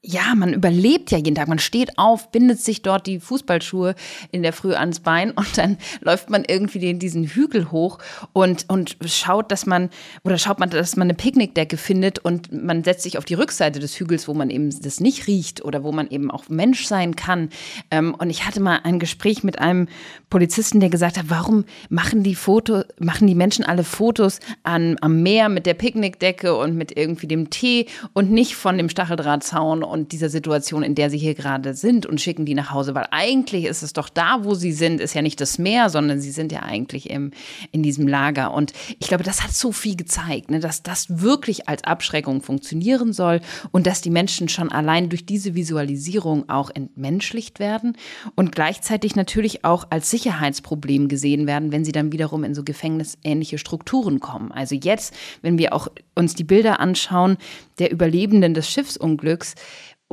ja, 0.06 0.36
man 0.36 0.52
überlebt 0.52 1.12
ja 1.12 1.18
jeden 1.18 1.36
Tag. 1.36 1.48
Man 1.48 1.60
steht 1.60 1.98
auf, 1.98 2.30
bindet 2.30 2.60
sich 2.60 2.82
dort 2.82 3.08
die 3.08 3.22
Fußballschuhe 3.22 3.96
in 4.32 4.44
der 4.44 4.52
Früh 4.52 4.74
ans 4.74 5.00
Bein 5.00 5.32
und 5.32 5.58
dann 5.58 5.78
läuft 6.02 6.30
man 6.30 6.44
irgendwie 6.46 6.80
den, 6.80 7.00
diesen 7.00 7.24
Hügel 7.24 7.72
hoch 7.72 8.00
und, 8.34 8.66
und 8.68 8.98
schaut, 9.06 9.50
dass 9.50 9.66
man, 9.66 9.89
oder 10.26 10.38
schaut 10.38 10.60
man, 10.60 10.70
dass 10.70 10.98
man 10.98 11.06
eine 11.06 11.13
Picknickdecke 11.13 11.78
findet 11.78 12.20
und 12.20 12.52
man 12.52 12.84
setzt 12.84 13.04
sich 13.04 13.18
auf 13.18 13.24
die 13.24 13.36
Rückseite 13.36 13.80
des 13.80 13.98
Hügels, 13.98 14.28
wo 14.28 14.34
man 14.34 14.50
eben 14.50 14.78
das 14.82 15.00
nicht 15.00 15.28
riecht 15.28 15.63
oder 15.63 15.86
wo 15.86 15.94
man 15.94 16.10
eben 16.10 16.32
auch 16.32 16.50
Mensch 16.50 16.86
sein 16.86 17.16
kann. 17.16 17.50
Ähm, 17.89 18.13
und 18.13 18.30
ich 18.30 18.46
hatte 18.46 18.60
mal 18.60 18.82
ein 18.84 19.00
Gespräch 19.00 19.42
mit 19.44 19.60
einem 19.60 19.88
Polizisten, 20.30 20.82
der 20.82 20.89
gesagt 20.89 21.18
hat, 21.18 21.30
warum 21.30 21.63
machen 21.88 22.24
die 22.24 22.36
Foto, 22.36 22.84
machen 23.00 23.26
die 23.26 23.36
Menschen 23.36 23.63
alle 23.63 23.86
Fotos 23.86 24.39
an, 24.63 24.98
am 25.00 25.24
Meer 25.24 25.48
mit 25.48 25.66
der 25.66 25.76
Picknickdecke 25.76 26.58
und 26.58 26.76
mit 26.76 26.98
irgendwie 26.98 27.28
dem 27.28 27.50
Tee 27.50 27.86
und 28.12 28.32
nicht 28.32 28.56
von 28.56 28.78
dem 28.78 28.89
Stacheldrahtzaun 28.89 29.92
und 29.93 30.12
dieser 30.12 30.29
Situation, 30.29 30.82
in 30.82 30.95
der 30.95 31.12
sie 31.12 31.19
hier 31.19 31.36
gerade 31.36 31.75
sind 31.75 32.08
und 32.08 32.19
schicken 32.19 32.45
die 32.45 32.56
nach 32.56 32.71
Hause, 32.71 32.95
weil 32.95 33.06
eigentlich 33.12 33.65
ist 33.65 33.84
es 33.84 33.93
doch 33.93 34.10
da, 34.10 34.43
wo 34.43 34.56
sie 34.56 34.71
sind, 34.71 34.99
ist 34.99 35.13
ja 35.13 35.21
nicht 35.21 35.39
das 35.39 35.60
Meer, 35.60 35.91
sondern 35.91 36.19
sie 36.19 36.32
sind 36.32 36.51
ja 36.51 36.63
eigentlich 36.63 37.12
im, 37.12 37.29
in 37.71 37.84
diesem 37.84 38.08
Lager. 38.08 38.56
Und 38.56 38.73
ich 38.99 39.08
glaube, 39.08 39.23
das 39.23 39.43
hat 39.43 39.53
so 39.53 39.71
viel 39.71 39.95
gezeigt, 39.95 40.49
ne, 40.49 40.60
dass 40.60 40.82
das 40.82 41.21
wirklich 41.21 41.69
als 41.69 41.84
Abschreckung 41.84 42.41
funktionieren 42.41 43.13
soll 43.13 43.39
und 43.69 43.86
dass 43.86 44.01
die 44.01 44.10
Menschen 44.10 44.49
schon 44.49 44.71
allein 44.71 45.10
durch 45.10 45.27
diese 45.27 45.53
Visualisierung 45.53 46.49
auch 46.49 46.71
entmenschlicht 46.73 47.60
werden 47.60 47.95
und 48.34 48.51
gleichzeitig 48.51 49.15
natürlich 49.15 49.63
auch 49.63 49.86
als 49.91 50.10
Sicherheitsproblem 50.10 51.08
gesehen 51.08 51.45
werden, 51.45 51.71
wenn 51.71 51.86
sie 51.86 51.91
dann 51.91 52.12
wiederum 52.12 52.43
in 52.43 52.56
so 52.56 52.63
gefängnisähnliche 52.63 53.60
Strukturen 53.60 54.19
kommen. 54.19 54.51
Also 54.51 54.73
jetzt, 54.73 55.13
wenn 55.43 55.60
wir 55.60 55.73
auch 55.73 55.88
uns 56.15 56.34
die 56.34 56.43
Bilder 56.43 56.79
anschauen 56.79 57.38
der 57.79 57.91
Überlebenden 57.91 58.53
des 58.53 58.69
Schiffsunglücks, 58.69 59.56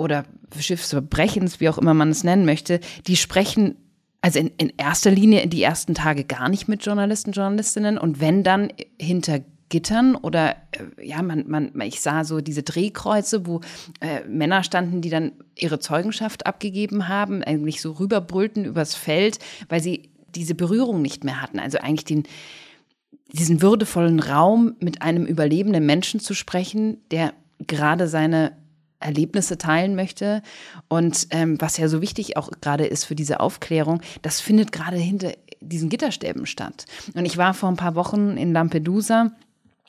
oder 0.01 0.25
Schiffsverbrechens, 0.59 1.61
wie 1.61 1.69
auch 1.69 1.79
immer 1.79 1.95
man 1.95 2.11
es 2.11 2.25
nennen 2.25 2.45
möchte, 2.45 2.81
die 3.07 3.17
sprechen 3.17 3.77
also 4.23 4.39
in, 4.39 4.51
in 4.59 4.73
erster 4.77 5.11
Linie 5.11 5.41
in 5.41 5.51
die 5.51 5.63
ersten 5.63 5.95
Tage 5.95 6.25
gar 6.25 6.49
nicht 6.49 6.69
mit 6.69 6.85
Journalisten, 6.85 7.33
Journalistinnen 7.33 7.97
und 7.97 8.21
wenn 8.21 8.43
dann 8.43 8.71
hinter 9.01 9.41
Gittern 9.71 10.17
oder 10.17 10.57
äh, 10.73 11.07
ja, 11.07 11.23
man, 11.23 11.45
man, 11.49 11.81
ich 11.81 12.01
sah 12.03 12.25
so 12.25 12.41
diese 12.41 12.63
Drehkreuze, 12.63 13.47
wo 13.47 13.61
äh, 14.01 14.25
Männer 14.29 14.63
standen, 14.63 15.01
die 15.01 15.11
dann 15.11 15.33
ihre 15.57 15.79
Zeugenschaft 15.79 16.45
abgegeben 16.45 17.09
haben, 17.09 17.43
eigentlich 17.43 17.81
so 17.81 17.93
rüberbrüllten 17.93 18.65
übers 18.67 18.95
Feld, 18.95 19.39
weil 19.69 19.83
sie 19.83 20.11
diese 20.35 20.55
Berührung 20.55 21.01
nicht 21.01 21.25
mehr 21.25 21.41
hatten. 21.41 21.59
Also 21.59 21.79
eigentlich 21.79 22.05
den, 22.05 22.25
diesen 23.33 23.63
würdevollen 23.63 24.21
Raum 24.21 24.75
mit 24.81 25.03
einem 25.03 25.25
überlebenden 25.25 25.87
Menschen 25.87 26.21
zu 26.21 26.35
sprechen, 26.35 26.99
der 27.11 27.33
gerade 27.67 28.09
seine 28.09 28.53
Erlebnisse 29.01 29.59
teilen 29.59 29.95
möchte. 29.95 30.43
Und 30.89 31.27
ähm, 31.31 31.61
was 31.61 31.77
ja 31.77 31.89
so 31.89 32.01
wichtig 32.01 32.37
auch 32.37 32.51
gerade 32.61 32.87
ist 32.87 33.05
für 33.05 33.15
diese 33.15 33.41
Aufklärung, 33.41 34.01
das 34.23 34.41
findet 34.41 34.73
gerade 34.73 34.97
hinter 34.97 35.33
diesen 35.61 35.89
Gitterstäben 35.89 36.47
statt. 36.47 36.87
Und 37.15 37.25
ich 37.25 37.37
war 37.37 37.55
vor 37.55 37.69
ein 37.69 37.77
paar 37.77 37.95
Wochen 37.95 38.37
in 38.37 38.53
Lampedusa. 38.53 39.33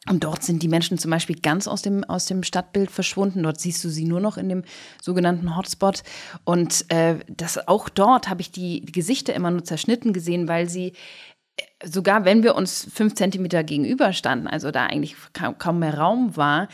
Und 0.10 0.24
dort 0.24 0.44
sind 0.44 0.64
die 0.64 0.68
Menschen 0.68 0.98
zum 0.98 1.12
Beispiel 1.12 1.36
ganz 1.40 1.68
aus 1.68 1.84
dem, 1.84 2.04
aus 2.04 2.26
dem 2.26 2.42
Stadtbild 2.42 2.90
verschwunden. 2.90 3.44
Dort 3.44 3.60
siehst 3.60 3.84
du 3.84 3.90
sie 3.90 4.06
nur 4.06 4.20
noch 4.20 4.38
in 4.38 4.50
dem 4.50 4.64
sogenannten 5.00 5.56
Hotspot. 5.56 6.02
Und 6.44 6.86
äh, 6.90 7.20
das, 7.28 7.68
auch 7.68 7.88
dort 7.88 8.28
habe 8.28 8.42
ich 8.42 8.52
die, 8.52 8.82
Gesichter 8.82 9.36
immer 9.36 9.52
nur 9.52 9.64
zerschnitten 9.64 10.12
gesehen, 10.12 10.48
weil 10.48 10.68
sie 10.68 10.94
äh, 11.58 11.88
sogar 11.88 12.26
wenn 12.26 12.42
wir 12.42 12.56
uns 12.56 12.88
fünf 12.92 13.14
Zentimeter 13.14 13.64
gegenüberstanden, 13.64 14.48
also 14.48 14.72
da 14.72 14.88
eigentlich 14.88 15.16
kaum 15.60 15.80
mehr 15.80 16.00
Raum 16.00 16.36
war, 16.36 16.68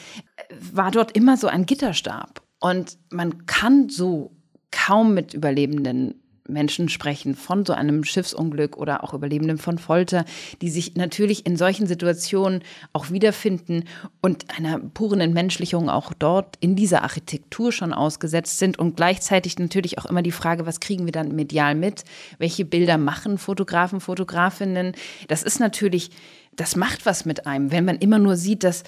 war 0.60 0.92
dort 0.92 1.12
immer 1.12 1.38
so 1.38 1.48
ein 1.48 1.66
Gitterstab. 1.66 2.42
Und 2.60 2.98
man 3.12 3.46
kann 3.46 3.90
so 3.90 4.32
kaum 4.72 5.14
mit 5.14 5.34
Überlebenden 5.34 6.16
Menschen 6.50 6.90
sprechen 6.90 7.36
von 7.36 7.66
so 7.66 7.74
einem 7.74 8.04
Schiffsunglück 8.04 8.78
oder 8.78 9.04
auch 9.04 9.14
Überlebenden 9.14 9.58
von 9.58 9.78
Folter, 9.78 10.26
die 10.62 10.70
sich 10.70 10.96
natürlich 10.96 11.46
in 11.46 11.58
solchen 11.58 11.88
Situationen 11.88 12.64
auch 12.94 13.12
wiederfinden 13.12 13.84
und 14.22 14.58
einer 14.58 14.80
puren 14.80 15.20
Entmenschlichung 15.20 15.90
auch 15.90 16.14
dort 16.14 16.56
in 16.60 16.76
dieser 16.76 17.04
Architektur 17.04 17.72
schon 17.72 17.94
ausgesetzt 17.94 18.60
sind 18.60 18.80
und 18.80 18.96
gleichzeitig 18.96 19.60
natürlich 19.60 19.98
auch 19.98 20.06
immer 20.06 20.22
die 20.22 20.32
Frage, 20.32 20.66
was 20.66 20.80
kriegen 20.80 21.06
wir 21.06 21.12
dann 21.12 21.36
medial 21.36 21.76
mit? 21.76 22.04
Welche 22.38 22.66
Bilder 22.66 22.98
machen 22.98 23.38
Fotografen, 23.38 24.00
Fotografinnen? 24.00 24.94
Das 25.28 25.44
ist 25.44 25.60
natürlich 25.60 26.12
das 26.58 26.76
macht 26.76 27.06
was 27.06 27.24
mit 27.24 27.48
einem, 27.48 27.72
wenn 27.72 27.86
man 27.86 27.98
immer 27.98 28.20
nur 28.20 28.36
sieht, 28.36 28.64
dass 28.64 28.84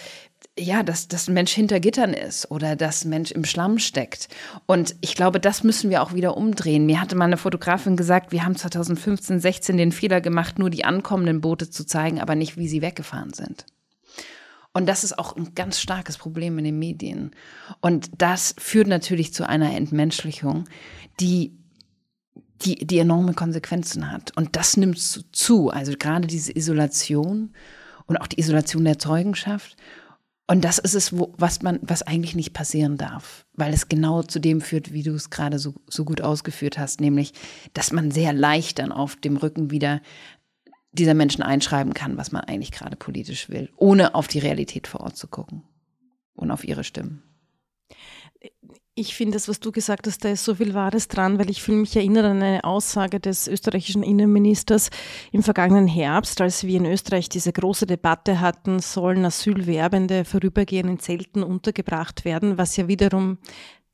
ja, 0.57 0.83
dass 0.83 1.07
das 1.07 1.29
Mensch 1.29 1.53
hinter 1.53 1.79
Gittern 1.79 2.13
ist 2.13 2.51
oder 2.51 2.75
dass 2.75 3.05
Mensch 3.05 3.31
im 3.31 3.45
Schlamm 3.45 3.79
steckt. 3.79 4.27
Und 4.65 4.95
ich 4.99 5.15
glaube, 5.15 5.39
das 5.39 5.63
müssen 5.63 5.89
wir 5.89 6.03
auch 6.03 6.13
wieder 6.13 6.35
umdrehen. 6.35 6.85
Mir 6.85 6.99
hatte 6.99 7.15
mal 7.15 7.25
eine 7.25 7.37
Fotografin 7.37 7.95
gesagt, 7.95 8.31
wir 8.33 8.43
haben 8.43 8.57
2015, 8.57 9.39
16 9.39 9.77
den 9.77 9.91
Fehler 9.93 10.19
gemacht, 10.19 10.59
nur 10.59 10.69
die 10.69 10.83
ankommenden 10.83 11.39
Boote 11.39 11.69
zu 11.69 11.85
zeigen, 11.85 12.19
aber 12.19 12.35
nicht, 12.35 12.57
wie 12.57 12.67
sie 12.67 12.81
weggefahren 12.81 13.33
sind. 13.33 13.65
Und 14.73 14.85
das 14.85 15.03
ist 15.03 15.17
auch 15.17 15.35
ein 15.35 15.55
ganz 15.55 15.79
starkes 15.79 16.17
Problem 16.17 16.57
in 16.57 16.65
den 16.65 16.79
Medien. 16.79 17.31
Und 17.81 18.09
das 18.17 18.53
führt 18.57 18.87
natürlich 18.87 19.33
zu 19.33 19.47
einer 19.47 19.75
Entmenschlichung, 19.75 20.65
die 21.19 21.57
die, 22.61 22.75
die 22.85 22.99
enorme 22.99 23.33
Konsequenzen 23.33 24.11
hat. 24.11 24.35
Und 24.35 24.55
das 24.55 24.77
nimmt 24.77 24.99
zu. 24.99 25.69
Also 25.69 25.93
gerade 25.97 26.27
diese 26.27 26.55
Isolation 26.55 27.53
und 28.05 28.17
auch 28.17 28.27
die 28.27 28.39
Isolation 28.39 28.85
der 28.85 28.99
Zeugenschaft. 28.99 29.77
Und 30.47 30.65
das 30.65 30.79
ist 30.79 30.95
es, 30.95 31.15
wo, 31.15 31.33
was 31.37 31.61
man, 31.61 31.79
was 31.83 32.01
eigentlich 32.01 32.35
nicht 32.35 32.53
passieren 32.53 32.97
darf, 32.97 33.45
weil 33.53 33.71
es 33.71 33.87
genau 33.87 34.23
zu 34.23 34.39
dem 34.39 34.61
führt, 34.61 34.91
wie 34.91 35.03
du 35.03 35.13
es 35.13 35.29
gerade 35.29 35.59
so, 35.59 35.75
so 35.87 36.05
gut 36.05 36.21
ausgeführt 36.21 36.79
hast, 36.79 37.01
nämlich, 37.01 37.33
dass 37.73 37.91
man 37.91 38.09
sehr 38.09 38.33
leicht 38.33 38.79
dann 38.79 38.91
auf 38.91 39.15
dem 39.15 39.37
Rücken 39.37 39.69
wieder 39.69 40.01
dieser 40.91 41.13
Menschen 41.13 41.43
einschreiben 41.43 41.93
kann, 41.93 42.17
was 42.17 42.31
man 42.31 42.43
eigentlich 42.45 42.71
gerade 42.71 42.95
politisch 42.95 43.49
will, 43.49 43.69
ohne 43.77 44.15
auf 44.15 44.27
die 44.27 44.39
Realität 44.39 44.87
vor 44.87 45.01
Ort 45.01 45.17
zu 45.17 45.27
gucken 45.27 45.61
und 46.33 46.49
auf 46.49 46.63
ihre 46.63 46.83
Stimmen. 46.83 47.21
Ich 48.99 49.15
finde 49.15 49.35
das, 49.35 49.47
was 49.47 49.61
du 49.61 49.71
gesagt 49.71 50.07
hast, 50.07 50.25
da 50.25 50.29
ist 50.29 50.43
so 50.43 50.55
viel 50.55 50.73
Wahres 50.73 51.07
dran, 51.07 51.39
weil 51.39 51.49
ich 51.49 51.63
fühle 51.63 51.77
mich 51.77 51.95
erinnert 51.95 52.25
an 52.25 52.43
eine 52.43 52.65
Aussage 52.65 53.21
des 53.21 53.47
österreichischen 53.47 54.03
Innenministers 54.03 54.89
im 55.31 55.41
vergangenen 55.41 55.87
Herbst, 55.87 56.41
als 56.41 56.65
wir 56.65 56.75
in 56.75 56.85
Österreich 56.85 57.29
diese 57.29 57.53
große 57.53 57.85
Debatte 57.85 58.41
hatten, 58.41 58.79
sollen 58.79 59.23
Asylwerbende 59.23 60.25
vorübergehend 60.25 60.89
in 60.89 60.99
Zelten 60.99 61.43
untergebracht 61.43 62.25
werden, 62.25 62.57
was 62.57 62.75
ja 62.75 62.89
wiederum 62.89 63.37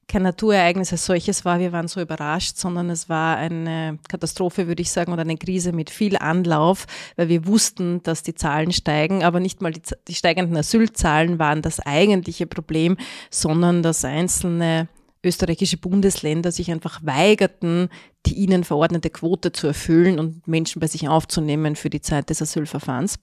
kein 0.07 0.23
Naturereignis 0.23 0.91
als 0.91 1.05
solches 1.05 1.45
war, 1.45 1.59
wir 1.59 1.71
waren 1.71 1.87
so 1.87 2.01
überrascht, 2.01 2.57
sondern 2.57 2.89
es 2.89 3.07
war 3.07 3.37
eine 3.37 3.99
Katastrophe, 4.07 4.67
würde 4.67 4.81
ich 4.81 4.91
sagen, 4.91 5.13
oder 5.13 5.21
eine 5.21 5.37
Krise 5.37 5.71
mit 5.71 5.89
viel 5.89 6.17
Anlauf, 6.17 6.85
weil 7.15 7.29
wir 7.29 7.45
wussten, 7.45 8.01
dass 8.03 8.23
die 8.23 8.35
Zahlen 8.35 8.71
steigen, 8.71 9.23
aber 9.23 9.39
nicht 9.39 9.61
mal 9.61 9.71
die, 9.71 9.81
die 10.07 10.13
steigenden 10.15 10.57
Asylzahlen 10.57 11.37
waren 11.39 11.61
das 11.61 11.79
eigentliche 11.79 12.47
Problem, 12.47 12.97
sondern 13.29 13.83
dass 13.83 14.05
einzelne 14.05 14.87
österreichische 15.25 15.77
Bundesländer 15.77 16.51
sich 16.51 16.71
einfach 16.71 16.99
weigerten, 17.03 17.89
die 18.25 18.35
ihnen 18.35 18.63
verordnete 18.63 19.09
Quote 19.09 19.51
zu 19.51 19.67
erfüllen 19.67 20.19
und 20.19 20.47
Menschen 20.47 20.79
bei 20.79 20.87
sich 20.87 21.07
aufzunehmen 21.07 21.75
für 21.75 21.89
die 21.89 22.01
Zeit 22.01 22.29
des 22.29 22.41
Asylverfahrens. 22.41 23.19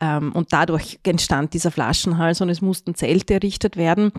Ähm, 0.00 0.32
und 0.32 0.52
dadurch 0.52 0.98
entstand 1.02 1.54
dieser 1.54 1.70
Flaschenhals 1.70 2.40
und 2.40 2.48
es 2.48 2.60
mussten 2.60 2.94
Zelte 2.94 3.34
errichtet 3.34 3.76
werden. 3.76 4.12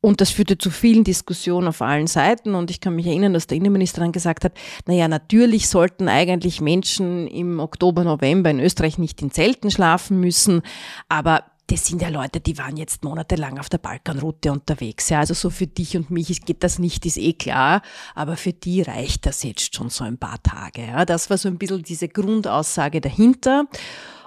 Und 0.00 0.20
das 0.20 0.30
führte 0.30 0.58
zu 0.58 0.70
vielen 0.70 1.04
Diskussionen 1.04 1.68
auf 1.68 1.80
allen 1.80 2.08
Seiten. 2.08 2.56
Und 2.56 2.72
ich 2.72 2.80
kann 2.80 2.96
mich 2.96 3.06
erinnern, 3.06 3.34
dass 3.34 3.46
der 3.46 3.56
Innenminister 3.56 4.00
dann 4.00 4.10
gesagt 4.10 4.44
hat, 4.44 4.52
naja, 4.86 5.06
natürlich 5.06 5.68
sollten 5.68 6.08
eigentlich 6.08 6.60
Menschen 6.60 7.28
im 7.28 7.60
Oktober, 7.60 8.02
November 8.02 8.50
in 8.50 8.58
Österreich 8.58 8.98
nicht 8.98 9.22
in 9.22 9.30
Zelten 9.30 9.70
schlafen 9.70 10.18
müssen. 10.18 10.62
Aber 11.08 11.44
das 11.72 11.86
sind 11.86 12.02
ja 12.02 12.10
Leute, 12.10 12.38
die 12.38 12.58
waren 12.58 12.76
jetzt 12.76 13.02
monatelang 13.02 13.58
auf 13.58 13.70
der 13.70 13.78
Balkanroute 13.78 14.52
unterwegs. 14.52 15.08
Ja, 15.08 15.20
also 15.20 15.32
so 15.32 15.48
für 15.48 15.66
dich 15.66 15.96
und 15.96 16.10
mich 16.10 16.44
geht 16.44 16.62
das 16.62 16.78
nicht, 16.78 17.06
ist 17.06 17.16
eh 17.16 17.32
klar. 17.32 17.80
Aber 18.14 18.36
für 18.36 18.52
die 18.52 18.82
reicht 18.82 19.24
das 19.24 19.42
jetzt 19.42 19.74
schon 19.74 19.88
so 19.88 20.04
ein 20.04 20.18
paar 20.18 20.42
Tage. 20.42 20.82
Ja, 20.82 21.06
das 21.06 21.30
war 21.30 21.38
so 21.38 21.48
ein 21.48 21.56
bisschen 21.56 21.82
diese 21.82 22.08
Grundaussage 22.08 23.00
dahinter. 23.00 23.64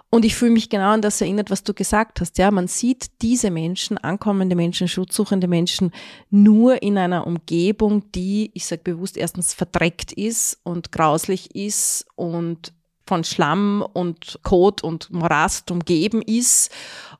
Und 0.09 0.25
ich 0.25 0.33
fühle 0.33 0.53
mich 0.53 0.69
genau 0.69 0.89
an 0.89 1.03
das 1.03 1.21
erinnert, 1.21 1.51
was 1.51 1.63
du 1.63 1.75
gesagt 1.75 2.19
hast. 2.19 2.39
Ja, 2.39 2.49
man 2.49 2.67
sieht 2.67 3.21
diese 3.21 3.51
Menschen, 3.51 3.99
ankommende 3.99 4.55
Menschen, 4.55 4.87
schutzsuchende 4.87 5.47
Menschen 5.47 5.91
nur 6.31 6.81
in 6.81 6.97
einer 6.97 7.27
Umgebung, 7.27 8.11
die, 8.13 8.49
ich 8.55 8.65
sage 8.65 8.81
bewusst, 8.83 9.17
erstens 9.17 9.53
verdreckt 9.53 10.13
ist 10.13 10.59
und 10.63 10.91
grauslich 10.91 11.53
ist 11.53 12.07
und 12.15 12.73
von 13.07 13.23
Schlamm 13.23 13.85
und 13.93 14.39
Kot 14.43 14.83
und 14.83 15.11
Morast 15.11 15.69
umgeben 15.71 16.21
ist. 16.21 16.71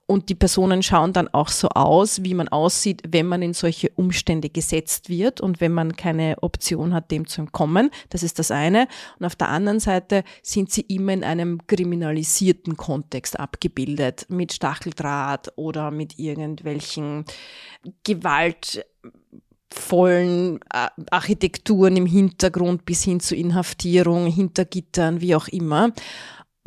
Und 0.08 0.30
die 0.30 0.36
Personen 0.36 0.84
schauen 0.84 1.14
dann 1.14 1.28
auch 1.30 1.50
so 1.50 1.70
aus, 1.70 2.24
wie 2.24 2.36
man 2.36 2.48
aussieht, 2.48 3.02
wenn 3.10 3.26
man 3.26 3.42
in 3.42 3.54
solche 3.54 3.90
Umstände 3.96 4.50
gesetzt 4.50 5.10
wird 5.10 5.42
und 5.42 5.62
wenn 5.62 5.72
man 5.72 5.96
keine 5.96 6.38
Option 6.42 6.94
hat, 6.94 7.10
dem 7.10 7.28
zu 7.28 7.42
entkommen. 7.42 7.90
Das 8.10 8.22
ist 8.22 8.38
das 8.38 8.52
eine. 8.52 8.88
Und 9.20 9.26
auf 9.26 9.36
der 9.36 9.50
anderen 9.50 9.80
Seite 9.80 10.24
sind 10.44 10.72
sie 10.72 10.82
immer 10.82 11.14
in 11.14 11.24
einem 11.24 11.66
kriminalisierten 11.66 12.78
Kontext 12.78 13.40
abgebildet, 13.40 14.28
mit 14.30 14.54
Stacheldraht 14.54 15.54
oder 15.56 15.90
mit 15.90 16.20
irgendwelchen 16.20 17.26
Gewalt 18.04 18.86
vollen 19.74 20.60
äh, 20.74 20.88
Architekturen 21.12 21.98
im 21.98 22.06
Hintergrund 22.06 22.86
bis 22.86 23.04
hin 23.04 23.20
zu 23.20 23.36
Inhaftierung, 23.36 24.28
Hintergittern, 24.28 25.22
wie 25.22 25.36
auch 25.36 25.48
immer. 25.48 25.92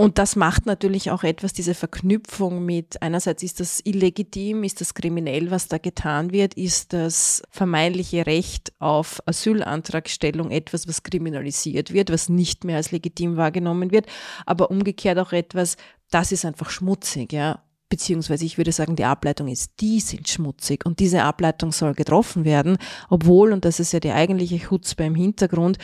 Und 0.00 0.18
das 0.18 0.36
macht 0.36 0.64
natürlich 0.64 1.10
auch 1.10 1.24
etwas, 1.24 1.52
diese 1.52 1.74
Verknüpfung 1.74 2.64
mit, 2.64 3.02
einerseits 3.02 3.42
ist 3.42 3.58
das 3.58 3.80
illegitim, 3.84 4.62
ist 4.62 4.80
das 4.80 4.94
kriminell, 4.94 5.50
was 5.50 5.66
da 5.66 5.78
getan 5.78 6.30
wird, 6.30 6.54
ist 6.54 6.92
das 6.92 7.42
vermeintliche 7.50 8.24
Recht 8.24 8.72
auf 8.78 9.20
Asylantragstellung 9.26 10.52
etwas, 10.52 10.86
was 10.86 11.02
kriminalisiert 11.02 11.92
wird, 11.92 12.12
was 12.12 12.28
nicht 12.28 12.62
mehr 12.62 12.76
als 12.76 12.92
legitim 12.92 13.36
wahrgenommen 13.36 13.90
wird, 13.90 14.06
aber 14.46 14.70
umgekehrt 14.70 15.18
auch 15.18 15.32
etwas, 15.32 15.76
das 16.10 16.30
ist 16.30 16.44
einfach 16.44 16.70
schmutzig, 16.70 17.32
ja 17.32 17.64
beziehungsweise 17.88 18.44
ich 18.44 18.58
würde 18.58 18.72
sagen, 18.72 18.96
die 18.96 19.04
Ableitung 19.04 19.48
ist, 19.48 19.72
die 19.80 20.00
sind 20.00 20.28
schmutzig 20.28 20.84
und 20.84 21.00
diese 21.00 21.22
Ableitung 21.22 21.72
soll 21.72 21.94
getroffen 21.94 22.44
werden, 22.44 22.78
obwohl, 23.08 23.52
und 23.52 23.64
das 23.64 23.80
ist 23.80 23.92
ja 23.92 24.00
die 24.00 24.12
eigentliche 24.12 24.58
Chutzpe 24.58 25.04
im 25.04 25.14
Hintergrund, 25.14 25.78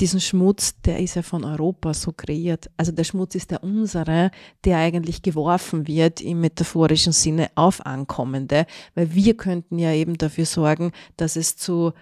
diesen 0.00 0.20
Schmutz, 0.20 0.80
der 0.80 0.98
ist 0.98 1.14
ja 1.14 1.22
von 1.22 1.44
Europa 1.44 1.92
so 1.92 2.12
kreiert. 2.12 2.70
Also 2.78 2.90
der 2.90 3.04
Schmutz 3.04 3.34
ist 3.34 3.50
der 3.50 3.62
unsere, 3.62 4.30
der 4.64 4.78
eigentlich 4.78 5.20
geworfen 5.20 5.86
wird 5.86 6.22
im 6.22 6.40
metaphorischen 6.40 7.12
Sinne 7.12 7.50
auf 7.54 7.84
Ankommende, 7.84 8.66
weil 8.94 9.14
wir 9.14 9.36
könnten 9.36 9.78
ja 9.78 9.92
eben 9.92 10.16
dafür 10.16 10.46
sorgen, 10.46 10.92
dass 11.18 11.36
es 11.36 11.56
zu 11.56 11.92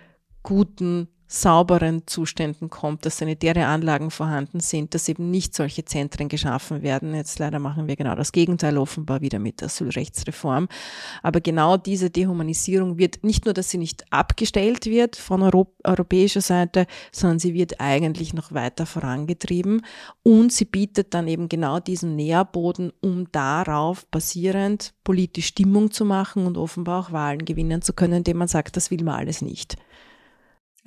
guten 0.44 1.08
sauberen 1.30 2.06
Zuständen 2.06 2.70
kommt, 2.70 3.04
dass 3.04 3.18
sanitäre 3.18 3.66
Anlagen 3.66 4.10
vorhanden 4.10 4.60
sind, 4.60 4.94
dass 4.94 5.08
eben 5.10 5.30
nicht 5.30 5.54
solche 5.54 5.84
Zentren 5.84 6.28
geschaffen 6.28 6.82
werden. 6.82 7.14
Jetzt 7.14 7.38
leider 7.38 7.58
machen 7.58 7.86
wir 7.86 7.96
genau 7.96 8.14
das 8.14 8.32
Gegenteil 8.32 8.78
offenbar 8.78 9.20
wieder 9.20 9.38
mit 9.38 9.60
der 9.60 9.66
Asylrechtsreform. 9.66 10.68
Aber 11.22 11.42
genau 11.42 11.76
diese 11.76 12.08
Dehumanisierung 12.08 12.96
wird 12.96 13.22
nicht 13.24 13.44
nur, 13.44 13.52
dass 13.52 13.68
sie 13.68 13.76
nicht 13.76 14.10
abgestellt 14.10 14.86
wird 14.86 15.16
von 15.16 15.42
Europ 15.42 15.74
europäischer 15.84 16.40
Seite, 16.40 16.86
sondern 17.12 17.38
sie 17.38 17.52
wird 17.52 17.78
eigentlich 17.78 18.32
noch 18.32 18.52
weiter 18.52 18.86
vorangetrieben 18.86 19.82
und 20.22 20.50
sie 20.50 20.64
bietet 20.64 21.12
dann 21.12 21.28
eben 21.28 21.50
genau 21.50 21.78
diesen 21.78 22.16
Nährboden, 22.16 22.90
um 23.00 23.30
darauf 23.32 24.06
basierend 24.06 24.94
politisch 25.04 25.48
Stimmung 25.48 25.90
zu 25.90 26.06
machen 26.06 26.46
und 26.46 26.56
offenbar 26.56 27.00
auch 27.00 27.12
Wahlen 27.12 27.44
gewinnen 27.44 27.82
zu 27.82 27.92
können, 27.92 28.14
indem 28.14 28.38
man 28.38 28.48
sagt, 28.48 28.76
das 28.76 28.90
will 28.90 29.04
man 29.04 29.16
alles 29.16 29.42
nicht. 29.42 29.76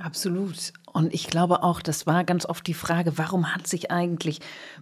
Absolut. 0.03 0.71
Und 0.93 1.13
ich 1.13 1.27
glaube 1.27 1.63
auch, 1.63 1.81
das 1.81 2.07
war 2.07 2.23
ganz 2.23 2.45
oft 2.45 2.65
die 2.67 2.73
Frage, 2.73 3.17
warum 3.17 3.53
hat 3.53 3.67
sich 3.67 3.91
eigentlich 3.91 4.39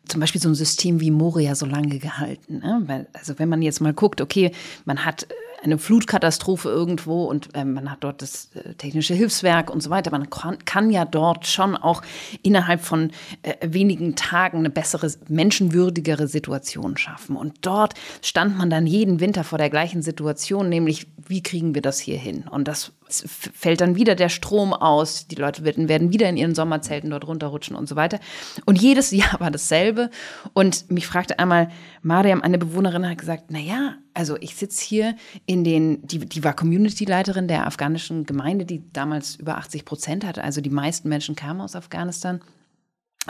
zum 0.07 0.19
Beispiel 0.19 0.41
so 0.41 0.49
ein 0.49 0.55
System 0.55 0.99
wie 0.99 1.11
Moria 1.11 1.55
so 1.55 1.65
lange 1.65 1.99
gehalten? 1.99 2.59
Ne? 2.59 2.81
Weil, 2.85 3.07
also 3.13 3.39
wenn 3.39 3.49
man 3.49 3.61
jetzt 3.61 3.81
mal 3.81 3.93
guckt, 3.93 4.21
okay, 4.21 4.51
man 4.85 5.05
hat 5.05 5.27
eine 5.63 5.77
Flutkatastrophe 5.77 6.69
irgendwo 6.69 7.25
und 7.25 7.53
äh, 7.55 7.65
man 7.65 7.91
hat 7.91 8.03
dort 8.03 8.21
das 8.21 8.49
äh, 8.55 8.73
technische 8.75 9.13
Hilfswerk 9.13 9.69
und 9.69 9.81
so 9.81 9.89
weiter. 9.89 10.11
Man 10.11 10.29
kann, 10.29 10.57
kann 10.65 10.89
ja 10.89 11.05
dort 11.05 11.47
schon 11.47 11.75
auch 11.75 12.01
innerhalb 12.43 12.81
von 12.81 13.11
äh, 13.43 13.55
wenigen 13.61 14.15
Tagen 14.15 14.59
eine 14.59 14.69
bessere, 14.69 15.11
menschenwürdigere 15.27 16.27
Situation 16.27 16.97
schaffen. 16.97 17.35
Und 17.35 17.57
dort 17.61 17.93
stand 18.21 18.57
man 18.57 18.69
dann 18.69 18.87
jeden 18.87 19.19
Winter 19.19 19.43
vor 19.43 19.57
der 19.57 19.69
gleichen 19.69 20.01
Situation, 20.01 20.69
nämlich 20.69 21.07
wie 21.27 21.43
kriegen 21.43 21.75
wir 21.75 21.81
das 21.81 21.99
hier 21.99 22.17
hin? 22.17 22.45
Und 22.49 22.67
das 22.67 22.91
fällt 23.07 23.81
dann 23.81 23.95
wieder 23.95 24.15
der 24.15 24.29
Strom 24.29 24.73
aus, 24.73 25.27
die 25.27 25.35
Leute 25.35 25.63
werden, 25.63 25.87
werden 25.99 26.13
wieder 26.13 26.29
in 26.29 26.37
ihren 26.37 26.55
Sommerzelten 26.55 27.09
dort 27.09 27.27
runterrutschen 27.27 27.75
und 27.75 27.87
so 27.87 27.95
weiter. 27.95 28.19
Und 28.65 28.81
jedes 28.81 29.11
Jahr 29.19 29.39
war 29.39 29.51
dasselbe. 29.51 30.09
Und 30.53 30.89
mich 30.89 31.07
fragte 31.07 31.39
einmal 31.39 31.69
Mariam, 32.01 32.41
eine 32.41 32.57
Bewohnerin, 32.57 33.07
hat 33.07 33.17
gesagt, 33.17 33.45
na 33.49 33.59
ja, 33.59 33.95
also 34.13 34.37
ich 34.39 34.55
sitze 34.55 34.83
hier 34.83 35.15
in 35.45 35.63
den, 35.63 36.05
die, 36.05 36.19
die 36.19 36.43
war 36.43 36.55
Community-Leiterin 36.55 37.47
der 37.47 37.67
afghanischen 37.67 38.25
Gemeinde, 38.25 38.65
die 38.65 38.83
damals 38.91 39.35
über 39.35 39.57
80 39.57 39.85
Prozent 39.85 40.25
hatte. 40.25 40.43
Also 40.43 40.61
die 40.61 40.69
meisten 40.69 41.09
Menschen 41.09 41.35
kamen 41.35 41.61
aus 41.61 41.75
Afghanistan 41.75 42.41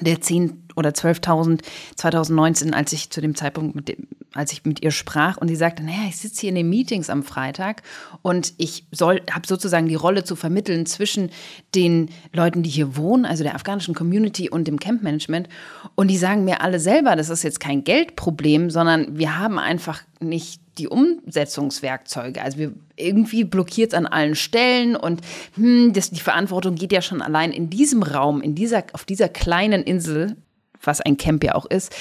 der 0.01 0.21
10 0.21 0.69
oder 0.75 0.91
12.000 0.91 1.61
2019, 1.95 2.73
als 2.73 2.93
ich 2.93 3.09
zu 3.09 3.21
dem 3.21 3.35
Zeitpunkt, 3.35 3.87
dem, 3.87 4.07
als 4.33 4.53
ich 4.53 4.63
mit 4.63 4.81
ihr 4.81 4.91
sprach 4.91 5.37
und 5.37 5.47
sie 5.47 5.55
sagte, 5.55 5.83
naja, 5.83 6.01
ich 6.07 6.17
sitze 6.17 6.41
hier 6.41 6.49
in 6.49 6.55
den 6.55 6.69
Meetings 6.69 7.09
am 7.09 7.23
Freitag 7.23 7.81
und 8.21 8.53
ich 8.57 8.85
soll, 8.91 9.21
habe 9.31 9.47
sozusagen 9.47 9.87
die 9.87 9.95
Rolle 9.95 10.23
zu 10.23 10.35
vermitteln 10.35 10.85
zwischen 10.85 11.31
den 11.75 12.09
Leuten, 12.31 12.63
die 12.63 12.69
hier 12.69 12.95
wohnen, 12.95 13.25
also 13.25 13.43
der 13.43 13.55
afghanischen 13.55 13.95
Community 13.95 14.49
und 14.49 14.67
dem 14.67 14.79
Campmanagement. 14.79 15.49
Und 15.95 16.09
die 16.09 16.17
sagen 16.17 16.45
mir 16.45 16.61
alle 16.61 16.79
selber, 16.79 17.15
das 17.15 17.29
ist 17.29 17.43
jetzt 17.43 17.59
kein 17.59 17.83
Geldproblem, 17.83 18.69
sondern 18.69 19.17
wir 19.17 19.37
haben 19.37 19.57
einfach 19.57 20.01
nicht 20.19 20.61
die 20.79 20.87
Umsetzungswerkzeuge. 20.87 22.41
Also 22.41 22.57
wir, 22.57 22.73
irgendwie 22.95 23.43
blockiert 23.43 23.93
es 23.93 23.97
an 23.97 24.07
allen 24.07 24.35
Stellen 24.35 24.95
und 24.95 25.21
hm, 25.55 25.93
das, 25.93 26.09
die 26.09 26.19
Verantwortung 26.19 26.75
geht 26.75 26.91
ja 26.91 27.01
schon 27.01 27.21
allein 27.21 27.51
in 27.51 27.69
diesem 27.69 28.01
Raum, 28.01 28.41
in 28.41 28.55
dieser, 28.55 28.83
auf 28.93 29.05
dieser 29.05 29.29
kleinen 29.29 29.83
Insel, 29.83 30.37
was 30.81 31.01
ein 31.01 31.17
Camp 31.17 31.43
ja 31.43 31.55
auch 31.55 31.65
ist, 31.65 31.93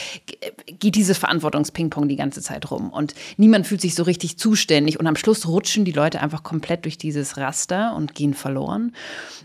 geht 0.79 0.95
dieses 0.95 1.19
Verantwortungspingpong 1.19 2.09
die 2.09 2.15
ganze 2.15 2.41
Zeit 2.41 2.71
rum. 2.71 2.91
Und 2.91 3.13
niemand 3.37 3.67
fühlt 3.67 3.81
sich 3.81 3.97
so 3.97 4.05
richtig 4.05 4.39
zuständig. 4.39 5.01
Und 5.01 5.09
am 5.09 5.17
Schluss 5.17 5.49
rutschen 5.49 5.85
die 5.85 5.91
Leute 5.91 6.21
einfach 6.21 6.45
komplett 6.45 6.85
durch 6.85 6.97
dieses 6.97 7.37
Raster 7.37 7.97
und 7.97 8.15
gehen 8.15 8.35
verloren. 8.35 8.95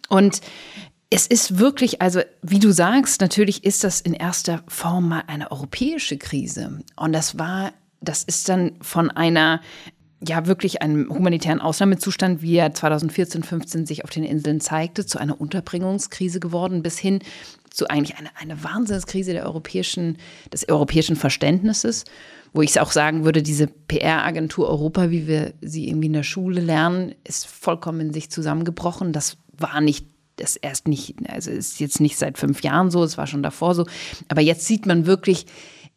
Und 0.07 0.41
Es 1.15 1.27
ist 1.27 1.59
wirklich, 1.59 2.01
also 2.01 2.21
wie 2.41 2.57
du 2.57 2.71
sagst, 2.71 3.21
natürlich 3.21 3.63
ist 3.63 3.83
das 3.83 4.01
in 4.01 4.15
erster 4.15 4.63
Form 4.67 5.09
mal 5.09 5.23
eine 5.27 5.51
europäische 5.51 6.17
Krise. 6.17 6.79
Und 6.95 7.13
das 7.13 7.37
war, 7.37 7.71
das 8.03 8.23
ist 8.23 8.49
dann 8.49 8.73
von 8.81 9.11
einer 9.11 9.61
ja 10.25 10.45
wirklich 10.45 10.81
einem 10.81 11.09
humanitären 11.09 11.59
Ausnahmezustand, 11.59 12.41
wie 12.41 12.55
er 12.55 12.73
2014, 12.73 13.43
15 13.43 13.85
sich 13.85 14.03
auf 14.03 14.09
den 14.09 14.23
Inseln 14.23 14.61
zeigte, 14.61 15.05
zu 15.05 15.19
einer 15.19 15.39
Unterbringungskrise 15.39 16.39
geworden, 16.39 16.81
bis 16.81 16.97
hin 16.97 17.19
zu 17.69 17.89
eigentlich 17.89 18.17
einer 18.17 18.29
eine 18.39 18.63
Wahnsinnskrise 18.63 19.33
der 19.33 19.45
europäischen, 19.45 20.17
des 20.51 20.69
europäischen 20.69 21.15
Verständnisses, 21.15 22.05
wo 22.53 22.61
ich 22.61 22.79
auch 22.79 22.91
sagen 22.91 23.25
würde, 23.25 23.41
diese 23.41 23.67
PR-Agentur 23.67 24.69
Europa, 24.69 25.09
wie 25.09 25.27
wir 25.27 25.53
sie 25.61 25.87
irgendwie 25.87 26.07
in 26.07 26.13
der 26.13 26.23
Schule 26.23 26.61
lernen, 26.61 27.15
ist 27.23 27.47
vollkommen 27.47 27.99
in 27.99 28.13
sich 28.13 28.29
zusammengebrochen. 28.29 29.11
Das 29.11 29.37
war 29.57 29.81
nicht 29.81 30.07
das 30.35 30.55
erst 30.55 30.87
nicht, 30.87 31.15
also 31.29 31.51
ist 31.51 31.79
jetzt 31.79 31.99
nicht 31.99 32.17
seit 32.17 32.37
fünf 32.37 32.63
Jahren 32.63 32.89
so, 32.89 33.03
es 33.03 33.17
war 33.17 33.27
schon 33.27 33.43
davor 33.43 33.75
so. 33.75 33.85
Aber 34.29 34.41
jetzt 34.41 34.65
sieht 34.65 34.85
man 34.85 35.05
wirklich, 35.05 35.45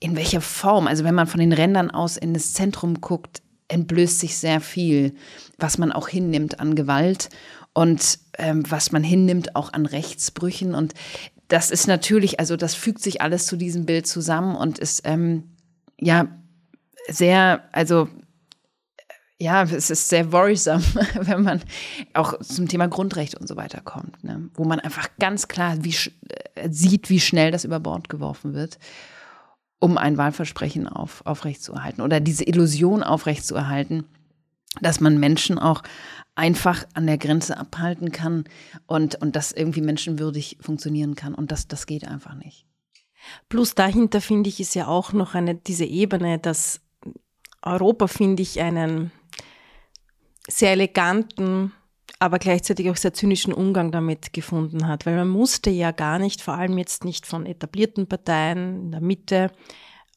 in 0.01 0.17
welcher 0.17 0.41
Form, 0.41 0.87
also 0.87 1.05
wenn 1.05 1.15
man 1.15 1.27
von 1.27 1.41
den 1.41 1.53
Rändern 1.53 1.91
aus 1.91 2.17
in 2.17 2.35
das 2.35 2.53
Zentrum 2.53 3.01
guckt, 3.01 3.43
entblößt 3.69 4.21
sich 4.21 4.37
sehr 4.37 4.61
viel, 4.61 5.15
was 5.59 5.79
man 5.79 5.93
auch 5.93 6.09
hinnimmt 6.09 6.61
an 6.61 6.75
Gewalt 6.75 7.31
und 7.73 8.19
ähm, 8.39 8.65
was 8.69 8.93
man 8.93 9.03
hinnimmt 9.03 9.57
auch 9.57 9.73
an 9.73 9.87
Rechtsbrüchen. 9.87 10.75
Und 10.75 10.95
das 11.49 11.71
ist 11.71 11.87
natürlich, 11.87 12.41
also 12.41 12.57
das 12.57 12.75
fügt 12.75 13.03
sich 13.03 13.21
alles 13.21 13.47
zu 13.47 13.57
diesem 13.57 13.87
Bild 13.87 14.07
zusammen 14.07 14.57
und 14.57 14.79
ist 14.79 15.03
ähm, 15.05 15.57
ja 16.01 16.29
sehr, 17.09 17.65
also 17.73 18.09
ja, 19.39 19.65
es 19.65 19.91
ist 19.91 20.09
sehr 20.09 20.33
worrisome, 20.33 20.83
wenn 21.21 21.43
man 21.43 21.63
auch 22.15 22.39
zum 22.41 22.69
Thema 22.69 22.89
Grundrechte 22.89 23.39
und 23.39 23.47
so 23.47 23.57
weiter 23.57 23.81
kommt, 23.83 24.23
ne? 24.25 24.49
wo 24.55 24.65
man 24.65 24.81
einfach 24.81 25.11
ganz 25.19 25.49
klar 25.49 25.77
wie, 25.81 25.95
äh, 26.55 26.69
sieht, 26.71 27.11
wie 27.11 27.21
schnell 27.21 27.51
das 27.51 27.65
über 27.65 27.81
Bord 27.81 28.09
geworfen 28.09 28.55
wird, 28.55 28.79
um 29.87 29.99
ein 29.99 30.18
Wahlversprechen 30.18 30.89
auf, 30.89 31.24
aufrechtzuerhalten 31.24 32.03
oder 32.03 32.18
diese 32.18 32.43
Illusion 32.43 33.05
aufrechtzuerhalten, 33.05 34.05
dass 34.80 34.99
man 34.99 35.20
Menschen 35.20 35.61
auch 35.61 35.84
einfach 36.34 36.84
an 36.95 37.07
der 37.07 37.18
Grenze 37.18 37.57
abhalten 37.57 38.11
kann 38.11 38.47
und, 38.87 39.14
und 39.22 39.37
das 39.37 39.53
irgendwie 39.53 39.82
menschenwürdig 39.82 40.59
funktionieren 40.61 41.14
kann. 41.14 41.37
Und 41.37 41.53
das, 41.53 41.68
das 41.68 41.87
geht 41.87 42.05
einfach 42.05 42.34
nicht. 42.34 42.66
Plus 43.49 43.76
dahinter 43.76 44.20
finde 44.20 44.49
ich 44.49 44.59
ist 44.59 44.74
ja 44.74 44.89
auch 44.89 45.12
noch 45.12 45.37
eine, 45.37 45.55
diese 45.55 45.84
Ebene, 45.84 46.41
dass 46.41 46.80
Europa, 47.62 48.09
finde 48.09 48.43
ich, 48.43 48.61
einen 48.61 49.12
sehr 50.49 50.72
eleganten, 50.72 51.72
aber 52.19 52.39
gleichzeitig 52.39 52.91
auch 52.91 52.97
sehr 52.97 53.12
zynischen 53.12 53.53
Umgang 53.53 53.93
damit 53.93 54.33
gefunden 54.33 54.87
hat, 54.87 55.07
weil 55.07 55.17
man 55.17 55.29
musste 55.29 55.71
ja 55.71 55.91
gar 55.91 56.19
nicht, 56.19 56.41
vor 56.41 56.55
allem 56.55 56.79
jetzt 56.79 57.05
nicht 57.05 57.27
von 57.27 57.47
etablierten 57.47 58.07
Parteien 58.07 58.85
in 58.85 58.91
der 58.93 59.01
Mitte, 59.01 59.51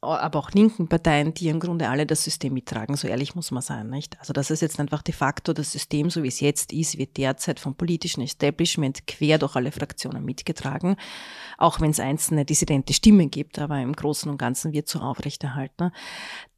aber 0.02 0.40
auch 0.40 0.52
linken 0.52 0.88
Parteien, 0.88 1.34
die 1.34 1.50
im 1.50 1.60
Grunde 1.60 1.90
alle 1.90 2.06
das 2.06 2.24
System 2.24 2.54
mittragen, 2.54 2.96
so 2.96 3.08
ehrlich 3.08 3.36
muss 3.36 3.52
man 3.52 3.62
sein, 3.62 3.90
nicht? 3.90 4.18
Also 4.20 4.32
das 4.32 4.50
ist 4.50 4.62
jetzt 4.62 4.80
einfach 4.80 5.02
de 5.02 5.14
facto 5.14 5.52
das 5.52 5.72
System, 5.72 6.10
so 6.10 6.24
wie 6.24 6.30
es 6.30 6.40
jetzt 6.40 6.72
ist, 6.72 6.98
wird 6.98 7.18
derzeit 7.18 7.60
vom 7.60 7.76
politischen 7.76 8.22
Establishment 8.22 9.08
quer 9.08 9.38
durch 9.38 9.56
alle 9.56 9.72
Fraktionen 9.72 10.24
mitgetragen, 10.24 10.96
auch 11.58 11.82
wenn 11.82 11.92
es 11.92 12.00
einzelne 12.00 12.46
dissidente 12.46 12.94
Stimmen 12.94 13.30
gibt, 13.30 13.60
aber 13.60 13.80
im 13.80 13.94
Großen 13.94 14.32
und 14.32 14.38
Ganzen 14.38 14.72
wird 14.72 14.88
so 14.88 15.00
aufrechterhalten 15.00 15.92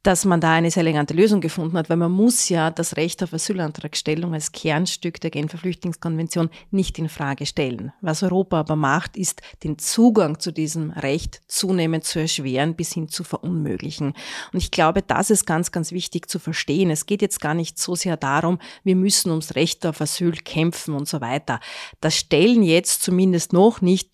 dass 0.02 0.24
man 0.24 0.40
da 0.40 0.52
eine 0.52 0.70
sehr 0.70 0.82
elegante 0.82 1.14
Lösung 1.14 1.40
gefunden 1.40 1.76
hat, 1.78 1.88
weil 1.88 1.96
man 1.96 2.10
muss 2.10 2.48
ja 2.48 2.70
das 2.70 2.96
Recht 2.96 3.22
auf 3.22 3.32
Asylantragstellung 3.32 4.34
als 4.34 4.52
Kernstück 4.52 5.20
der 5.20 5.30
Genfer 5.30 5.58
Flüchtlingskonvention 5.58 6.50
nicht 6.70 6.98
in 6.98 7.08
Frage 7.08 7.46
stellen. 7.46 7.92
Was 8.00 8.22
Europa 8.22 8.60
aber 8.60 8.76
macht, 8.76 9.16
ist 9.16 9.42
den 9.62 9.78
Zugang 9.78 10.40
zu 10.40 10.50
diesem 10.50 10.90
Recht 10.90 11.40
zunehmend 11.46 12.04
zu 12.04 12.18
erschweren 12.18 12.74
bis 12.74 12.92
hin 12.92 13.08
zu 13.08 13.22
verunmöglichen. 13.32 14.08
Und 14.52 14.58
ich 14.58 14.70
glaube, 14.70 15.00
das 15.00 15.30
ist 15.30 15.46
ganz, 15.46 15.72
ganz 15.72 15.90
wichtig 15.90 16.28
zu 16.28 16.38
verstehen. 16.38 16.90
Es 16.90 17.06
geht 17.06 17.22
jetzt 17.22 17.40
gar 17.40 17.54
nicht 17.54 17.78
so 17.78 17.94
sehr 17.94 18.18
darum, 18.18 18.58
wir 18.84 18.94
müssen 18.94 19.30
ums 19.30 19.54
Recht 19.54 19.86
auf 19.86 20.02
Asyl 20.02 20.32
kämpfen 20.32 20.94
und 20.94 21.08
so 21.08 21.22
weiter. 21.22 21.58
Das 22.02 22.14
stellen 22.14 22.62
jetzt 22.62 23.02
zumindest 23.02 23.54
noch 23.54 23.80
nicht 23.80 24.10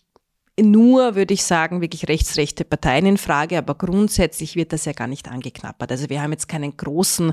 nur, 0.61 1.15
würde 1.15 1.35
ich 1.35 1.45
sagen, 1.45 1.81
wirklich 1.81 2.09
rechtsrechte 2.09 2.65
Parteien 2.65 3.07
in 3.07 3.17
Frage, 3.17 3.59
aber 3.59 3.75
grundsätzlich 3.75 4.57
wird 4.57 4.73
das 4.73 4.85
ja 4.85 4.93
gar 4.93 5.07
nicht 5.07 5.29
angeknappert. 5.29 5.91
Also 5.91 6.09
wir 6.09 6.23
haben 6.23 6.33
jetzt 6.33 6.49
keinen 6.49 6.77
großen 6.77 7.33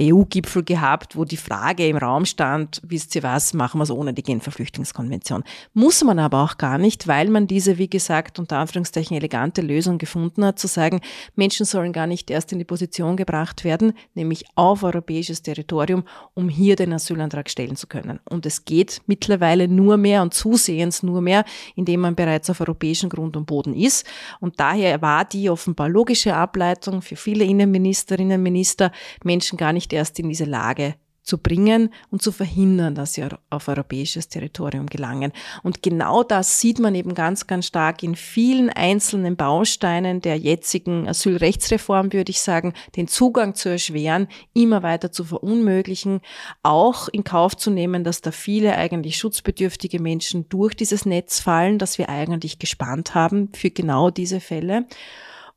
EU-Gipfel 0.00 0.64
gehabt, 0.64 1.16
wo 1.16 1.24
die 1.24 1.36
Frage 1.36 1.86
im 1.86 1.96
Raum 1.96 2.24
stand, 2.24 2.82
wisst 2.84 3.14
ihr 3.14 3.22
was, 3.22 3.54
machen 3.54 3.78
wir 3.78 3.84
es 3.84 3.90
ohne 3.90 4.12
die 4.12 4.22
Genfer 4.22 4.50
Flüchtlingskonvention. 4.50 5.44
Muss 5.72 6.02
man 6.02 6.18
aber 6.18 6.42
auch 6.42 6.58
gar 6.58 6.78
nicht, 6.78 7.06
weil 7.06 7.28
man 7.28 7.46
diese, 7.46 7.78
wie 7.78 7.88
gesagt, 7.88 8.38
unter 8.38 8.58
Anführungszeichen 8.58 9.16
elegante 9.16 9.60
Lösung 9.62 9.98
gefunden 9.98 10.44
hat, 10.44 10.58
zu 10.58 10.66
sagen, 10.66 11.00
Menschen 11.36 11.66
sollen 11.66 11.92
gar 11.92 12.06
nicht 12.06 12.30
erst 12.30 12.52
in 12.52 12.58
die 12.58 12.64
Position 12.64 13.16
gebracht 13.16 13.64
werden, 13.64 13.92
nämlich 14.14 14.44
auf 14.54 14.82
europäisches 14.82 15.42
Territorium, 15.42 16.04
um 16.34 16.48
hier 16.48 16.76
den 16.76 16.92
Asylantrag 16.92 17.48
stellen 17.50 17.76
zu 17.76 17.86
können. 17.86 18.20
Und 18.28 18.46
es 18.46 18.64
geht 18.64 19.02
mittlerweile 19.06 19.68
nur 19.68 19.96
mehr 19.96 20.22
und 20.22 20.34
zusehends 20.34 21.02
nur 21.02 21.20
mehr, 21.20 21.44
indem 21.76 22.00
man 22.00 22.14
bereits 22.14 22.50
auf 22.50 22.63
europäischen 22.64 23.08
Grund 23.08 23.36
und 23.36 23.46
Boden 23.46 23.74
ist. 23.74 24.06
Und 24.40 24.58
daher 24.60 25.02
war 25.02 25.24
die 25.24 25.50
offenbar 25.50 25.88
logische 25.88 26.34
Ableitung 26.34 27.02
für 27.02 27.16
viele 27.16 27.44
Innenministerinnen 27.44 28.38
und 28.38 28.42
Minister, 28.42 28.90
Menschen 29.22 29.56
gar 29.56 29.72
nicht 29.72 29.92
erst 29.92 30.18
in 30.18 30.28
diese 30.28 30.44
Lage 30.44 30.94
zu 31.24 31.38
bringen 31.38 31.88
und 32.10 32.22
zu 32.22 32.32
verhindern, 32.32 32.94
dass 32.94 33.14
sie 33.14 33.26
auf 33.48 33.68
europäisches 33.68 34.28
Territorium 34.28 34.86
gelangen. 34.86 35.32
Und 35.62 35.82
genau 35.82 36.22
das 36.22 36.60
sieht 36.60 36.78
man 36.78 36.94
eben 36.94 37.14
ganz, 37.14 37.46
ganz 37.46 37.66
stark 37.66 38.02
in 38.02 38.14
vielen 38.14 38.68
einzelnen 38.68 39.34
Bausteinen 39.34 40.20
der 40.20 40.36
jetzigen 40.36 41.08
Asylrechtsreform, 41.08 42.12
würde 42.12 42.30
ich 42.30 42.40
sagen, 42.40 42.74
den 42.94 43.08
Zugang 43.08 43.54
zu 43.54 43.70
erschweren, 43.70 44.28
immer 44.52 44.82
weiter 44.82 45.10
zu 45.10 45.24
verunmöglichen, 45.24 46.20
auch 46.62 47.08
in 47.08 47.24
Kauf 47.24 47.56
zu 47.56 47.70
nehmen, 47.70 48.04
dass 48.04 48.20
da 48.20 48.30
viele 48.30 48.76
eigentlich 48.76 49.16
schutzbedürftige 49.16 50.00
Menschen 50.00 50.48
durch 50.50 50.74
dieses 50.74 51.06
Netz 51.06 51.40
fallen, 51.40 51.78
das 51.78 51.96
wir 51.96 52.10
eigentlich 52.10 52.58
gespannt 52.58 53.14
haben 53.14 53.48
für 53.54 53.70
genau 53.70 54.10
diese 54.10 54.40
Fälle. 54.40 54.86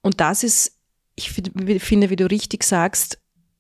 Und 0.01 0.21
das 0.21 0.43
ist, 0.43 0.77
ich 1.15 1.31
finde, 1.31 2.09
wie 2.09 2.15
du 2.15 2.29
richtig 2.29 2.63
sagst, 2.63 3.19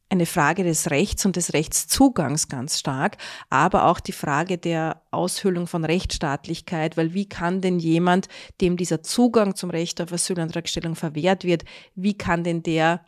eine 0.09 0.25
Frage 0.25 0.63
des 0.63 0.89
Rechts 0.89 1.25
und 1.25 1.35
des 1.35 1.53
Rechtszugangs 1.53 2.47
ganz 2.47 2.79
stark, 2.79 3.17
aber 3.49 3.85
auch 3.85 3.99
die 3.99 4.11
Frage 4.13 4.57
der 4.57 5.01
Aushöhlung 5.11 5.67
von 5.67 5.83
Rechtsstaatlichkeit, 5.83 6.97
weil 6.97 7.13
wie 7.13 7.27
kann 7.27 7.61
denn 7.61 7.79
jemand, 7.79 8.27
dem 8.61 8.77
dieser 8.77 9.03
Zugang 9.03 9.55
zum 9.55 9.69
Recht 9.69 10.01
auf 10.01 10.13
Asylantragstellung 10.13 10.95
verwehrt 10.95 11.43
wird, 11.43 11.65
wie 11.95 12.17
kann 12.17 12.43
denn 12.43 12.63
der 12.63 13.01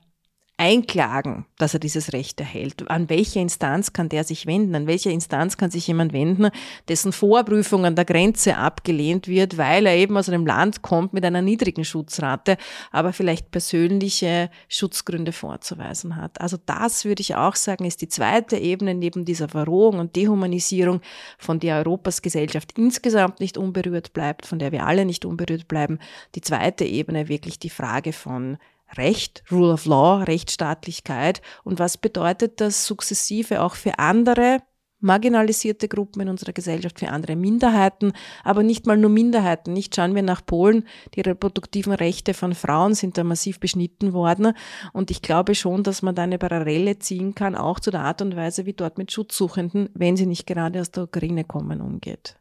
einklagen, 0.60 1.46
dass 1.58 1.74
er 1.74 1.80
dieses 1.80 2.12
Recht 2.12 2.40
erhält? 2.42 2.90
An 2.90 3.10
welche 3.10 3.40
Instanz 3.40 3.94
kann 3.94 4.10
der 4.10 4.26
sich 4.26 4.46
wenden? 4.46 4.76
An 4.76 4.88
welche 4.88 5.10
Instanz 5.10 5.56
kann 5.56 5.72
sich 5.72 5.88
jemand 5.88 6.12
wenden, 6.12 6.50
dessen 6.90 7.14
Vorprüfung 7.14 7.86
an 7.86 7.96
der 7.96 8.04
Grenze 8.04 8.58
abgelehnt 8.58 9.30
wird, 9.30 9.58
weil 9.58 9.86
er 9.86 9.96
eben 9.96 10.18
aus 10.18 10.28
einem 10.28 10.46
Land 10.46 10.82
kommt 10.82 11.14
mit 11.14 11.24
einer 11.24 11.42
niedrigen 11.42 11.86
Schutzrate, 11.86 12.58
aber 12.92 13.14
vielleicht 13.14 13.52
persönliche 13.52 14.50
Schutzgründe 14.68 15.32
vorzuweisen 15.32 16.18
hat? 16.18 16.42
Also 16.42 16.58
das 16.66 17.06
würde 17.06 17.22
ich 17.22 17.36
auch 17.36 17.56
sagen, 17.56 17.86
ist 17.86 18.02
die 18.02 18.10
zweite 18.10 18.58
Ebene 18.58 18.94
neben 18.94 19.24
dieser 19.24 19.48
Verrohung 19.48 20.00
und 20.00 20.18
Dehumanisierung, 20.18 21.00
von 21.38 21.62
der 21.62 21.78
Europas 21.78 22.22
Gesellschaft 22.22 22.78
insgesamt 22.78 23.40
nicht 23.40 23.58
unberührt 23.58 24.12
bleibt, 24.12 24.46
von 24.46 24.60
der 24.60 24.74
wir 24.74 24.86
alle 24.86 25.06
nicht 25.06 25.24
unberührt 25.24 25.70
bleiben. 25.70 26.00
Die 26.36 26.42
zweite 26.42 26.84
Ebene 26.84 27.30
wirklich 27.30 27.60
die 27.60 27.70
Frage 27.70 28.12
von 28.12 28.58
Recht, 28.98 29.44
Rule 29.52 29.74
of 29.74 29.86
Law, 29.86 30.24
Rechtsstaatlichkeit 30.24 31.42
und 31.64 31.80
was 31.80 31.98
bedeutet 31.98 32.62
das 32.62 32.86
sukzessive 32.86 33.62
auch 33.62 33.76
für 33.76 34.00
andere 34.00 34.62
marginalisierte 35.00 35.88
Gruppen 35.88 36.22
in 36.22 36.30
unserer 36.30 36.54
Gesellschaft, 36.54 37.00
für 37.00 37.10
andere 37.10 37.36
Minderheiten, 37.36 38.14
aber 38.44 38.64
nicht 38.64 38.86
mal 38.86 38.98
nur 38.98 39.10
Minderheiten. 39.10 39.74
Nicht 39.74 39.96
schauen 39.96 40.16
wir 40.16 40.24
nach 40.24 40.46
Polen, 40.46 40.86
die 41.16 41.22
reproduktiven 41.22 41.94
Rechte 41.94 42.34
von 42.34 42.54
Frauen 42.54 42.94
sind 42.96 43.18
da 43.18 43.24
massiv 43.24 43.60
beschnitten 43.60 44.14
worden 44.14 44.54
und 44.94 45.12
ich 45.12 45.22
glaube 45.22 45.56
schon, 45.56 45.84
dass 45.84 46.02
man 46.02 46.16
da 46.16 46.24
eine 46.24 46.38
Parallele 46.38 47.00
ziehen 47.00 47.36
kann, 47.36 47.56
auch 47.56 47.80
zu 47.80 47.92
der 47.92 48.02
Art 48.02 48.22
und 48.22 48.36
Weise, 48.36 48.66
wie 48.66 48.74
dort 48.74 48.98
mit 48.98 49.12
Schutzsuchenden, 49.12 49.90
wenn 49.94 50.18
sie 50.18 50.26
nicht 50.26 50.46
gerade 50.48 50.82
aus 50.82 50.92
der 50.92 51.04
Ukraine 51.04 51.46
kommen, 51.46 51.82
umgeht. 51.82 52.39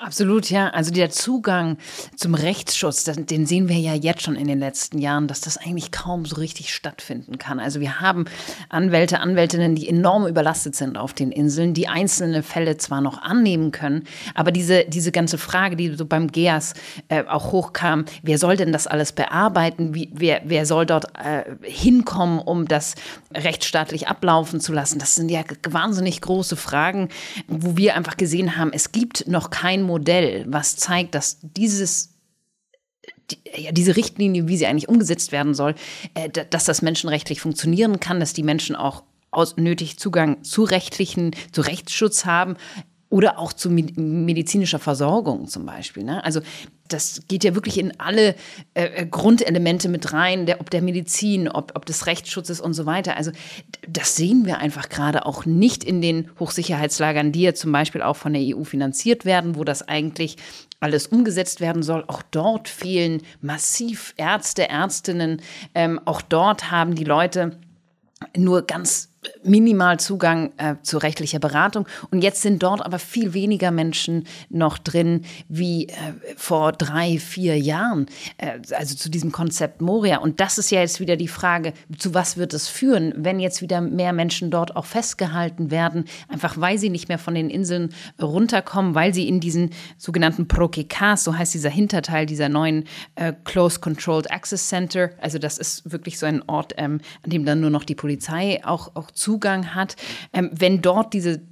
Absolut, 0.00 0.48
ja. 0.48 0.68
Also 0.68 0.92
der 0.92 1.10
Zugang 1.10 1.76
zum 2.14 2.36
Rechtsschutz, 2.36 3.02
den 3.02 3.46
sehen 3.46 3.68
wir 3.68 3.78
ja 3.78 3.94
jetzt 3.94 4.22
schon 4.22 4.36
in 4.36 4.46
den 4.46 4.60
letzten 4.60 4.98
Jahren, 4.98 5.26
dass 5.26 5.40
das 5.40 5.56
eigentlich 5.56 5.90
kaum 5.90 6.24
so 6.24 6.36
richtig 6.36 6.72
stattfinden 6.72 7.38
kann. 7.38 7.58
Also 7.58 7.80
wir 7.80 8.00
haben 8.00 8.26
Anwälte, 8.68 9.18
Anwältinnen, 9.18 9.74
die 9.74 9.88
enorm 9.88 10.28
überlastet 10.28 10.76
sind 10.76 10.96
auf 10.96 11.14
den 11.14 11.32
Inseln, 11.32 11.74
die 11.74 11.88
einzelne 11.88 12.44
Fälle 12.44 12.76
zwar 12.76 13.00
noch 13.00 13.20
annehmen 13.20 13.72
können, 13.72 14.04
aber 14.36 14.52
diese, 14.52 14.84
diese 14.84 15.10
ganze 15.10 15.36
Frage, 15.36 15.74
die 15.74 15.92
so 15.96 16.06
beim 16.06 16.30
GEAS 16.30 16.74
äh, 17.08 17.24
auch 17.24 17.50
hochkam, 17.50 18.04
wer 18.22 18.38
soll 18.38 18.56
denn 18.56 18.70
das 18.70 18.86
alles 18.86 19.10
bearbeiten? 19.10 19.96
Wie, 19.96 20.10
wer, 20.12 20.42
wer 20.44 20.64
soll 20.64 20.86
dort 20.86 21.06
äh, 21.18 21.42
hinkommen, 21.62 22.38
um 22.38 22.68
das 22.68 22.94
rechtsstaatlich 23.34 24.06
ablaufen 24.06 24.60
zu 24.60 24.72
lassen? 24.72 25.00
Das 25.00 25.16
sind 25.16 25.28
ja 25.28 25.42
wahnsinnig 25.68 26.20
große 26.20 26.54
Fragen, 26.54 27.08
wo 27.48 27.76
wir 27.76 27.96
einfach 27.96 28.16
gesehen 28.16 28.56
haben, 28.56 28.70
es 28.72 28.92
gibt 28.92 29.26
noch 29.26 29.50
kein 29.50 29.87
Modell, 29.88 30.44
was 30.46 30.76
zeigt, 30.76 31.14
dass 31.14 31.38
dieses 31.42 32.14
die, 33.30 33.38
ja, 33.62 33.72
diese 33.72 33.96
Richtlinie, 33.96 34.48
wie 34.48 34.56
sie 34.56 34.66
eigentlich 34.66 34.88
umgesetzt 34.88 35.32
werden 35.32 35.54
soll, 35.54 35.74
äh, 36.14 36.28
dass 36.28 36.64
das 36.64 36.82
menschenrechtlich 36.82 37.40
funktionieren 37.40 38.00
kann, 38.00 38.20
dass 38.20 38.32
die 38.32 38.42
Menschen 38.42 38.76
auch 38.76 39.02
aus, 39.30 39.56
nötig 39.56 39.98
Zugang 39.98 40.42
zu 40.44 40.62
rechtlichen, 40.62 41.32
zu 41.52 41.60
Rechtsschutz 41.60 42.24
haben 42.24 42.56
oder 43.10 43.38
auch 43.38 43.52
zu 43.52 43.70
medizinischer 43.70 44.78
Versorgung 44.78 45.48
zum 45.48 45.64
Beispiel. 45.64 46.04
Ne? 46.04 46.22
Also 46.24 46.40
das 46.88 47.22
geht 47.28 47.44
ja 47.44 47.54
wirklich 47.54 47.78
in 47.78 47.98
alle 47.98 48.34
äh, 48.74 48.84
äh, 48.84 49.06
Grundelemente 49.06 49.88
mit 49.88 50.12
rein, 50.12 50.44
der, 50.46 50.60
ob 50.60 50.70
der 50.70 50.82
Medizin, 50.82 51.48
ob, 51.48 51.72
ob 51.74 51.86
des 51.86 52.06
Rechtsschutzes 52.06 52.60
und 52.60 52.74
so 52.74 52.84
weiter. 52.84 53.16
Also 53.16 53.30
das 53.88 54.16
sehen 54.16 54.44
wir 54.44 54.58
einfach 54.58 54.90
gerade 54.90 55.24
auch 55.24 55.46
nicht 55.46 55.84
in 55.84 56.02
den 56.02 56.30
Hochsicherheitslagern, 56.38 57.32
die 57.32 57.42
ja 57.42 57.54
zum 57.54 57.72
Beispiel 57.72 58.02
auch 58.02 58.16
von 58.16 58.34
der 58.34 58.42
EU 58.42 58.64
finanziert 58.64 59.24
werden, 59.24 59.56
wo 59.56 59.64
das 59.64 59.86
eigentlich 59.88 60.36
alles 60.80 61.06
umgesetzt 61.06 61.60
werden 61.60 61.82
soll. 61.82 62.04
Auch 62.06 62.22
dort 62.30 62.68
fehlen 62.68 63.22
massiv 63.40 64.14
Ärzte, 64.16 64.68
Ärztinnen. 64.68 65.40
Ähm, 65.74 65.98
auch 66.04 66.20
dort 66.20 66.70
haben 66.70 66.94
die 66.94 67.04
Leute 67.04 67.58
nur 68.36 68.62
ganz 68.62 69.10
minimal 69.42 69.98
Zugang 69.98 70.52
äh, 70.58 70.76
zu 70.82 70.98
rechtlicher 70.98 71.38
Beratung. 71.38 71.86
Und 72.10 72.22
jetzt 72.22 72.42
sind 72.42 72.62
dort 72.62 72.84
aber 72.84 72.98
viel 72.98 73.34
weniger 73.34 73.70
Menschen 73.70 74.26
noch 74.48 74.78
drin 74.78 75.22
wie 75.48 75.88
äh, 75.88 75.92
vor 76.36 76.72
drei, 76.72 77.18
vier 77.18 77.58
Jahren, 77.58 78.06
äh, 78.36 78.58
also 78.74 78.94
zu 78.94 79.10
diesem 79.10 79.32
Konzept 79.32 79.80
Moria. 79.80 80.18
Und 80.18 80.40
das 80.40 80.58
ist 80.58 80.70
ja 80.70 80.80
jetzt 80.80 81.00
wieder 81.00 81.16
die 81.16 81.28
Frage, 81.28 81.72
zu 81.96 82.14
was 82.14 82.36
wird 82.36 82.54
es 82.54 82.68
führen, 82.68 83.12
wenn 83.16 83.40
jetzt 83.40 83.60
wieder 83.60 83.80
mehr 83.80 84.12
Menschen 84.12 84.50
dort 84.50 84.76
auch 84.76 84.86
festgehalten 84.86 85.70
werden, 85.70 86.04
einfach 86.28 86.58
weil 86.58 86.78
sie 86.78 86.90
nicht 86.90 87.08
mehr 87.08 87.18
von 87.18 87.34
den 87.34 87.50
Inseln 87.50 87.90
runterkommen, 88.20 88.94
weil 88.94 89.12
sie 89.14 89.28
in 89.28 89.40
diesen 89.40 89.70
sogenannten 89.96 90.48
Prokekas, 90.48 91.24
so 91.24 91.36
heißt 91.36 91.54
dieser 91.54 91.70
Hinterteil 91.70 92.26
dieser 92.26 92.48
neuen 92.48 92.84
äh, 93.16 93.32
Close 93.44 93.80
Controlled 93.80 94.30
Access 94.30 94.68
Center, 94.68 95.10
also 95.20 95.38
das 95.38 95.58
ist 95.58 95.90
wirklich 95.90 96.18
so 96.18 96.26
ein 96.26 96.42
Ort, 96.46 96.74
ähm, 96.76 97.00
an 97.24 97.30
dem 97.30 97.44
dann 97.44 97.60
nur 97.60 97.70
noch 97.70 97.84
die 97.84 97.94
Polizei 97.94 98.60
auch, 98.64 98.94
auch 98.94 99.07
Zugang 99.12 99.74
hat, 99.74 99.96
ähm, 100.32 100.50
wenn 100.52 100.82
dort 100.82 101.14
diese 101.14 101.42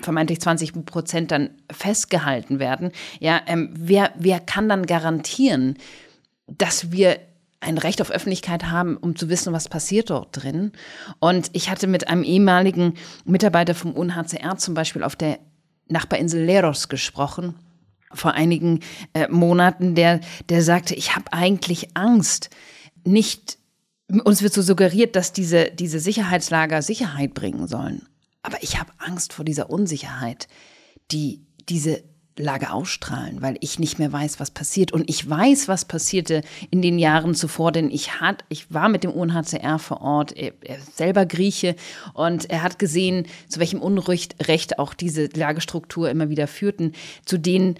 vermeintlich 0.00 0.40
20 0.40 0.84
Prozent 0.84 1.30
dann 1.30 1.50
festgehalten 1.70 2.58
werden, 2.58 2.92
ja, 3.18 3.40
ähm, 3.46 3.70
wer, 3.74 4.12
wer 4.16 4.40
kann 4.40 4.68
dann 4.68 4.86
garantieren, 4.86 5.76
dass 6.46 6.92
wir 6.92 7.18
ein 7.60 7.78
Recht 7.78 8.00
auf 8.00 8.10
Öffentlichkeit 8.10 8.70
haben, 8.70 8.96
um 8.96 9.16
zu 9.16 9.28
wissen, 9.28 9.52
was 9.52 9.68
passiert 9.68 10.10
dort 10.10 10.42
drin. 10.42 10.72
Und 11.18 11.50
ich 11.54 11.70
hatte 11.70 11.88
mit 11.88 12.08
einem 12.08 12.22
ehemaligen 12.22 12.94
Mitarbeiter 13.24 13.74
vom 13.74 13.92
UNHCR 13.92 14.56
zum 14.58 14.74
Beispiel 14.74 15.02
auf 15.02 15.16
der 15.16 15.40
Nachbarinsel 15.88 16.44
Leros 16.44 16.88
gesprochen 16.88 17.54
vor 18.12 18.32
einigen 18.32 18.80
äh, 19.12 19.28
Monaten, 19.28 19.94
der, 19.94 20.20
der 20.48 20.62
sagte, 20.62 20.94
ich 20.94 21.14
habe 21.14 21.32
eigentlich 21.32 21.96
Angst, 21.96 22.50
nicht 23.04 23.58
uns 24.08 24.42
wird 24.42 24.54
so 24.54 24.62
suggeriert, 24.62 25.16
dass 25.16 25.32
diese, 25.32 25.70
diese 25.70 26.00
Sicherheitslager 26.00 26.82
Sicherheit 26.82 27.34
bringen 27.34 27.68
sollen. 27.68 28.06
Aber 28.42 28.62
ich 28.62 28.78
habe 28.78 28.92
Angst 28.98 29.32
vor 29.32 29.44
dieser 29.44 29.70
Unsicherheit, 29.70 30.48
die 31.10 31.44
diese 31.68 32.02
Lager 32.38 32.72
ausstrahlen, 32.72 33.42
weil 33.42 33.56
ich 33.60 33.78
nicht 33.78 33.98
mehr 33.98 34.12
weiß, 34.12 34.40
was 34.40 34.50
passiert. 34.50 34.92
Und 34.92 35.08
ich 35.10 35.28
weiß, 35.28 35.68
was 35.68 35.84
passierte 35.84 36.42
in 36.70 36.82
den 36.82 36.98
Jahren 36.98 37.34
zuvor, 37.34 37.72
denn 37.72 37.90
ich, 37.90 38.20
hat, 38.20 38.44
ich 38.48 38.72
war 38.72 38.88
mit 38.88 39.04
dem 39.04 39.10
UNHCR 39.10 39.78
vor 39.78 40.00
Ort, 40.00 40.36
er, 40.36 40.52
er 40.62 40.78
selber 40.80 41.26
Grieche, 41.26 41.74
und 42.14 42.48
er 42.48 42.62
hat 42.62 42.78
gesehen, 42.78 43.26
zu 43.48 43.60
welchem 43.60 43.82
Unrecht 43.82 44.78
auch 44.78 44.94
diese 44.94 45.26
Lagerstruktur 45.34 46.10
immer 46.10 46.28
wieder 46.28 46.46
führten, 46.46 46.92
zu 47.24 47.38
denen 47.38 47.74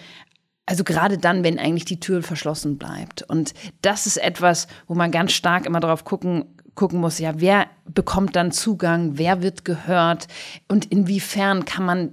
also 0.69 0.85
gerade 0.85 1.17
dann, 1.17 1.45
wenn 1.45 1.59
eigentlich 1.59 1.87
die 1.87 1.99
Tür 1.99 2.23
verschlossen 2.23 2.77
bleibt. 2.77 3.23
Und 3.23 3.55
das 3.81 4.07
ist 4.07 4.19
etwas, 4.19 4.69
wo 4.87 4.95
man 4.95 5.11
ganz 5.11 5.33
stark 5.33 5.65
immer 5.65 5.81
darauf 5.81 6.05
gucken, 6.05 6.45
gucken 6.75 7.01
muss, 7.01 7.19
ja, 7.19 7.41
wer 7.41 7.69
bekommt 7.87 8.37
dann 8.37 8.53
Zugang, 8.53 9.17
wer 9.17 9.41
wird 9.41 9.65
gehört 9.65 10.29
und 10.69 10.85
inwiefern 10.85 11.65
kann 11.65 11.87
man 11.87 12.11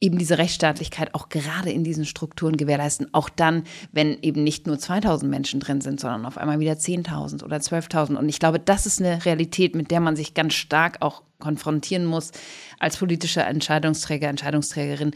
eben 0.00 0.16
diese 0.16 0.38
Rechtsstaatlichkeit 0.38 1.14
auch 1.14 1.28
gerade 1.28 1.70
in 1.70 1.84
diesen 1.84 2.06
Strukturen 2.06 2.56
gewährleisten, 2.56 3.12
auch 3.12 3.28
dann, 3.28 3.64
wenn 3.92 4.18
eben 4.22 4.42
nicht 4.42 4.66
nur 4.66 4.78
2000 4.78 5.30
Menschen 5.30 5.60
drin 5.60 5.82
sind, 5.82 6.00
sondern 6.00 6.24
auf 6.24 6.38
einmal 6.38 6.60
wieder 6.60 6.72
10.000 6.72 7.44
oder 7.44 7.58
12.000. 7.58 8.16
Und 8.16 8.28
ich 8.28 8.40
glaube, 8.40 8.58
das 8.58 8.86
ist 8.86 9.00
eine 9.00 9.24
Realität, 9.26 9.76
mit 9.76 9.90
der 9.90 10.00
man 10.00 10.16
sich 10.16 10.32
ganz 10.32 10.54
stark 10.54 10.96
auch 11.02 11.22
konfrontieren 11.38 12.06
muss 12.06 12.32
als 12.80 12.96
politischer 12.96 13.46
Entscheidungsträger, 13.46 14.28
Entscheidungsträgerin, 14.28 15.12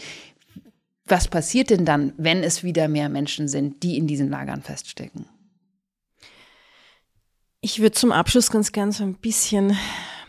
was 1.06 1.28
passiert 1.28 1.70
denn 1.70 1.84
dann, 1.84 2.12
wenn 2.16 2.42
es 2.42 2.64
wieder 2.64 2.88
mehr 2.88 3.08
Menschen 3.08 3.48
sind, 3.48 3.82
die 3.82 3.96
in 3.96 4.06
diesen 4.06 4.28
Lagern 4.28 4.62
feststecken? 4.62 5.26
Ich 7.60 7.80
würde 7.80 7.92
zum 7.92 8.12
Abschluss 8.12 8.50
ganz 8.50 8.72
gern 8.72 8.92
so 8.92 9.02
ein 9.04 9.14
bisschen 9.14 9.76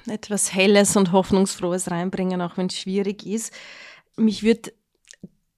etwas 0.07 0.53
Helles 0.53 0.95
und 0.95 1.11
Hoffnungsfrohes 1.11 1.91
reinbringen, 1.91 2.41
auch 2.41 2.57
wenn 2.57 2.67
es 2.67 2.77
schwierig 2.77 3.25
ist. 3.25 3.53
Mich 4.15 4.43
würde 4.43 4.73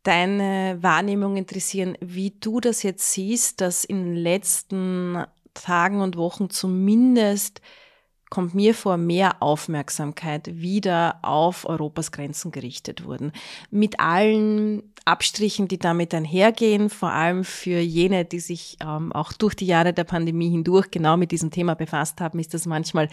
deine 0.03 0.77
Wahrnehmung 0.81 1.37
interessieren, 1.37 1.97
wie 2.01 2.31
du 2.31 2.59
das 2.59 2.83
jetzt 2.83 3.11
siehst, 3.11 3.61
dass 3.61 3.83
in 3.83 4.03
den 4.03 4.15
letzten 4.15 5.23
Tagen 5.53 6.01
und 6.01 6.17
Wochen 6.17 6.49
zumindest 6.49 7.61
kommt 8.29 8.53
mir 8.53 8.75
vor, 8.75 8.97
mehr 8.97 9.41
Aufmerksamkeit 9.41 10.61
wieder 10.61 11.19
auf 11.23 11.65
Europas 11.67 12.11
Grenzen 12.11 12.51
gerichtet 12.51 13.03
wurden. 13.03 13.31
Mit 13.71 13.99
allen 13.99 14.83
Abstrichen, 15.05 15.67
die 15.67 15.79
damit 15.79 16.13
einhergehen, 16.13 16.91
vor 16.91 17.11
allem 17.11 17.43
für 17.43 17.79
jene, 17.79 18.25
die 18.25 18.39
sich 18.39 18.77
ähm, 18.81 19.11
auch 19.11 19.33
durch 19.33 19.55
die 19.55 19.65
Jahre 19.65 19.93
der 19.93 20.03
Pandemie 20.03 20.51
hindurch 20.51 20.91
genau 20.91 21.17
mit 21.17 21.31
diesem 21.31 21.49
Thema 21.49 21.73
befasst 21.73 22.21
haben, 22.21 22.37
ist 22.37 22.53
das 22.53 22.67
manchmal 22.67 23.09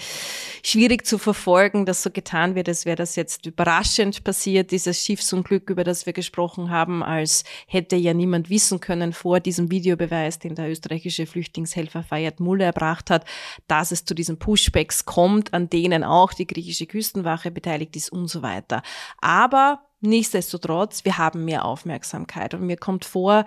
schwierig 0.63 1.07
zu 1.07 1.17
verfolgen, 1.17 1.87
dass 1.87 2.03
so 2.03 2.11
getan 2.11 2.55
wird, 2.55 2.69
als 2.69 2.85
wäre 2.85 2.97
das 2.97 3.17
jetzt 3.17 3.47
überraschend 3.47 4.23
passiert, 4.25 4.71
dieses 4.71 5.03
Schiffsunglück, 5.03 5.71
über 5.71 5.85
das 5.85 6.05
wir 6.05 6.13
gesprochen 6.13 6.71
haben, 6.71 7.03
als 7.03 7.45
hätte 7.67 7.97
ja 7.97 8.13
niemand 8.13 8.51
wissen 8.51 8.81
können 8.81 9.15
vor 9.15 9.41
diesem 9.41 9.71
Videobeweis, 9.71 10.39
den 10.39 10.55
der 10.55 10.71
österreichische 10.71 11.25
Flüchtlingshelfer 11.25 12.03
Fayed 12.03 12.41
Mulle 12.41 12.65
erbracht 12.65 13.09
hat, 13.09 13.25
dass 13.69 13.91
es 13.91 14.05
zu 14.05 14.15
diesen 14.15 14.39
Pushbacks 14.39 15.06
kommt, 15.07 15.55
an 15.55 15.71
denen 15.71 16.05
auch 16.05 16.35
die 16.35 16.47
griechische 16.47 16.87
Küstenwache 16.87 17.51
beteiligt 17.51 17.97
ist 17.97 18.13
und 18.13 18.29
so 18.29 18.43
weiter. 18.43 18.83
Aber 19.19 19.81
nichtsdestotrotz, 20.01 21.05
wir 21.05 21.17
haben 21.17 21.45
mehr 21.45 21.65
Aufmerksamkeit 21.65 22.53
und 22.53 22.67
mir 22.67 22.77
kommt 22.77 23.05
vor, 23.05 23.47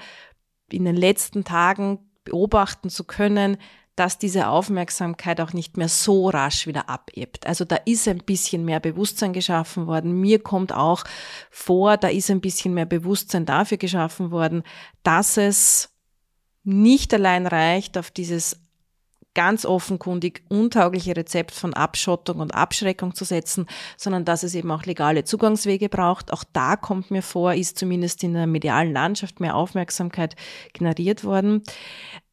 in 0.72 0.86
den 0.86 0.95
letzten 0.95 1.43
Tagen 1.43 1.99
beobachten 2.24 2.89
zu 2.89 3.03
können, 3.03 3.57
dass 3.99 4.18
diese 4.18 4.47
Aufmerksamkeit 4.47 5.41
auch 5.41 5.51
nicht 5.51 5.76
mehr 5.76 5.89
so 5.89 6.30
rasch 6.30 6.68
wieder 6.68 6.88
abebbt. 6.88 7.45
Also 7.45 7.66
da 7.66 7.76
ist 7.76 8.07
ein 8.07 8.20
bisschen 8.20 8.64
mehr 8.64 8.80
Bewusstsein 8.80 9.34
geschaffen 9.34 9.88
worden. 9.88 10.22
Mir 10.22 10.39
kommt 10.39 10.74
auch 10.74 11.03
vor, 11.51 11.97
da 11.97 12.07
ist 12.07 12.32
ein 12.32 12.39
bisschen 12.39 12.74
mehr 12.74 12.86
Bewusstsein 12.86 13.45
dafür 13.45 13.78
geschaffen 13.78 14.32
worden, 14.32 14.64
dass 15.03 15.36
es 15.36 15.89
nicht 16.64 17.14
allein 17.14 17.45
reicht, 17.45 17.97
auf 17.97 18.10
dieses 18.10 18.62
ganz 19.40 19.64
offenkundig 19.64 20.44
untaugliche 20.50 21.16
Rezept 21.16 21.52
von 21.52 21.74
Abschottung 21.74 22.42
und 22.42 22.54
Abschreckung 22.54 23.16
zu 23.16 23.24
setzen, 23.24 23.68
sondern 23.96 24.26
dass 24.26 24.44
es 24.44 24.54
eben 24.54 24.70
auch 24.70 24.84
legale 24.84 25.24
Zugangswege 25.24 25.88
braucht. 25.88 26.34
Auch 26.34 26.44
da 26.52 26.76
kommt 26.76 27.10
mir 27.10 27.22
vor, 27.22 27.54
ist 27.54 27.80
zumindest 27.80 28.22
in 28.26 28.34
der 28.34 28.48
medialen 28.48 28.92
Landschaft 28.92 29.40
mehr 29.40 29.56
Aufmerksamkeit 29.56 30.36
generiert 30.74 31.24
worden. 31.24 31.64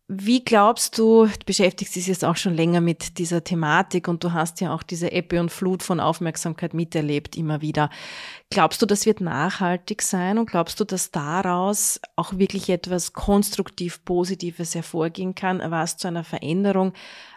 Wie 0.08 0.44
glaubst 0.44 0.98
du, 0.98 1.26
du 1.26 1.44
beschäftigst 1.46 1.96
dich 1.96 2.06
jetzt 2.06 2.24
auch 2.24 2.36
schon 2.36 2.54
länger 2.54 2.80
mit 2.80 3.18
dieser 3.18 3.42
Thematik 3.42 4.06
und 4.06 4.22
du 4.22 4.32
hast 4.32 4.60
ja 4.60 4.72
auch 4.72 4.84
diese 4.84 5.10
Ebbe 5.10 5.40
und 5.40 5.50
Flut 5.50 5.82
von 5.82 5.98
Aufmerksamkeit 5.98 6.74
miterlebt 6.74 7.36
immer 7.36 7.60
wieder. 7.60 7.90
Glaubst 8.48 8.80
du, 8.80 8.86
das 8.86 9.04
wird 9.04 9.20
nachhaltig 9.20 10.02
sein 10.02 10.38
und 10.38 10.48
glaubst 10.48 10.78
du, 10.78 10.84
dass 10.84 11.10
daraus 11.10 12.00
auch 12.14 12.38
wirklich 12.38 12.68
etwas 12.70 13.14
konstruktiv 13.14 14.04
Positives 14.04 14.76
hervorgehen 14.76 15.34
kann, 15.34 15.60
was 15.72 15.96
zu 15.96 16.06
einer 16.06 16.22
Veränderung 16.22 16.92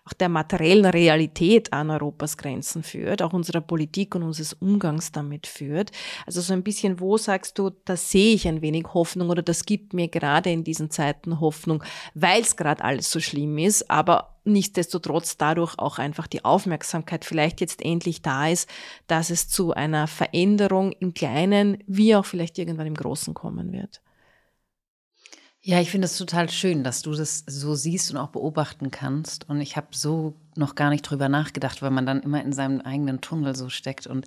auch 0.10 0.14
der 0.14 0.30
materiellen 0.30 0.86
Realität 0.86 1.72
an 1.72 1.89
Europas 1.91 2.38
Grenzen 2.38 2.84
führt, 2.84 3.22
auch 3.22 3.34
unserer 3.34 3.62
Politik 3.62 4.16
und 4.16 4.24
unseres 4.24 4.53
Umgangs 4.53 5.12
damit 5.12 5.45
führt. 5.45 5.91
Also 6.26 6.41
so 6.41 6.53
ein 6.53 6.64
bisschen, 6.64 6.99
wo 6.99 7.18
sagst 7.18 7.60
du, 7.60 7.72
da 7.86 7.95
sehe 7.95 8.34
ich 8.34 8.47
ein 8.47 8.62
wenig 8.62 8.86
Hoffnung 8.93 9.30
oder 9.30 9.41
das 9.41 9.66
gibt 9.66 9.93
mir 9.93 10.07
gerade 10.07 10.51
in 10.51 10.64
diesen 10.64 10.89
Zeiten 10.89 11.39
Hoffnung, 11.39 11.84
weil 12.16 12.41
es 12.41 12.55
gerade 12.55 12.84
alles 12.84 13.12
so 13.12 13.20
schlimm 13.20 13.57
ist, 13.57 13.89
aber 13.91 14.36
nichtsdestotrotz 14.45 15.38
dadurch 15.38 15.78
auch 15.78 15.99
einfach 15.99 16.26
die 16.26 16.43
Aufmerksamkeit 16.43 17.24
vielleicht 17.24 17.62
jetzt 17.62 17.84
endlich 17.84 18.22
da 18.22 18.47
ist, 18.47 18.68
dass 19.07 19.30
es 19.30 19.47
zu 19.47 19.74
einer 19.74 20.07
Veränderung 20.07 20.91
im 20.93 21.14
Kleinen 21.14 21.84
wie 21.86 22.16
auch 22.16 22.26
vielleicht 22.26 22.57
irgendwann 22.57 22.88
im 22.88 22.95
Großen 22.95 23.34
kommen 23.34 23.72
wird. 23.72 24.01
Ja, 25.70 25.80
ich 25.80 25.91
finde 25.91 26.05
es 26.05 26.17
total 26.17 26.49
schön, 26.49 26.84
dass 26.84 27.03
du 27.03 27.13
das 27.13 27.43
so 27.45 27.76
siehst 27.76 28.09
und 28.09 28.17
auch 28.17 28.30
beobachten 28.30 28.89
kannst. 28.89 29.47
Und 29.47 29.61
ich 29.61 29.78
habe 29.78 29.89
so 29.91 30.34
noch 30.55 30.74
gar 30.74 30.89
nicht 30.89 31.03
drüber 31.03 31.30
nachgedacht, 31.30 31.84
weil 31.84 31.91
man 31.91 32.07
dann 32.07 32.24
immer 32.24 32.43
in 32.43 32.53
seinem 32.53 32.82
eigenen 32.82 33.22
Tunnel 33.22 33.55
so 33.55 33.70
steckt 33.70 34.07
und 34.07 34.26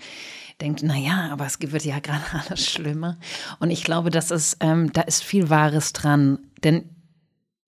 denkt, 0.60 0.82
na 0.84 0.96
ja, 0.96 1.30
aber 1.32 1.44
es 1.44 1.58
wird 1.60 1.84
ja 1.84 1.98
gerade 2.00 2.22
alles 2.46 2.64
schlimmer. 2.64 3.18
Und 3.58 3.72
ich 3.72 3.82
glaube, 3.82 4.10
das 4.10 4.30
ist, 4.30 4.58
ähm, 4.60 4.92
da 4.92 5.00
ist 5.00 5.24
viel 5.24 5.50
Wahres 5.50 5.92
dran. 5.92 6.38
Denn 6.62 6.88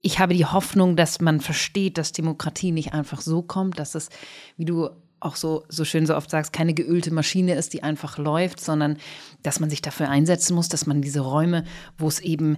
ich 0.03 0.21
habe 0.21 0.35
die 0.35 0.47
Hoffnung, 0.47 0.95
dass 0.95 1.21
man 1.21 1.41
versteht, 1.41 1.99
dass 1.99 2.13
Demokratie 2.13 2.71
nicht 2.71 2.95
einfach 2.95 3.23
so 3.23 3.43
kommt, 3.43 3.81
dass 3.81 3.97
es, 3.97 4.09
wie 4.57 4.67
du 4.67 4.91
auch 5.19 5.35
so, 5.35 5.65
so 5.69 5.85
schön 5.85 6.07
so 6.07 6.15
oft 6.15 6.31
sagst, 6.31 6.53
keine 6.53 6.75
geölte 6.75 7.13
Maschine 7.13 7.57
ist, 7.57 7.73
die 7.73 7.83
einfach 7.83 8.19
läuft, 8.19 8.61
sondern 8.61 8.99
dass 9.43 9.59
man 9.59 9.69
sich 9.69 9.83
dafür 9.83 10.11
einsetzen 10.11 10.55
muss, 10.55 10.69
dass 10.69 10.87
man 10.87 11.03
diese 11.03 11.23
Räume, 11.23 11.65
wo 11.99 12.07
es 12.07 12.21
eben, 12.21 12.57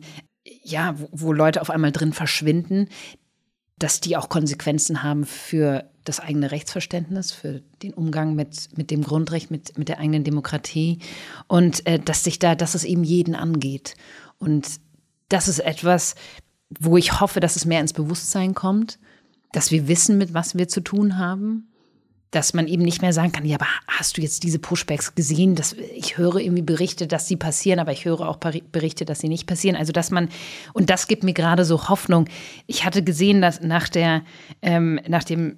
ja, 0.62 0.98
wo, 0.98 1.08
wo 1.12 1.32
Leute 1.32 1.60
auf 1.60 1.70
einmal 1.70 1.92
drin 1.92 2.12
verschwinden, 2.12 2.88
dass 3.78 4.00
die 4.00 4.16
auch 4.16 4.28
Konsequenzen 4.28 5.02
haben 5.02 5.24
für 5.24 5.90
das 6.04 6.20
eigene 6.20 6.50
Rechtsverständnis, 6.50 7.32
für 7.32 7.62
den 7.82 7.92
Umgang 7.92 8.34
mit, 8.34 8.76
mit 8.76 8.90
dem 8.90 9.02
Grundrecht, 9.02 9.50
mit, 9.50 9.76
mit 9.76 9.88
der 9.88 9.98
eigenen 9.98 10.24
Demokratie 10.24 11.00
und 11.48 11.86
äh, 11.86 11.98
dass 11.98 12.24
sich 12.24 12.38
da, 12.38 12.54
dass 12.54 12.74
es 12.74 12.84
eben 12.84 13.04
jeden 13.04 13.34
angeht. 13.34 13.94
Und 14.38 14.80
das 15.28 15.48
ist 15.48 15.58
etwas, 15.58 16.14
wo 16.78 16.96
ich 16.96 17.20
hoffe, 17.20 17.40
dass 17.40 17.56
es 17.56 17.64
mehr 17.64 17.80
ins 17.80 17.92
Bewusstsein 17.92 18.54
kommt, 18.54 18.98
dass 19.52 19.70
wir 19.70 19.88
wissen, 19.88 20.16
mit 20.18 20.32
was 20.32 20.56
wir 20.56 20.68
zu 20.68 20.80
tun 20.80 21.18
haben, 21.18 21.68
dass 22.36 22.52
man 22.52 22.68
eben 22.68 22.82
nicht 22.82 23.00
mehr 23.00 23.14
sagen 23.14 23.32
kann, 23.32 23.46
ja, 23.46 23.56
aber 23.56 23.66
hast 23.88 24.18
du 24.18 24.20
jetzt 24.20 24.42
diese 24.42 24.58
Pushbacks 24.58 25.14
gesehen? 25.14 25.54
Das, 25.54 25.72
ich 25.72 26.18
höre 26.18 26.36
irgendwie 26.36 26.62
Berichte, 26.62 27.06
dass 27.06 27.26
sie 27.26 27.36
passieren, 27.36 27.78
aber 27.78 27.92
ich 27.92 28.04
höre 28.04 28.20
auch 28.20 28.36
Berichte, 28.36 29.06
dass 29.06 29.20
sie 29.20 29.28
nicht 29.28 29.46
passieren. 29.46 29.74
Also 29.74 29.92
dass 29.92 30.10
man, 30.10 30.28
und 30.74 30.90
das 30.90 31.08
gibt 31.08 31.24
mir 31.24 31.32
gerade 31.32 31.64
so 31.64 31.88
Hoffnung. 31.88 32.28
Ich 32.66 32.84
hatte 32.84 33.02
gesehen, 33.02 33.40
dass 33.40 33.62
nach 33.62 33.88
der, 33.88 34.22
ähm, 34.60 35.00
nach 35.08 35.24
dem 35.24 35.56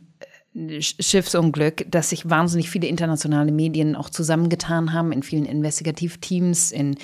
Schiffsunglück, 0.80 1.86
dass 1.90 2.10
sich 2.10 2.28
wahnsinnig 2.28 2.70
viele 2.70 2.88
internationale 2.88 3.52
Medien 3.52 3.94
auch 3.94 4.10
zusammengetan 4.10 4.92
haben 4.92 5.12
in 5.12 5.22
vielen 5.22 5.44
Investigativteams, 5.44 6.72
in 6.72 6.96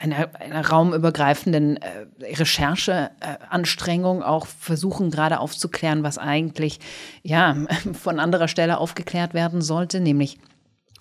einer, 0.00 0.34
einer 0.40 0.66
raumübergreifenden 0.66 1.76
äh, 1.76 2.06
Rechercheanstrengung 2.20 4.22
auch 4.22 4.46
versuchen 4.46 5.10
gerade 5.10 5.40
aufzuklären, 5.40 6.02
was 6.02 6.18
eigentlich 6.18 6.80
ja 7.22 7.56
von 7.92 8.18
anderer 8.18 8.48
Stelle 8.48 8.78
aufgeklärt 8.78 9.34
werden 9.34 9.62
sollte, 9.62 10.00
nämlich 10.00 10.38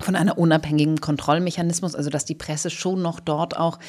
von 0.02 0.18
einer 0.18 0.38
unabhängigen 0.38 1.00
Kontrollmechanismus, 1.00 1.96
also 1.96 2.10
dass 2.10 2.26
die 2.26 2.36
Presse 2.36 2.70
schon 2.70 3.02
noch 3.02 3.22
dort 3.22 3.56
auch 3.56 3.80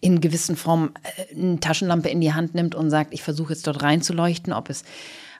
in 0.00 0.20
gewissen 0.20 0.56
Form 0.56 0.92
äh, 1.02 1.34
eine 1.34 1.60
Taschenlampe 1.60 2.08
in 2.08 2.20
die 2.20 2.32
Hand 2.32 2.54
nimmt 2.54 2.74
und 2.74 2.90
sagt, 2.90 3.12
ich 3.12 3.22
versuche 3.22 3.52
jetzt 3.52 3.66
dort 3.66 3.82
reinzuleuchten, 3.82 4.52
ob 4.52 4.70
es 4.70 4.84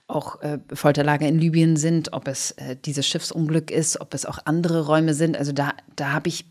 auch 0.09 0.41
äh, 0.41 0.59
Folterlager 0.73 1.27
in 1.27 1.39
Libyen 1.39 1.77
sind, 1.77 2.13
ob 2.13 2.29
es 2.29 2.53
äh, 2.53 2.77
dieses 2.77 3.07
Schiffsunglück 3.07 3.71
ist, 3.71 4.01
ob 4.01 4.15
es 4.15 4.25
auch 4.25 4.39
andere 4.45 4.87
Räume 4.87 5.15
sind. 5.15 5.37
Also 5.37 5.53
da, 5.53 5.73
da 5.97 6.13
habe 6.13 6.29
ich 6.29 6.47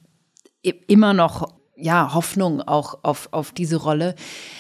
immer 0.62 1.14
noch 1.14 1.54
ja, 1.78 2.14
Hoffnung 2.14 2.62
auch 2.62 3.00
auf, 3.04 3.28
auf 3.32 3.52
diese 3.52 3.76
Rolle. 3.76 4.16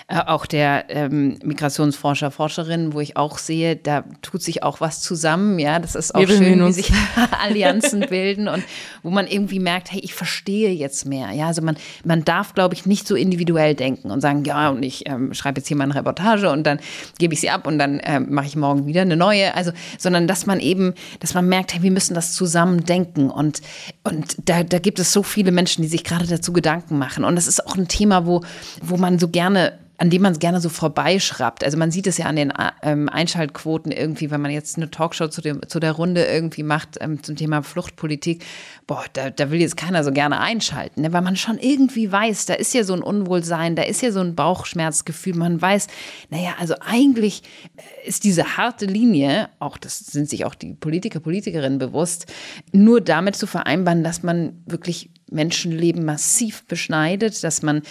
Äh, 0.07 0.19
auch 0.19 0.45
der 0.45 0.89
ähm, 0.89 1.39
Migrationsforscher, 1.43 2.29
Forscherin, 2.29 2.93
wo 2.93 2.99
ich 2.99 3.15
auch 3.15 3.37
sehe, 3.37 3.77
da 3.77 4.03
tut 4.21 4.43
sich 4.43 4.63
auch 4.63 4.81
was 4.81 5.01
zusammen. 5.01 5.57
Ja, 5.57 5.79
das 5.79 5.95
ist 5.95 6.13
auch 6.13 6.19
Wir 6.19 6.27
schön, 6.27 6.65
wie 6.65 6.71
sich 6.73 6.91
Allianzen 7.41 8.01
bilden 8.09 8.49
und 8.49 8.63
wo 9.01 9.09
man 9.09 9.27
irgendwie 9.27 9.59
merkt, 9.59 9.93
hey, 9.93 10.01
ich 10.01 10.13
verstehe 10.13 10.71
jetzt 10.71 11.05
mehr. 11.05 11.31
Ja, 11.31 11.47
also 11.47 11.61
man, 11.61 11.77
man 12.03 12.25
darf, 12.25 12.53
glaube 12.53 12.75
ich, 12.75 12.85
nicht 12.85 13.07
so 13.07 13.15
individuell 13.15 13.75
denken 13.75 14.11
und 14.11 14.19
sagen, 14.19 14.43
ja, 14.43 14.69
und 14.69 14.83
ich 14.83 15.07
ähm, 15.07 15.33
schreibe 15.33 15.61
jetzt 15.61 15.69
hier 15.69 15.77
mal 15.77 15.85
eine 15.85 15.95
Reportage 15.95 16.51
und 16.51 16.67
dann 16.67 16.79
gebe 17.17 17.33
ich 17.33 17.39
sie 17.39 17.49
ab 17.49 17.65
und 17.65 17.79
dann 17.79 18.01
ähm, 18.03 18.27
mache 18.29 18.47
ich 18.47 18.57
morgen 18.57 18.87
wieder 18.87 19.01
eine 19.01 19.15
neue. 19.15 19.55
Also, 19.55 19.71
sondern 19.97 20.27
dass 20.27 20.45
man 20.45 20.59
eben, 20.59 20.93
dass 21.21 21.33
man 21.33 21.47
merkt, 21.47 21.73
hey, 21.73 21.81
wir 21.81 21.91
müssen 21.91 22.13
das 22.13 22.33
zusammen 22.33 22.83
denken 22.83 23.29
und, 23.29 23.61
und 24.03 24.35
da, 24.43 24.63
da 24.63 24.79
gibt 24.79 24.99
es 24.99 25.13
so 25.13 25.23
viele 25.23 25.53
Menschen, 25.53 25.81
die 25.81 25.87
sich 25.87 26.03
gerade 26.03 26.27
dazu 26.27 26.51
Gedanken 26.51 26.97
machen. 26.97 27.04
Und 27.23 27.35
das 27.35 27.47
ist 27.47 27.65
auch 27.65 27.75
ein 27.75 27.87
Thema, 27.87 28.25
wo, 28.25 28.41
wo 28.81 28.97
man 28.97 29.19
so 29.19 29.27
gerne 29.27 29.73
an 29.97 30.09
dem 30.09 30.21
man 30.21 30.33
es 30.33 30.39
gerne 30.39 30.59
so 30.59 30.69
vorbeischraubt. 30.69 31.63
Also 31.63 31.77
man 31.77 31.91
sieht 31.91 32.07
es 32.07 32.17
ja 32.17 32.25
an 32.25 32.35
den 32.35 32.51
ähm, 32.83 33.07
Einschaltquoten 33.07 33.91
irgendwie, 33.91 34.29
wenn 34.29 34.41
man 34.41 34.51
jetzt 34.51 34.77
eine 34.77 34.91
Talkshow 34.91 35.27
zu, 35.27 35.41
dem, 35.41 35.61
zu 35.67 35.79
der 35.79 35.93
Runde 35.93 36.25
irgendwie 36.25 36.63
macht 36.63 36.97
ähm, 36.99 37.23
zum 37.23 37.35
Thema 37.35 37.63
Fluchtpolitik, 37.63 38.43
boah, 38.87 39.05
da, 39.13 39.29
da 39.29 39.51
will 39.51 39.61
jetzt 39.61 39.77
keiner 39.77 40.03
so 40.03 40.11
gerne 40.11 40.39
einschalten, 40.39 41.01
ne? 41.01 41.13
weil 41.13 41.21
man 41.21 41.37
schon 41.37 41.57
irgendwie 41.57 42.11
weiß, 42.11 42.45
da 42.45 42.55
ist 42.55 42.73
ja 42.73 42.83
so 42.83 42.93
ein 42.93 43.01
Unwohlsein, 43.01 43.75
da 43.75 43.83
ist 43.83 44.01
ja 44.01 44.11
so 44.11 44.19
ein 44.19 44.35
Bauchschmerzgefühl, 44.35 45.35
man 45.35 45.61
weiß, 45.61 45.87
naja, 46.29 46.55
also 46.59 46.75
eigentlich 46.81 47.43
äh, 47.77 48.07
ist 48.07 48.25
diese 48.25 48.57
harte 48.57 48.85
Linie, 48.85 49.49
auch 49.59 49.77
das 49.77 49.99
sind 49.99 50.29
sich 50.29 50.45
auch 50.45 50.55
die 50.55 50.73
Politiker, 50.73 51.19
Politikerinnen 51.19 51.79
bewusst, 51.79 52.31
nur 52.73 52.99
damit 52.99 53.35
zu 53.35 53.47
vereinbaren, 53.47 54.03
dass 54.03 54.23
man 54.23 54.61
wirklich 54.65 55.09
Menschenleben 55.31 56.05
massiv 56.05 56.65
beschneidet, 56.65 57.43
dass 57.43 57.61
man 57.61 57.81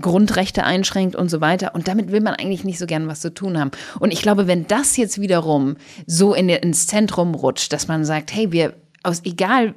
Grundrechte 0.00 0.64
einschränkt 0.64 1.16
und 1.16 1.28
so 1.28 1.40
weiter. 1.40 1.74
Und 1.74 1.88
damit 1.88 2.10
will 2.10 2.20
man 2.20 2.34
eigentlich 2.34 2.64
nicht 2.64 2.78
so 2.78 2.86
gern 2.86 3.08
was 3.08 3.20
zu 3.20 3.32
tun 3.32 3.58
haben. 3.58 3.70
Und 4.00 4.12
ich 4.12 4.22
glaube, 4.22 4.46
wenn 4.46 4.66
das 4.66 4.96
jetzt 4.96 5.20
wiederum 5.20 5.76
so 6.06 6.34
in, 6.34 6.48
ins 6.48 6.86
Zentrum 6.86 7.34
rutscht, 7.34 7.72
dass 7.72 7.88
man 7.88 8.04
sagt, 8.04 8.34
hey, 8.34 8.52
wir 8.52 8.74
aus 9.02 9.22
egal 9.24 9.74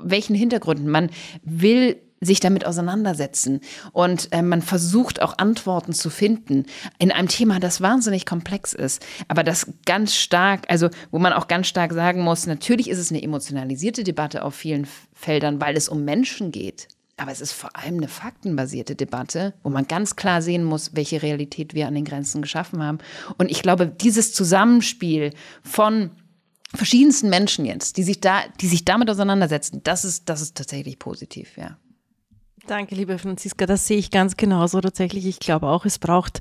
welchen 0.00 0.34
Hintergründen, 0.34 0.88
man 0.88 1.10
will 1.42 1.96
sich 2.20 2.40
damit 2.40 2.66
auseinandersetzen 2.66 3.60
und 3.92 4.28
äh, 4.32 4.40
man 4.40 4.62
versucht 4.62 5.20
auch 5.20 5.36
Antworten 5.38 5.92
zu 5.92 6.08
finden 6.08 6.64
in 6.98 7.12
einem 7.12 7.28
Thema, 7.28 7.60
das 7.60 7.82
wahnsinnig 7.82 8.24
komplex 8.24 8.72
ist, 8.72 9.04
aber 9.28 9.44
das 9.44 9.66
ganz 9.84 10.14
stark, 10.14 10.62
also 10.68 10.88
wo 11.10 11.18
man 11.18 11.34
auch 11.34 11.46
ganz 11.46 11.66
stark 11.66 11.92
sagen 11.92 12.22
muss, 12.22 12.46
natürlich 12.46 12.88
ist 12.88 12.98
es 12.98 13.10
eine 13.10 13.22
emotionalisierte 13.22 14.02
Debatte 14.02 14.44
auf 14.44 14.54
vielen 14.54 14.86
Feldern, 15.12 15.60
weil 15.60 15.76
es 15.76 15.88
um 15.90 16.04
Menschen 16.04 16.52
geht. 16.52 16.88
Aber 17.16 17.32
es 17.32 17.40
ist 17.40 17.52
vor 17.52 17.74
allem 17.74 17.96
eine 17.96 18.08
faktenbasierte 18.08 18.94
Debatte, 18.94 19.54
wo 19.62 19.70
man 19.70 19.86
ganz 19.86 20.16
klar 20.16 20.42
sehen 20.42 20.64
muss, 20.64 20.94
welche 20.94 21.22
Realität 21.22 21.72
wir 21.72 21.86
an 21.86 21.94
den 21.94 22.04
Grenzen 22.04 22.42
geschaffen 22.42 22.82
haben. 22.82 22.98
Und 23.38 23.50
ich 23.50 23.62
glaube, 23.62 23.86
dieses 23.86 24.34
Zusammenspiel 24.34 25.32
von 25.62 26.10
verschiedensten 26.74 27.30
Menschen 27.30 27.64
jetzt, 27.64 27.96
die 27.96 28.02
sich 28.02 28.20
da, 28.20 28.42
die 28.60 28.66
sich 28.66 28.84
damit 28.84 29.08
auseinandersetzen, 29.08 29.80
das 29.82 30.04
ist, 30.04 30.28
das 30.28 30.42
ist 30.42 30.56
tatsächlich 30.56 30.98
positiv, 30.98 31.56
ja. 31.56 31.78
Danke, 32.66 32.94
liebe 32.96 33.18
Franziska. 33.18 33.64
Das 33.64 33.86
sehe 33.86 33.96
ich 33.96 34.10
ganz 34.10 34.36
genauso 34.36 34.80
tatsächlich. 34.80 35.24
Ich 35.26 35.38
glaube 35.38 35.68
auch, 35.68 35.84
es 35.86 35.98
braucht, 35.98 36.40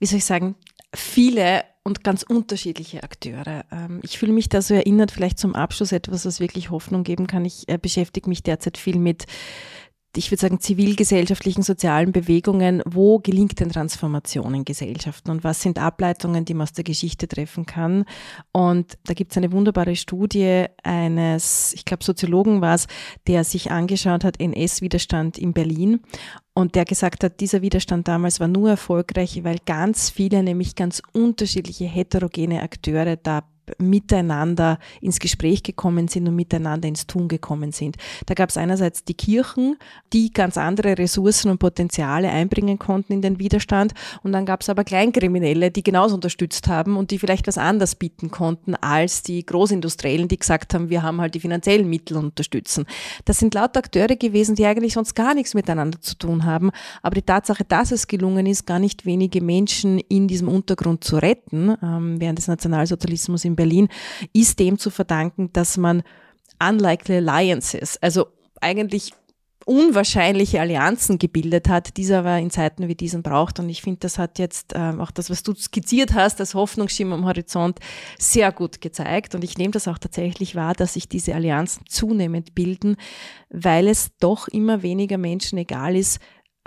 wie 0.00 0.06
soll 0.06 0.18
ich 0.18 0.24
sagen, 0.24 0.56
viele 0.98 1.64
und 1.84 2.04
ganz 2.04 2.22
unterschiedliche 2.22 3.02
Akteure. 3.02 3.64
Ähm, 3.72 4.00
ich 4.02 4.18
fühle 4.18 4.32
mich 4.32 4.48
da 4.48 4.60
so 4.60 4.74
erinnert, 4.74 5.10
vielleicht 5.10 5.38
zum 5.38 5.54
Abschluss 5.54 5.92
etwas, 5.92 6.26
was 6.26 6.40
wirklich 6.40 6.70
Hoffnung 6.70 7.02
geben 7.02 7.26
kann. 7.26 7.44
Ich 7.44 7.68
äh, 7.68 7.78
beschäftige 7.78 8.28
mich 8.28 8.42
derzeit 8.42 8.76
viel 8.76 8.98
mit 8.98 9.26
ich 10.16 10.30
würde 10.30 10.40
sagen, 10.40 10.60
zivilgesellschaftlichen, 10.60 11.62
sozialen 11.62 12.12
Bewegungen, 12.12 12.82
wo 12.86 13.18
gelingt 13.18 13.60
denn 13.60 13.70
Transformation 13.70 14.54
in 14.54 14.64
Gesellschaften 14.64 15.30
und 15.30 15.44
was 15.44 15.62
sind 15.62 15.78
Ableitungen, 15.78 16.44
die 16.44 16.54
man 16.54 16.64
aus 16.64 16.72
der 16.72 16.84
Geschichte 16.84 17.28
treffen 17.28 17.66
kann. 17.66 18.04
Und 18.52 18.98
da 19.04 19.14
gibt 19.14 19.32
es 19.32 19.36
eine 19.36 19.52
wunderbare 19.52 19.96
Studie 19.96 20.64
eines, 20.82 21.72
ich 21.74 21.84
glaube, 21.84 22.04
Soziologen 22.04 22.60
war 22.60 22.74
es, 22.74 22.86
der 23.26 23.44
sich 23.44 23.70
angeschaut 23.70 24.24
hat, 24.24 24.40
NS-Widerstand 24.40 25.38
in 25.38 25.52
Berlin 25.52 26.00
und 26.54 26.74
der 26.74 26.84
gesagt 26.84 27.22
hat, 27.22 27.38
dieser 27.38 27.62
Widerstand 27.62 28.08
damals 28.08 28.40
war 28.40 28.48
nur 28.48 28.70
erfolgreich, 28.70 29.44
weil 29.44 29.58
ganz 29.64 30.10
viele, 30.10 30.42
nämlich 30.42 30.74
ganz 30.74 31.00
unterschiedliche 31.12 31.84
heterogene 31.84 32.62
Akteure 32.62 33.16
da 33.16 33.44
miteinander 33.78 34.78
ins 35.00 35.18
Gespräch 35.18 35.62
gekommen 35.62 36.08
sind 36.08 36.28
und 36.28 36.36
miteinander 36.36 36.88
ins 36.88 37.06
Tun 37.06 37.28
gekommen 37.28 37.72
sind. 37.72 37.96
Da 38.26 38.34
gab 38.34 38.50
es 38.50 38.56
einerseits 38.56 39.04
die 39.04 39.14
Kirchen, 39.14 39.76
die 40.12 40.32
ganz 40.32 40.56
andere 40.56 40.98
Ressourcen 40.98 41.50
und 41.50 41.58
Potenziale 41.58 42.30
einbringen 42.30 42.78
konnten 42.78 43.12
in 43.12 43.22
den 43.22 43.38
Widerstand 43.38 43.94
und 44.22 44.32
dann 44.32 44.46
gab 44.46 44.62
es 44.62 44.68
aber 44.68 44.84
Kleinkriminelle, 44.84 45.70
die 45.70 45.82
genauso 45.82 46.14
unterstützt 46.14 46.68
haben 46.68 46.96
und 46.96 47.10
die 47.10 47.18
vielleicht 47.18 47.46
was 47.46 47.58
anders 47.58 47.94
bieten 47.94 48.30
konnten 48.30 48.74
als 48.74 49.22
die 49.22 49.44
Großindustriellen, 49.44 50.28
die 50.28 50.38
gesagt 50.38 50.74
haben, 50.74 50.90
wir 50.90 51.02
haben 51.02 51.20
halt 51.20 51.34
die 51.34 51.40
finanziellen 51.40 51.88
Mittel 51.88 52.16
unterstützen. 52.16 52.86
Das 53.24 53.38
sind 53.38 53.54
lauter 53.54 53.80
Akteure 53.80 54.16
gewesen, 54.16 54.54
die 54.54 54.66
eigentlich 54.66 54.94
sonst 54.94 55.14
gar 55.14 55.34
nichts 55.34 55.54
miteinander 55.54 56.00
zu 56.00 56.16
tun 56.16 56.44
haben, 56.44 56.70
aber 57.02 57.14
die 57.14 57.22
Tatsache, 57.22 57.64
dass 57.64 57.92
es 57.92 58.06
gelungen 58.06 58.46
ist, 58.46 58.66
gar 58.66 58.78
nicht 58.78 59.06
wenige 59.06 59.40
Menschen 59.40 59.98
in 59.98 60.28
diesem 60.28 60.48
Untergrund 60.48 61.04
zu 61.04 61.16
retten, 61.16 61.74
ähm, 61.82 62.20
während 62.20 62.38
des 62.38 62.48
Nationalsozialismus 62.48 63.44
in 63.44 63.56
Berlin, 63.58 63.88
ist 64.32 64.58
dem 64.58 64.78
zu 64.78 64.90
verdanken, 64.90 65.52
dass 65.52 65.76
man 65.76 66.02
unlikely 66.58 67.16
alliances, 67.16 67.98
also 68.00 68.28
eigentlich 68.60 69.12
unwahrscheinliche 69.68 70.62
Allianzen 70.62 71.18
gebildet 71.18 71.68
hat, 71.68 71.98
die 71.98 72.12
aber 72.14 72.38
in 72.38 72.50
Zeiten 72.50 72.88
wie 72.88 72.94
diesen 72.94 73.22
braucht. 73.22 73.60
Und 73.60 73.68
ich 73.68 73.82
finde, 73.82 74.00
das 74.00 74.16
hat 74.16 74.38
jetzt 74.38 74.74
äh, 74.74 74.94
auch 74.98 75.10
das, 75.10 75.28
was 75.28 75.42
du 75.42 75.54
skizziert 75.54 76.14
hast, 76.14 76.40
das 76.40 76.54
Hoffnungsschimmer 76.54 77.14
am 77.14 77.26
Horizont, 77.26 77.78
sehr 78.18 78.50
gut 78.50 78.80
gezeigt. 78.80 79.34
Und 79.34 79.44
ich 79.44 79.58
nehme 79.58 79.72
das 79.72 79.86
auch 79.86 79.98
tatsächlich 79.98 80.54
wahr, 80.54 80.72
dass 80.72 80.94
sich 80.94 81.06
diese 81.06 81.34
Allianzen 81.34 81.84
zunehmend 81.86 82.54
bilden, 82.54 82.96
weil 83.50 83.88
es 83.88 84.16
doch 84.20 84.48
immer 84.48 84.82
weniger 84.82 85.18
Menschen 85.18 85.58
egal 85.58 85.96
ist, 85.96 86.18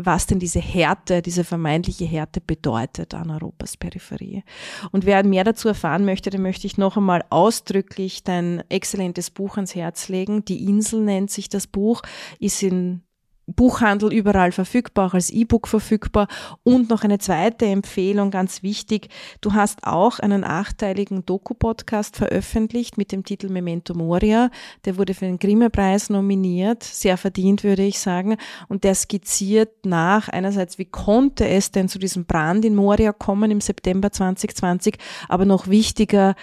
was 0.05 0.27
denn 0.27 0.39
diese 0.39 0.59
Härte, 0.59 1.21
diese 1.21 1.43
vermeintliche 1.43 2.05
Härte 2.05 2.41
bedeutet 2.41 3.13
an 3.13 3.29
Europas 3.29 3.77
Peripherie. 3.77 4.43
Und 4.91 5.05
wer 5.05 5.23
mehr 5.25 5.43
dazu 5.43 5.67
erfahren 5.67 6.05
möchte, 6.05 6.29
dem 6.29 6.41
möchte 6.41 6.67
ich 6.67 6.77
noch 6.77 6.97
einmal 6.97 7.23
ausdrücklich 7.29 8.23
dein 8.23 8.63
exzellentes 8.69 9.29
Buch 9.29 9.55
ans 9.55 9.75
Herz 9.75 10.09
legen. 10.09 10.45
Die 10.45 10.65
Insel 10.65 11.01
nennt 11.01 11.31
sich 11.31 11.49
das 11.49 11.67
Buch, 11.67 12.01
ist 12.39 12.63
in 12.63 13.03
Buchhandel 13.47 14.13
überall 14.13 14.51
verfügbar, 14.51 15.07
auch 15.07 15.13
als 15.13 15.29
E-Book 15.29 15.67
verfügbar. 15.67 16.27
Und 16.63 16.89
noch 16.89 17.03
eine 17.03 17.19
zweite 17.19 17.65
Empfehlung, 17.65 18.31
ganz 18.31 18.63
wichtig. 18.63 19.09
Du 19.41 19.53
hast 19.53 19.83
auch 19.83 20.19
einen 20.19 20.43
achteiligen 20.43 21.25
Doku-Podcast 21.25 22.15
veröffentlicht 22.15 22.97
mit 22.97 23.11
dem 23.11 23.23
Titel 23.23 23.49
Memento 23.49 23.93
Moria. 23.93 24.49
Der 24.85 24.97
wurde 24.97 25.13
für 25.13 25.25
den 25.25 25.39
Grimme-Preis 25.39 26.09
nominiert. 26.09 26.83
Sehr 26.83 27.17
verdient, 27.17 27.63
würde 27.63 27.83
ich 27.83 27.99
sagen. 27.99 28.37
Und 28.67 28.83
der 28.83 28.95
skizziert 28.95 29.85
nach 29.85 30.29
einerseits, 30.29 30.77
wie 30.77 30.85
konnte 30.85 31.47
es 31.47 31.71
denn 31.71 31.89
zu 31.89 31.99
diesem 31.99 32.25
Brand 32.25 32.63
in 32.65 32.75
Moria 32.75 33.11
kommen 33.11 33.51
im 33.51 33.61
September 33.61 34.11
2020, 34.11 34.97
aber 35.27 35.45
noch 35.45 35.67
wichtiger, 35.67 36.35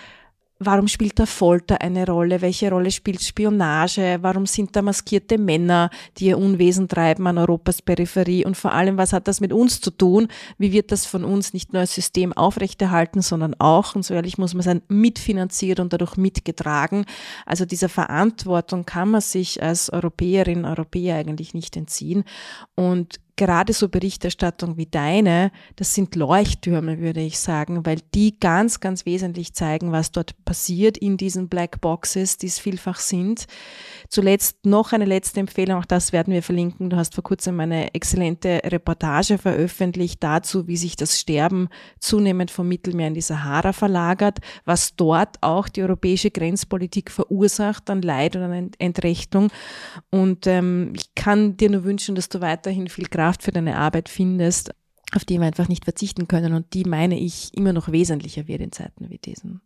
Warum 0.61 0.89
spielt 0.89 1.21
da 1.21 1.25
Folter 1.25 1.81
eine 1.83 2.05
Rolle? 2.05 2.41
Welche 2.41 2.69
Rolle 2.71 2.91
spielt 2.91 3.23
Spionage? 3.23 4.19
Warum 4.23 4.45
sind 4.45 4.75
da 4.75 4.83
maskierte 4.83 5.39
Männer, 5.39 5.89
die 6.17 6.27
ihr 6.27 6.39
Unwesen 6.39 6.89
treiben 6.89 7.29
an 7.29 7.39
Europas 7.39 7.81
Peripherie? 7.81 8.45
Und 8.45 8.57
vor 8.57 8.73
allem, 8.73 8.99
was 8.99 9.13
hat 9.13 9.29
das 9.29 9.41
mit 9.41 9.53
uns 9.53 9.81
zu 9.81 9.93
tun? 9.93 10.27
Wie 10.59 10.73
wird 10.73 10.91
das 10.91 11.07
von 11.07 11.23
uns 11.23 11.53
nicht 11.53 11.73
nur 11.73 11.81
als 11.81 11.95
System 11.95 12.33
aufrechterhalten, 12.33 13.23
sondern 13.23 13.55
auch, 13.61 13.95
und 13.95 14.05
so 14.05 14.15
ehrlich 14.15 14.37
muss 14.37 14.55
man 14.55 14.65
sein, 14.65 14.83
mitfinanziert 14.89 15.79
und 15.79 15.93
dadurch 15.93 16.17
mitgetragen? 16.17 17.05
Also 17.47 17.65
dieser 17.65 17.89
Verantwortung 17.89 18.85
kann 18.85 19.13
man 19.13 19.21
sich 19.21 19.63
als 19.63 19.93
Europäerin, 19.93 20.65
Europäer 20.65 21.19
eigentlich 21.19 21.55
nicht 21.55 21.77
entziehen. 21.77 22.25
Und 22.75 23.21
gerade 23.39 23.73
so 23.73 23.89
Berichterstattung 23.89 24.77
wie 24.77 24.87
deine, 24.87 25.51
das 25.77 25.95
sind 25.95 26.17
Leuchttürme, 26.17 26.99
würde 26.99 27.21
ich 27.21 27.39
sagen, 27.39 27.87
weil 27.87 28.01
die 28.15 28.39
ganz, 28.39 28.81
ganz 28.81 29.07
wesentlich 29.07 29.55
zeigen, 29.55 29.93
was 29.93 30.13
dort 30.13 30.35
passiert 30.45 30.99
in 30.99 31.17
diesen 31.17 31.49
Black 31.49 31.81
Boxes, 31.81 32.37
die 32.37 32.49
es 32.49 32.59
vielfach 32.59 32.99
sind. 32.99 33.47
Zuletzt 34.09 34.67
noch 34.67 34.93
eine 34.93 35.05
letzte 35.05 35.41
Empfehlung, 35.41 35.79
auch 35.79 35.85
das 35.85 36.13
werden 36.13 36.35
wir 36.35 36.43
verlinken. 36.43 36.91
Du 36.91 36.97
hast 36.97 37.15
vor 37.15 37.25
kurzem 37.25 37.61
eine 37.61 37.95
exzellente 37.95 38.61
Reportage 38.65 39.39
veröffentlicht 39.39 40.23
dazu, 40.23 40.67
wie 40.67 40.77
sich 40.77 40.97
das 40.97 41.19
Sterben 41.19 41.69
zunehmend 42.01 42.51
vom 42.51 42.69
Mittelmeer 42.69 43.09
in 43.09 43.15
die 43.15 43.21
Sahara 43.21 43.73
verlagert, 43.73 44.39
was 44.65 44.97
dort 44.97 45.37
auch 45.43 45.69
die 45.69 45.83
europäische 45.83 46.33
Grenzpolitik 46.33 47.11
verursacht 47.11 47.89
an 47.89 48.03
Leid 48.03 48.35
und 48.35 48.43
an 48.43 48.71
Entrechtung. 48.79 49.49
Und 50.11 50.47
ähm, 50.49 50.93
ich 50.97 51.15
kann 51.15 51.57
dir 51.57 51.71
nur 51.71 51.85
wünschen, 51.85 52.17
dass 52.17 52.29
du 52.29 52.41
weiterhin 52.41 52.89
viel 52.89 53.07
Kraft 53.07 53.28
Kraft 53.29 53.43
für 53.43 53.53
deine 53.53 53.77
Arbeit 53.77 54.09
findest, 54.09 54.75
auf 55.15 55.27
die 55.27 55.39
wir 55.39 55.47
einfach 55.47 55.69
nicht 55.69 55.85
verzichten 55.85 56.29
können 56.29 56.55
und 56.55 56.73
die, 56.73 56.85
meine 56.85 57.19
ich, 57.19 57.53
immer 57.55 57.75
noch 57.75 57.93
wesentlicher 57.93 58.49
wird 58.49 58.63
in 58.63 58.73
Zeiten 58.73 59.11
wie 59.11 59.19
diesen. 59.19 59.61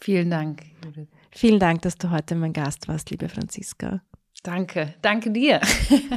Vielen 0.00 0.30
Dank. 0.30 0.62
Vielen 1.32 1.58
Dank, 1.58 1.82
dass 1.82 1.96
du 1.96 2.10
heute 2.10 2.36
mein 2.36 2.52
Gast 2.52 2.86
warst, 2.86 3.10
liebe 3.10 3.28
Franziska. 3.28 4.00
Danke, 4.42 4.94
danke 5.02 5.30
dir. 5.32 5.60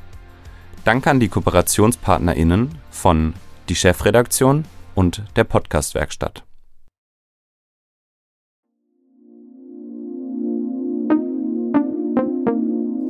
Danke 0.85 1.09
an 1.09 1.19
die 1.19 1.27
KooperationspartnerInnen 1.27 2.69
von 2.89 3.33
die 3.67 3.75
Chefredaktion 3.75 4.63
und 4.95 5.23
der 5.35 5.43
Podcastwerkstatt. 5.43 6.45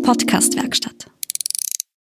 Podcastwerkstatt 0.01 0.98